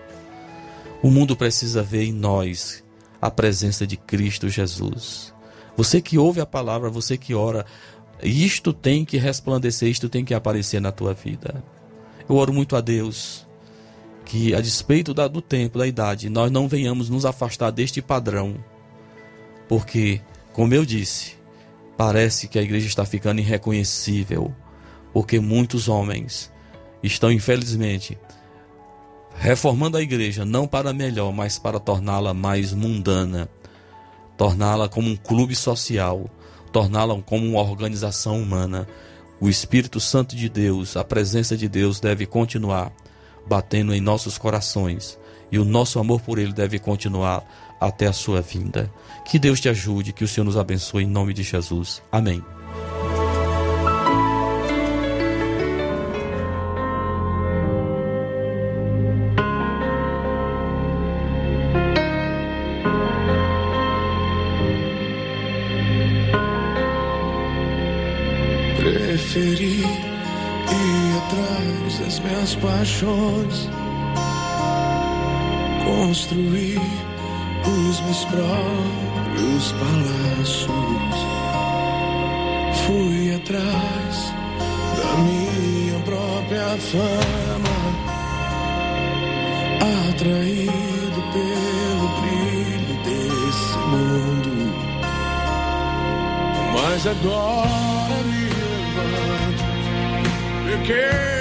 O 1.03 1.11
mundo 1.11 1.37
precisa 1.37 1.83
ver 1.83 2.05
em 2.05 2.13
nós 2.13 2.83
a 3.21 3.31
presença 3.31 3.87
de 3.87 3.99
Cristo 3.99 4.49
Jesus. 4.49 5.35
Você 5.77 6.01
que 6.01 6.17
ouve 6.17 6.41
a 6.41 6.47
palavra, 6.47 6.89
você 6.89 7.19
que 7.19 7.35
ora, 7.35 7.67
isto 8.23 8.73
tem 8.73 9.05
que 9.05 9.19
resplandecer, 9.19 9.91
isto 9.91 10.09
tem 10.09 10.25
que 10.25 10.33
aparecer 10.33 10.81
na 10.81 10.91
tua 10.91 11.13
vida. 11.13 11.63
Eu 12.27 12.37
oro 12.37 12.55
muito 12.55 12.75
a 12.75 12.81
Deus 12.81 13.47
que, 14.25 14.55
a 14.55 14.61
despeito 14.63 15.13
do 15.13 15.43
tempo, 15.43 15.79
da 15.79 15.87
idade, 15.87 16.31
nós 16.31 16.51
não 16.51 16.67
venhamos 16.67 17.11
nos 17.11 17.27
afastar 17.27 17.71
deste 17.71 18.01
padrão. 18.01 18.57
Porque, 19.69 20.19
como 20.55 20.73
eu 20.73 20.87
disse, 20.87 21.35
parece 21.95 22.49
que 22.49 22.59
a 22.59 22.63
igreja 22.63 22.87
está 22.87 23.05
ficando 23.05 23.43
irreconhecível. 23.43 24.55
Porque 25.17 25.41
muitos 25.41 25.89
homens 25.89 26.53
estão, 27.03 27.33
infelizmente, 27.33 28.19
reformando 29.35 29.97
a 29.97 30.03
igreja 30.03 30.45
não 30.45 30.67
para 30.67 30.93
melhor, 30.93 31.33
mas 31.33 31.59
para 31.59 31.81
torná-la 31.81 32.35
mais 32.35 32.75
mundana, 32.75 33.49
torná-la 34.37 34.91
como 34.91 35.09
um 35.09 35.17
clube 35.17 35.57
social, 35.57 36.29
torná-la 36.71 37.19
como 37.23 37.47
uma 37.47 37.63
organização 37.63 38.39
humana. 38.39 38.87
O 39.41 39.49
Espírito 39.49 40.01
Santo 40.01 40.37
de 40.37 40.51
Deus, 40.51 40.99
a 40.99 41.03
presença 41.03 41.57
de 41.57 41.67
Deus 41.67 41.99
deve 41.99 42.27
continuar 42.27 42.93
batendo 43.49 43.95
em 43.95 44.03
nossos 44.03 44.37
corações 44.37 45.19
e 45.51 45.59
o 45.59 45.65
nosso 45.65 45.99
amor 45.99 46.21
por 46.21 46.39
Ele 46.39 46.53
deve 46.53 46.79
continuar 46.79 47.43
até 47.81 48.07
a 48.07 48.13
sua 48.13 48.43
vinda. 48.43 48.93
Que 49.25 49.39
Deus 49.39 49.61
te 49.61 49.71
ajude, 49.71 50.13
que 50.13 50.25
o 50.25 50.29
Senhor 50.29 50.45
nos 50.45 50.59
abençoe 50.59 51.05
em 51.05 51.09
nome 51.09 51.33
de 51.33 51.43
Jesus. 51.43 52.03
Amém. 52.13 52.45
Paixões, 72.67 73.69
construir 75.85 76.81
os 77.65 78.01
meus 78.01 78.25
próprios 78.25 79.73
palácios. 79.73 81.17
Fui 82.85 83.35
atrás 83.35 84.35
da 84.97 85.17
minha 85.23 85.99
própria 86.01 86.77
fama, 86.79 87.79
atraído 90.11 91.21
pelo 91.33 92.07
brilho 92.21 92.95
desse 93.05 93.79
mundo. 93.93 94.53
Mas 96.75 97.07
agora 97.07 98.17
me 98.25 98.43
levanto, 98.99 99.65
ti, 100.85 101.36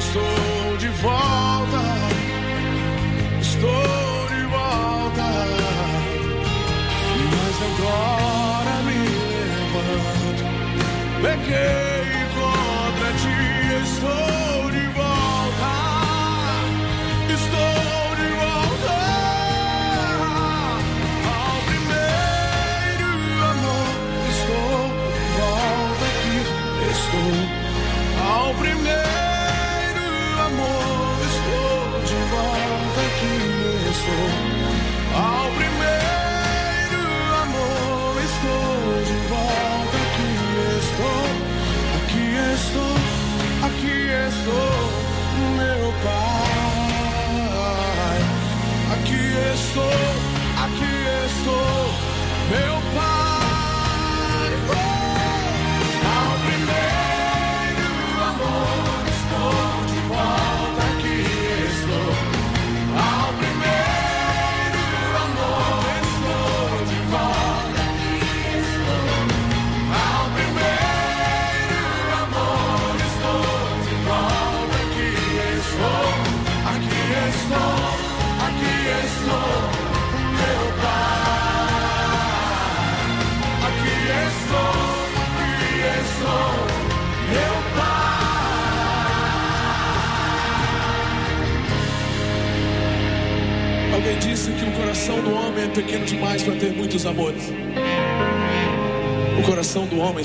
estou 0.00 0.76
de 0.78 0.88
volta, 0.88 1.82
estou 3.40 4.28
de 4.34 4.42
volta. 4.46 5.28
Mas 7.30 7.56
agora 7.68 8.74
me 8.86 8.98
levanto, 9.32 10.44
pequei 11.22 11.89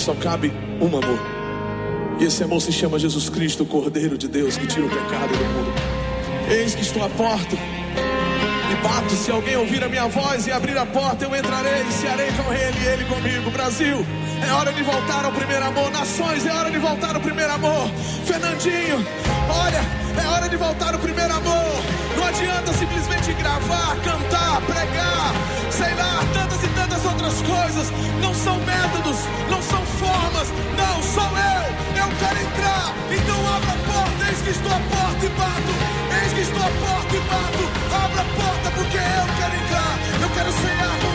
só 0.05 0.13
cabe 0.13 0.53
um 0.79 0.85
amor. 0.85 1.19
E 2.19 2.25
esse 2.25 2.43
amor 2.43 2.61
se 2.61 2.71
chama 2.71 2.99
Jesus 2.99 3.27
Cristo, 3.27 3.63
o 3.63 3.65
Cordeiro 3.65 4.15
de 4.15 4.27
Deus 4.27 4.55
que 4.55 4.67
tira 4.67 4.85
o 4.85 4.89
pecado 4.89 5.35
do 5.35 5.45
mundo. 5.45 5.73
Eis 6.47 6.75
que 6.75 6.83
estou 6.83 7.03
à 7.03 7.09
porta 7.09 7.55
e 7.55 8.87
bato. 8.87 9.15
Se 9.15 9.31
alguém 9.31 9.57
ouvir 9.57 9.83
a 9.83 9.89
minha 9.89 10.07
voz 10.07 10.45
e 10.45 10.51
abrir 10.51 10.77
a 10.77 10.85
porta, 10.85 11.25
eu 11.25 11.35
entrarei 11.35 11.81
e 11.89 11.91
cearei 11.91 12.31
com 12.33 12.53
ele 12.53 12.77
e 12.83 12.87
ele 12.87 13.05
comigo. 13.05 13.49
Brasil, 13.49 14.05
é 14.47 14.53
hora 14.53 14.71
de 14.71 14.83
voltar 14.83 15.25
ao 15.25 15.31
primeiro 15.31 15.65
amor. 15.65 15.89
Nações, 15.89 16.45
é 16.45 16.53
hora 16.53 16.69
de 16.69 16.77
voltar 16.77 17.15
ao 17.15 17.21
primeiro 17.21 17.51
amor. 17.51 17.89
Fernandinho, 18.25 19.03
olha, 19.49 19.81
é 20.23 20.27
hora 20.27 20.47
de 20.47 20.55
voltar 20.55 20.93
ao 20.93 20.99
primeiro 20.99 21.33
amor. 21.33 21.81
Não 22.15 22.25
adianta 22.25 22.73
simplesmente 22.73 23.33
gravar, 23.33 23.95
cantar, 24.03 24.61
pregar, 24.61 25.33
sei 25.71 25.93
lá, 25.95 26.23
tantas 26.31 26.63
e 26.63 26.67
tantas 26.67 27.05
outras 27.05 27.41
coisas. 27.41 27.91
Não 28.21 28.33
são 28.35 28.57
métodos, 28.59 29.17
não 29.49 29.61
são 29.63 29.84
formas, 30.35 30.49
não, 30.77 31.03
sou 31.03 31.23
eu. 31.23 32.03
Eu 32.03 32.09
quero 32.19 32.39
entrar, 32.39 32.93
então 33.11 33.55
abra 33.55 33.71
a 33.71 33.77
porta. 33.77 34.29
Eis 34.29 34.41
que 34.41 34.49
estou 34.49 34.71
à 34.71 34.79
porta 34.79 35.25
e 35.25 35.29
bato. 35.29 36.23
Eis 36.23 36.33
que 36.33 36.41
estou 36.41 36.61
à 36.61 36.69
porta 36.69 37.15
e 37.15 37.19
bato. 37.19 38.03
Abra 38.03 38.21
a 38.21 38.25
porta 38.25 38.71
porque 38.71 38.97
eu 38.97 39.25
quero 39.37 39.55
entrar. 39.55 39.99
Eu 40.21 40.29
quero 40.29 40.51
ceiar 40.51 40.89
contigo. 40.89 41.14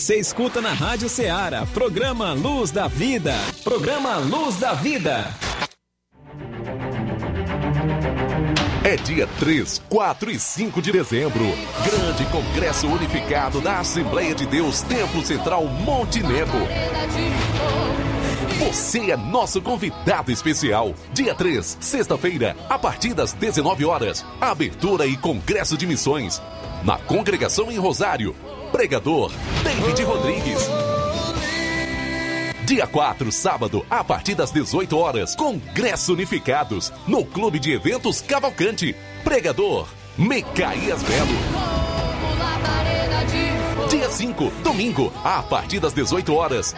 Você 0.00 0.16
escuta 0.16 0.62
na 0.62 0.72
Rádio 0.72 1.10
Ceará, 1.10 1.66
programa 1.74 2.32
Luz 2.32 2.70
da 2.70 2.88
Vida. 2.88 3.34
Programa 3.62 4.16
Luz 4.16 4.56
da 4.56 4.72
Vida. 4.72 5.28
É 8.82 8.96
dia 8.96 9.28
3, 9.38 9.82
4 9.90 10.30
e 10.30 10.38
5 10.38 10.80
de 10.80 10.90
dezembro. 10.90 11.44
Grande 11.84 12.24
Congresso 12.30 12.86
Unificado 12.86 13.60
da 13.60 13.80
Assembleia 13.80 14.34
de 14.34 14.46
Deus, 14.46 14.80
Templo 14.80 15.22
Central 15.22 15.66
Monte. 15.66 16.22
Você 18.58 19.10
é 19.10 19.18
nosso 19.18 19.60
convidado 19.60 20.32
especial. 20.32 20.94
Dia 21.12 21.34
3, 21.34 21.76
sexta-feira, 21.78 22.56
a 22.70 22.78
partir 22.78 23.12
das 23.12 23.34
19 23.34 23.84
horas. 23.84 24.24
Abertura 24.40 25.04
e 25.04 25.14
Congresso 25.18 25.76
de 25.76 25.86
Missões. 25.86 26.40
Na 26.82 26.96
congregação 26.96 27.70
em 27.70 27.76
Rosário. 27.76 28.34
Pregador 28.72 29.32
David 29.64 30.04
Rodrigues. 30.04 30.68
Dia 32.64 32.86
4, 32.86 33.32
sábado, 33.32 33.84
a 33.90 34.04
partir 34.04 34.36
das 34.36 34.52
18 34.52 34.96
horas, 34.96 35.34
Congresso 35.34 36.12
Unificados, 36.12 36.92
no 37.06 37.24
Clube 37.24 37.58
de 37.58 37.72
Eventos 37.72 38.20
Cavalcante. 38.20 38.94
Pregador, 39.24 39.88
Mecaías 40.16 41.02
Belo. 41.02 41.70
Dia 43.90 44.08
5, 44.08 44.52
domingo, 44.62 45.12
a 45.24 45.42
partir 45.42 45.80
das 45.80 45.92
18 45.92 46.32
horas. 46.32 46.74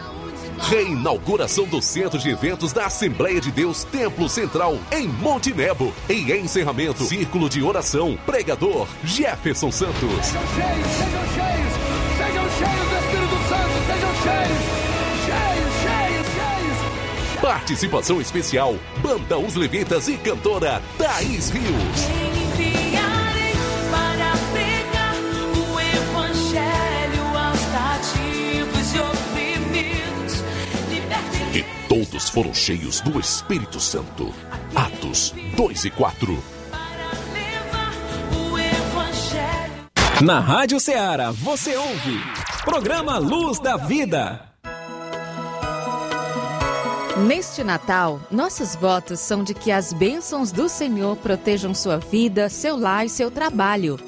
Reinauguração 0.59 1.67
do 1.67 1.83
Centro 1.83 2.19
de 2.19 2.31
Eventos 2.31 2.73
da 2.73 2.87
Assembleia 2.87 3.41
de 3.41 3.51
Deus 3.51 3.85
Templo 3.85 4.29
Central, 4.29 4.79
em 4.91 5.09
Monte 5.09 5.53
Nebo. 5.53 5.93
Em 6.09 6.31
encerramento, 6.41 7.05
Círculo 7.05 7.51
de 7.51 7.63
Oração, 7.63 8.19
pregador 8.25 8.87
Jefferson 9.05 9.71
Santos. 9.71 10.25
Sejam 10.25 10.47
cheios, 10.55 10.87
sejam 10.97 11.72
Participação 17.43 18.21
especial, 18.21 18.77
Banda 19.03 19.37
Os 19.37 19.57
Levitas 19.57 20.07
e 20.07 20.17
cantora 20.17 20.81
Thaís 20.97 21.51
Rios. 21.51 21.67
Enviarei 22.55 23.53
para 23.91 24.33
pregar 24.53 25.17
o 25.17 25.81
evangelho 25.81 27.27
aos 27.37 27.61
cativos 27.73 28.95
e 28.95 29.01
E 31.59 31.65
todos 31.89 32.31
foram 32.31 32.55
cheios 32.55 33.01
do 33.01 33.19
Espírito 33.19 33.81
Santo. 33.81 34.33
Atos 34.73 35.35
2 35.57 35.87
e 35.87 35.91
4. 35.91 36.45
para 36.71 37.11
levar 37.33 37.93
o 38.39 38.57
evangelho. 38.57 39.91
Na 40.21 40.39
Rádio 40.39 40.79
Ceará, 40.79 41.33
você 41.33 41.77
ouve. 41.77 42.21
Programa 42.65 43.19
Luz 43.19 43.59
da 43.59 43.77
Vida. 43.77 44.52
Neste 47.17 47.63
Natal, 47.63 48.21
nossos 48.31 48.75
votos 48.75 49.21
são 49.21 49.45
de 49.45 49.53
que 49.53 49.71
as 49.71 49.93
bênçãos 49.93 50.51
do 50.51 50.67
Senhor 50.67 51.15
protejam 51.17 51.75
sua 51.75 51.99
vida, 51.99 52.49
seu 52.49 52.75
lar 52.75 53.05
e 53.05 53.09
seu 53.09 53.31
trabalho. 53.31 54.01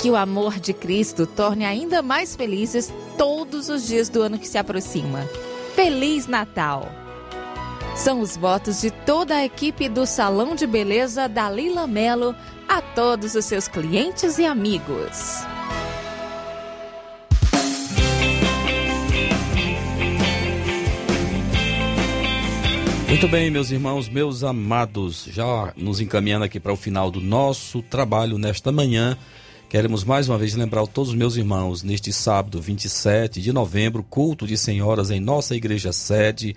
Que 0.00 0.10
o 0.10 0.16
amor 0.16 0.58
de 0.58 0.72
Cristo 0.72 1.24
torne 1.24 1.64
ainda 1.64 2.02
mais 2.02 2.34
felizes 2.34 2.92
todos 3.16 3.68
os 3.68 3.86
dias 3.86 4.08
do 4.08 4.22
ano 4.22 4.38
que 4.38 4.48
se 4.48 4.58
aproxima. 4.58 5.24
Feliz 5.76 6.26
Natal! 6.26 6.88
São 7.94 8.20
os 8.20 8.36
votos 8.36 8.80
de 8.80 8.90
toda 8.90 9.36
a 9.36 9.44
equipe 9.44 9.88
do 9.88 10.04
Salão 10.04 10.56
de 10.56 10.66
Beleza 10.66 11.28
Dalila 11.28 11.86
Melo 11.86 12.34
a 12.68 12.82
todos 12.82 13.36
os 13.36 13.44
seus 13.44 13.68
clientes 13.68 14.36
e 14.36 14.44
amigos. 14.44 15.46
Muito 23.08 23.26
bem, 23.26 23.50
meus 23.50 23.70
irmãos, 23.70 24.06
meus 24.06 24.44
amados, 24.44 25.26
já 25.32 25.72
nos 25.74 25.98
encaminhando 25.98 26.44
aqui 26.44 26.60
para 26.60 26.74
o 26.74 26.76
final 26.76 27.10
do 27.10 27.22
nosso 27.22 27.80
trabalho 27.80 28.36
nesta 28.36 28.70
manhã. 28.70 29.16
Queremos 29.66 30.04
mais 30.04 30.28
uma 30.28 30.36
vez 30.36 30.54
lembrar 30.54 30.82
a 30.82 30.86
todos 30.86 31.08
os 31.08 31.16
meus 31.16 31.34
irmãos, 31.34 31.82
neste 31.82 32.12
sábado 32.12 32.60
27 32.60 33.40
de 33.40 33.50
novembro, 33.50 34.02
culto 34.02 34.46
de 34.46 34.58
senhoras 34.58 35.10
em 35.10 35.20
nossa 35.20 35.56
igreja 35.56 35.90
sede. 35.90 36.54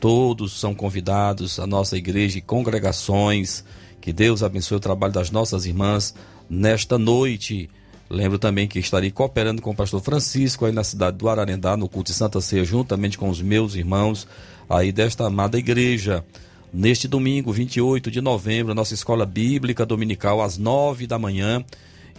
Todos 0.00 0.58
são 0.58 0.74
convidados 0.74 1.60
à 1.60 1.66
nossa 1.66 1.94
igreja 1.94 2.38
e 2.38 2.42
congregações. 2.42 3.62
Que 4.00 4.14
Deus 4.14 4.42
abençoe 4.42 4.78
o 4.78 4.80
trabalho 4.80 5.12
das 5.12 5.30
nossas 5.30 5.66
irmãs 5.66 6.14
nesta 6.48 6.96
noite. 6.96 7.68
Lembro 8.08 8.38
também 8.38 8.66
que 8.66 8.78
estarei 8.78 9.10
cooperando 9.10 9.60
com 9.60 9.70
o 9.70 9.76
pastor 9.76 10.00
Francisco 10.02 10.64
aí 10.64 10.72
na 10.72 10.84
cidade 10.84 11.18
do 11.18 11.28
Ararendá, 11.28 11.76
no 11.76 11.86
culto 11.86 12.12
de 12.12 12.16
Santa 12.16 12.40
Ceia, 12.40 12.64
juntamente 12.64 13.18
com 13.18 13.28
os 13.28 13.42
meus 13.42 13.74
irmãos 13.74 14.26
aí 14.68 14.92
desta 14.92 15.26
amada 15.26 15.58
igreja. 15.58 16.24
Neste 16.72 17.06
domingo, 17.06 17.52
28 17.52 18.10
de 18.10 18.20
novembro, 18.20 18.74
nossa 18.74 18.94
escola 18.94 19.26
bíblica 19.26 19.84
dominical, 19.84 20.40
às 20.40 20.56
nove 20.56 21.06
da 21.06 21.18
manhã. 21.18 21.62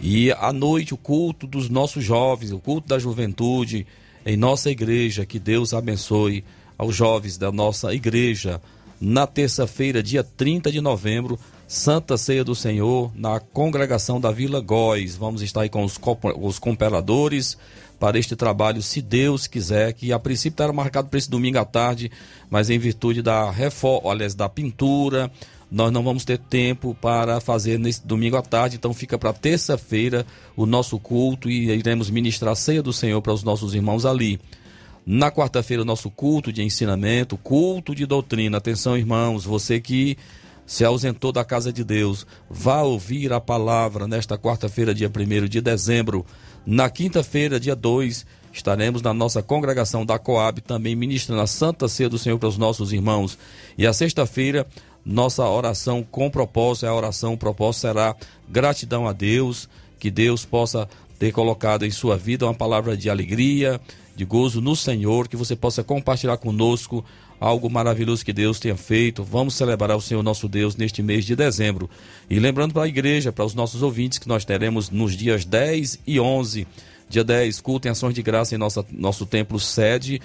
E 0.00 0.30
à 0.32 0.52
noite, 0.52 0.94
o 0.94 0.96
culto 0.96 1.46
dos 1.46 1.68
nossos 1.68 2.04
jovens, 2.04 2.52
o 2.52 2.58
culto 2.58 2.88
da 2.88 2.98
juventude 2.98 3.86
em 4.24 4.36
nossa 4.36 4.70
igreja. 4.70 5.26
Que 5.26 5.38
Deus 5.38 5.74
abençoe 5.74 6.44
aos 6.78 6.94
jovens 6.94 7.36
da 7.36 7.50
nossa 7.50 7.92
igreja. 7.92 8.60
Na 9.00 9.26
terça-feira, 9.26 10.02
dia 10.02 10.22
30 10.22 10.70
de 10.70 10.80
novembro, 10.80 11.38
Santa 11.66 12.16
Ceia 12.16 12.44
do 12.44 12.54
Senhor, 12.54 13.10
na 13.14 13.40
congregação 13.40 14.20
da 14.20 14.30
Vila 14.30 14.60
Góis. 14.60 15.16
Vamos 15.16 15.42
estar 15.42 15.62
aí 15.62 15.68
com 15.68 15.82
os, 15.82 15.98
os 16.40 16.58
comperadores 16.58 17.56
para 17.98 18.18
este 18.18 18.36
trabalho, 18.36 18.82
se 18.82 19.00
Deus 19.00 19.46
quiser, 19.46 19.92
que 19.94 20.12
a 20.12 20.18
princípio 20.18 20.62
era 20.62 20.72
marcado 20.72 21.08
para 21.08 21.18
esse 21.18 21.30
domingo 21.30 21.58
à 21.58 21.64
tarde, 21.64 22.10
mas 22.50 22.68
em 22.68 22.78
virtude 22.78 23.22
da 23.22 23.50
reforma, 23.50 24.10
aliás, 24.10 24.34
da 24.34 24.48
pintura, 24.48 25.30
nós 25.70 25.90
não 25.90 26.04
vamos 26.04 26.24
ter 26.24 26.38
tempo 26.38 26.94
para 27.00 27.40
fazer 27.40 27.78
nesse 27.78 28.06
domingo 28.06 28.36
à 28.36 28.42
tarde, 28.42 28.76
então 28.76 28.92
fica 28.92 29.16
para 29.16 29.32
terça-feira 29.32 30.26
o 30.54 30.66
nosso 30.66 30.98
culto 30.98 31.48
e 31.48 31.70
iremos 31.70 32.10
ministrar 32.10 32.52
a 32.52 32.56
ceia 32.56 32.82
do 32.82 32.92
Senhor 32.92 33.22
para 33.22 33.32
os 33.32 33.42
nossos 33.42 33.74
irmãos 33.74 34.04
ali. 34.04 34.38
Na 35.06 35.30
quarta-feira, 35.30 35.82
o 35.82 35.86
nosso 35.86 36.10
culto 36.10 36.52
de 36.52 36.62
ensinamento, 36.62 37.36
culto 37.36 37.94
de 37.94 38.06
doutrina. 38.06 38.58
Atenção, 38.58 38.96
irmãos, 38.96 39.44
você 39.44 39.80
que 39.80 40.16
se 40.66 40.84
ausentou 40.84 41.32
da 41.32 41.44
casa 41.44 41.72
de 41.72 41.84
Deus, 41.84 42.26
vá 42.48 42.82
ouvir 42.82 43.32
a 43.32 43.40
palavra 43.40 44.08
nesta 44.08 44.38
quarta-feira, 44.38 44.94
dia 44.94 45.10
1 45.10 45.48
de 45.48 45.60
dezembro. 45.60 46.24
Na 46.64 46.88
quinta-feira, 46.88 47.60
dia 47.60 47.76
2, 47.76 48.24
estaremos 48.52 49.02
na 49.02 49.12
nossa 49.12 49.42
congregação 49.42 50.06
da 50.06 50.18
Coab, 50.18 50.60
também 50.60 50.96
ministrando 50.96 51.42
a 51.42 51.46
Santa 51.46 51.88
Ceia 51.88 52.08
do 52.08 52.18
Senhor 52.18 52.38
para 52.38 52.48
os 52.48 52.56
nossos 52.56 52.92
irmãos. 52.92 53.36
E 53.76 53.86
a 53.86 53.92
sexta-feira, 53.92 54.66
nossa 55.04 55.44
oração 55.44 56.02
com 56.02 56.30
propósito, 56.30 56.86
a 56.86 56.94
oração, 56.94 57.36
propósito 57.36 57.82
será 57.82 58.16
gratidão 58.48 59.06
a 59.06 59.12
Deus, 59.12 59.68
que 59.98 60.10
Deus 60.10 60.44
possa 60.44 60.88
ter 61.18 61.32
colocado 61.32 61.84
em 61.84 61.90
sua 61.90 62.16
vida 62.16 62.46
uma 62.46 62.54
palavra 62.54 62.96
de 62.96 63.10
alegria, 63.10 63.80
de 64.16 64.24
gozo 64.24 64.60
no 64.60 64.74
Senhor, 64.74 65.28
que 65.28 65.36
você 65.36 65.56
possa 65.56 65.82
compartilhar 65.82 66.36
conosco 66.36 67.04
algo 67.44 67.68
maravilhoso 67.68 68.24
que 68.24 68.32
Deus 68.32 68.58
tenha 68.58 68.76
feito. 68.76 69.22
Vamos 69.22 69.54
celebrar 69.54 69.96
o 69.96 70.00
Senhor 70.00 70.22
nosso 70.22 70.48
Deus 70.48 70.76
neste 70.76 71.02
mês 71.02 71.26
de 71.26 71.36
dezembro. 71.36 71.90
E 72.30 72.38
lembrando 72.38 72.72
para 72.72 72.84
a 72.84 72.88
igreja, 72.88 73.30
para 73.30 73.44
os 73.44 73.54
nossos 73.54 73.82
ouvintes, 73.82 74.18
que 74.18 74.26
nós 74.26 74.44
teremos 74.44 74.88
nos 74.88 75.14
dias 75.14 75.44
10 75.44 76.00
e 76.06 76.18
11. 76.18 76.66
Dia 77.06 77.22
10, 77.22 77.60
culto 77.60 77.86
em 77.86 77.90
ações 77.90 78.14
de 78.14 78.22
graça 78.22 78.54
em 78.54 78.58
nossa, 78.58 78.84
nosso 78.90 79.26
templo 79.26 79.60
sede 79.60 80.22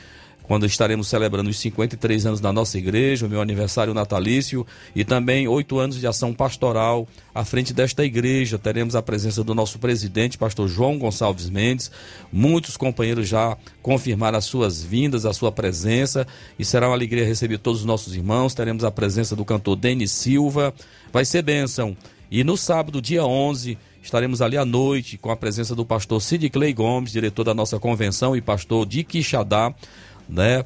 quando 0.50 0.66
estaremos 0.66 1.08
celebrando 1.08 1.48
os 1.48 1.60
53 1.60 2.26
anos 2.26 2.40
da 2.40 2.52
nossa 2.52 2.76
igreja, 2.76 3.28
o 3.28 3.30
meu 3.30 3.40
aniversário 3.40 3.94
natalício 3.94 4.66
e 4.96 5.06
também 5.06 5.48
oito 5.48 5.78
anos 5.78 6.00
de 6.00 6.08
ação 6.08 6.34
pastoral 6.34 7.08
à 7.36 7.46
frente 7.46 7.72
desta 7.72 8.04
igreja. 8.04 8.58
Teremos 8.58 8.96
a 8.96 9.02
presença 9.04 9.44
do 9.44 9.54
nosso 9.54 9.78
presidente, 9.78 10.40
pastor 10.40 10.68
João 10.68 10.98
Gonçalves 10.98 11.52
Mendes. 11.52 11.92
Muitos 12.34 12.76
companheiros 12.78 13.28
já 13.28 13.56
confirmaram 13.84 14.40
as 14.40 14.46
suas 14.46 14.84
vindas, 14.84 15.24
a 15.24 15.34
sua 15.34 15.52
presença 15.52 16.26
e 16.58 16.66
será 16.66 16.88
uma 16.88 16.96
alegria 16.96 17.24
receber 17.24 17.60
todos 17.60 17.82
os 17.82 17.86
nossos 17.86 18.16
irmãos. 18.16 18.56
Teremos 18.56 18.84
a 18.84 18.90
presença 18.90 19.36
do 19.36 19.46
cantor 19.46 19.76
Denis 19.76 20.10
Silva. 20.10 20.74
Vai 21.14 21.26
ser 21.26 21.44
bênção. 21.44 21.96
E 22.32 22.44
no 22.44 22.58
sábado, 22.58 23.00
dia 23.00 23.24
11, 23.24 23.78
Estaremos 24.02 24.42
ali 24.42 24.58
à 24.58 24.66
noite 24.66 25.18
com 25.18 25.30
a 25.30 25.36
presença 25.36 25.76
do 25.76 25.86
pastor 25.86 26.22
Sid 26.22 26.50
Clay 26.50 26.74
Gomes, 26.74 27.12
diretor 27.12 27.44
da 27.44 27.54
nossa 27.54 27.78
convenção, 27.80 28.36
e 28.36 28.42
pastor 28.42 28.86
de 28.86 29.04
Quixadá, 29.04 29.74
né? 30.30 30.64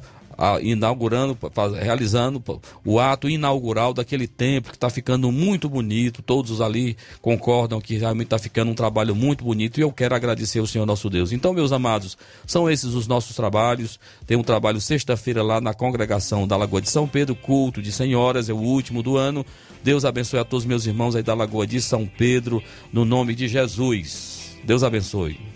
inaugurando, 0.62 1.36
realizando 1.80 2.42
o 2.84 2.98
ato 2.98 3.28
inaugural 3.28 3.94
daquele 3.94 4.26
templo 4.26 4.70
que 4.70 4.76
está 4.76 4.90
ficando 4.90 5.30
muito 5.30 5.68
bonito. 5.68 6.22
Todos 6.22 6.60
ali 6.60 6.96
concordam 7.20 7.80
que 7.80 7.96
realmente 7.96 8.26
está 8.26 8.38
ficando 8.38 8.70
um 8.70 8.74
trabalho 8.74 9.14
muito 9.14 9.44
bonito 9.44 9.78
e 9.78 9.82
eu 9.82 9.92
quero 9.92 10.14
agradecer 10.14 10.58
ao 10.58 10.66
Senhor 10.66 10.86
nosso 10.86 11.08
Deus. 11.08 11.32
Então, 11.32 11.52
meus 11.52 11.72
amados, 11.72 12.16
são 12.46 12.68
esses 12.68 12.94
os 12.94 13.06
nossos 13.06 13.36
trabalhos. 13.36 13.98
Tem 14.26 14.36
um 14.36 14.42
trabalho 14.42 14.80
sexta-feira 14.80 15.42
lá 15.42 15.60
na 15.60 15.74
congregação 15.74 16.46
da 16.46 16.56
Lagoa 16.56 16.80
de 16.80 16.90
São 16.90 17.06
Pedro, 17.06 17.34
culto 17.34 17.80
de 17.80 17.92
senhoras, 17.92 18.48
é 18.48 18.52
o 18.52 18.58
último 18.58 19.02
do 19.02 19.16
ano. 19.16 19.44
Deus 19.82 20.04
abençoe 20.04 20.40
a 20.40 20.44
todos 20.44 20.64
meus 20.64 20.86
irmãos 20.86 21.14
aí 21.14 21.22
da 21.22 21.34
Lagoa 21.34 21.66
de 21.66 21.80
São 21.80 22.06
Pedro, 22.06 22.62
no 22.92 23.04
nome 23.04 23.34
de 23.34 23.48
Jesus. 23.48 24.56
Deus 24.64 24.82
abençoe. 24.82 25.53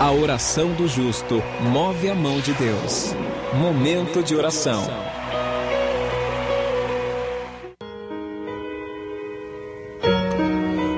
A 0.00 0.10
oração 0.12 0.72
do 0.72 0.88
justo 0.88 1.42
move 1.60 2.08
a 2.08 2.14
mão 2.14 2.40
de 2.40 2.54
Deus. 2.54 3.14
Momento 3.52 4.22
de 4.22 4.34
oração. 4.34 4.82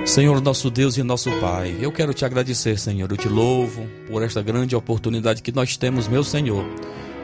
Senhor 0.07 0.40
nosso 0.40 0.70
Deus 0.70 0.96
e 0.96 1.03
nosso 1.03 1.32
Pai, 1.40 1.76
eu 1.80 1.90
quero 1.90 2.14
te 2.14 2.24
agradecer, 2.24 2.78
Senhor. 2.78 3.11
Eu 3.11 3.16
te 3.16 3.28
louvo 3.28 3.88
por 4.07 4.22
esta 4.22 4.40
grande 4.40 4.76
oportunidade 4.76 5.42
que 5.42 5.50
nós 5.50 5.76
temos, 5.76 6.07
meu 6.07 6.22
Senhor, 6.22 6.64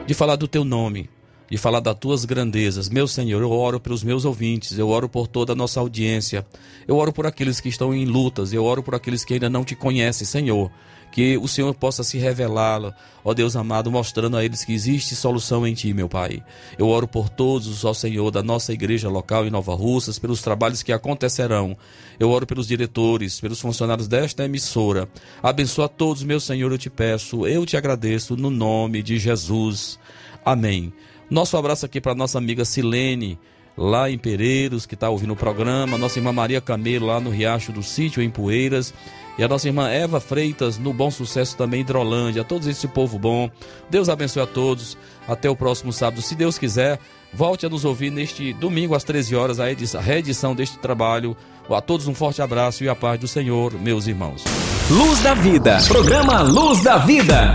de 0.05 0.13
falar 0.13 0.35
do 0.35 0.49
teu 0.49 0.65
nome, 0.65 1.09
de 1.49 1.57
falar 1.57 1.79
das 1.79 1.97
tuas 1.97 2.25
grandezas. 2.25 2.89
Meu 2.89 3.07
Senhor, 3.07 3.41
eu 3.41 3.51
oro 3.51 3.79
pelos 3.79 4.03
meus 4.03 4.25
ouvintes, 4.25 4.77
eu 4.77 4.89
oro 4.89 5.07
por 5.07 5.27
toda 5.27 5.53
a 5.53 5.55
nossa 5.55 5.79
audiência, 5.79 6.45
eu 6.85 6.97
oro 6.97 7.13
por 7.13 7.25
aqueles 7.25 7.61
que 7.61 7.69
estão 7.69 7.93
em 7.93 8.03
lutas, 8.03 8.51
eu 8.51 8.65
oro 8.65 8.83
por 8.83 8.95
aqueles 8.95 9.23
que 9.23 9.35
ainda 9.35 9.49
não 9.49 9.63
te 9.63 9.77
conhecem, 9.77 10.27
Senhor. 10.27 10.69
Que 11.11 11.37
o 11.37 11.47
Senhor 11.47 11.73
possa 11.73 12.03
se 12.03 12.17
revelar, 12.17 12.95
ó 13.23 13.33
Deus 13.33 13.55
amado, 13.55 13.91
mostrando 13.91 14.37
a 14.37 14.45
eles 14.45 14.63
que 14.63 14.73
existe 14.73 15.15
solução 15.15 15.65
em 15.65 15.73
Ti, 15.73 15.93
meu 15.93 16.07
Pai. 16.07 16.43
Eu 16.77 16.87
oro 16.87 17.07
por 17.07 17.29
todos, 17.29 17.83
ó 17.83 17.93
Senhor, 17.93 18.29
da 18.29 18.43
nossa 18.43 18.71
igreja 18.73 19.09
local 19.09 19.45
em 19.45 19.49
Nova 19.49 19.73
Russas, 19.73 20.19
pelos 20.19 20.41
trabalhos 20.41 20.83
que 20.83 20.93
acontecerão. 20.93 21.75
Eu 22.19 22.29
oro 22.29 22.45
pelos 22.45 22.67
diretores, 22.67 23.39
pelos 23.39 23.59
funcionários 23.59 24.07
desta 24.07 24.45
emissora. 24.45 25.09
Abençoa 25.41 25.89
todos, 25.89 26.21
meu 26.23 26.39
Senhor, 26.39 26.71
eu 26.71 26.77
te 26.77 26.89
peço, 26.89 27.47
eu 27.47 27.65
te 27.65 27.75
agradeço, 27.75 28.37
no 28.37 28.49
nome 28.49 29.01
de 29.01 29.17
Jesus. 29.17 29.97
Amém. 30.45 30.93
Nosso 31.29 31.57
abraço 31.57 31.85
aqui 31.85 32.01
para 32.01 32.15
nossa 32.15 32.37
amiga 32.37 32.65
Silene, 32.65 33.37
lá 33.77 34.09
em 34.09 34.17
Pereiros, 34.17 34.85
que 34.85 34.93
está 34.93 35.09
ouvindo 35.09 35.33
o 35.33 35.35
programa. 35.35 35.97
Nossa 35.97 36.19
irmã 36.19 36.31
Maria 36.31 36.61
Camelo, 36.61 37.07
lá 37.07 37.19
no 37.19 37.29
Riacho 37.29 37.71
do 37.71 37.83
Sítio, 37.83 38.21
em 38.21 38.29
Poeiras. 38.29 38.93
E 39.37 39.43
a 39.43 39.47
nossa 39.47 39.67
irmã 39.67 39.89
Eva 39.89 40.19
Freitas, 40.19 40.77
no 40.77 40.91
Bom 40.91 41.09
Sucesso 41.09 41.55
também, 41.55 41.81
Hidrolândia. 41.81 42.41
A 42.41 42.45
todos 42.45 42.67
esse 42.67 42.87
povo 42.87 43.17
bom. 43.17 43.49
Deus 43.89 44.09
abençoe 44.09 44.43
a 44.43 44.47
todos. 44.47 44.97
Até 45.27 45.49
o 45.49 45.55
próximo 45.55 45.93
sábado, 45.93 46.21
se 46.21 46.35
Deus 46.35 46.57
quiser. 46.57 46.99
Volte 47.33 47.65
a 47.65 47.69
nos 47.69 47.85
ouvir 47.85 48.11
neste 48.11 48.53
domingo 48.53 48.95
às 48.95 49.03
13 49.03 49.35
horas, 49.35 49.59
a, 49.59 49.71
edição, 49.71 50.01
a 50.01 50.03
reedição 50.03 50.55
deste 50.55 50.77
trabalho. 50.79 51.37
A 51.69 51.79
todos 51.79 52.07
um 52.07 52.15
forte 52.15 52.41
abraço 52.41 52.83
e 52.83 52.89
a 52.89 52.95
paz 52.95 53.19
do 53.19 53.27
Senhor, 53.27 53.73
meus 53.79 54.07
irmãos. 54.07 54.43
Luz 54.89 55.21
da 55.21 55.35
Vida. 55.35 55.77
Programa 55.87 56.41
Luz 56.41 56.81
da 56.83 56.97
Vida. 56.97 57.53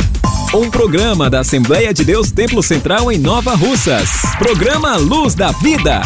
Um 0.57 0.71
programa 0.71 1.29
da 1.29 1.41
Assembleia 1.41 1.93
de 1.93 2.05
Deus 2.05 2.31
Templo 2.31 2.63
Central 2.63 3.11
em 3.11 3.19
Nova 3.19 3.57
Russas. 3.57 4.09
Programa 4.39 4.97
Luz 4.97 5.35
da 5.35 5.51
Vida. 5.51 6.01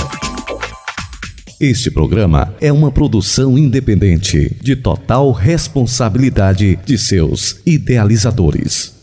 Este 1.61 1.90
programa 1.90 2.55
é 2.59 2.72
uma 2.72 2.90
produção 2.90 3.59
independente 3.59 4.57
de 4.62 4.74
total 4.74 5.32
responsabilidade 5.32 6.76
de 6.82 6.96
seus 6.96 7.61
idealizadores. 7.66 8.97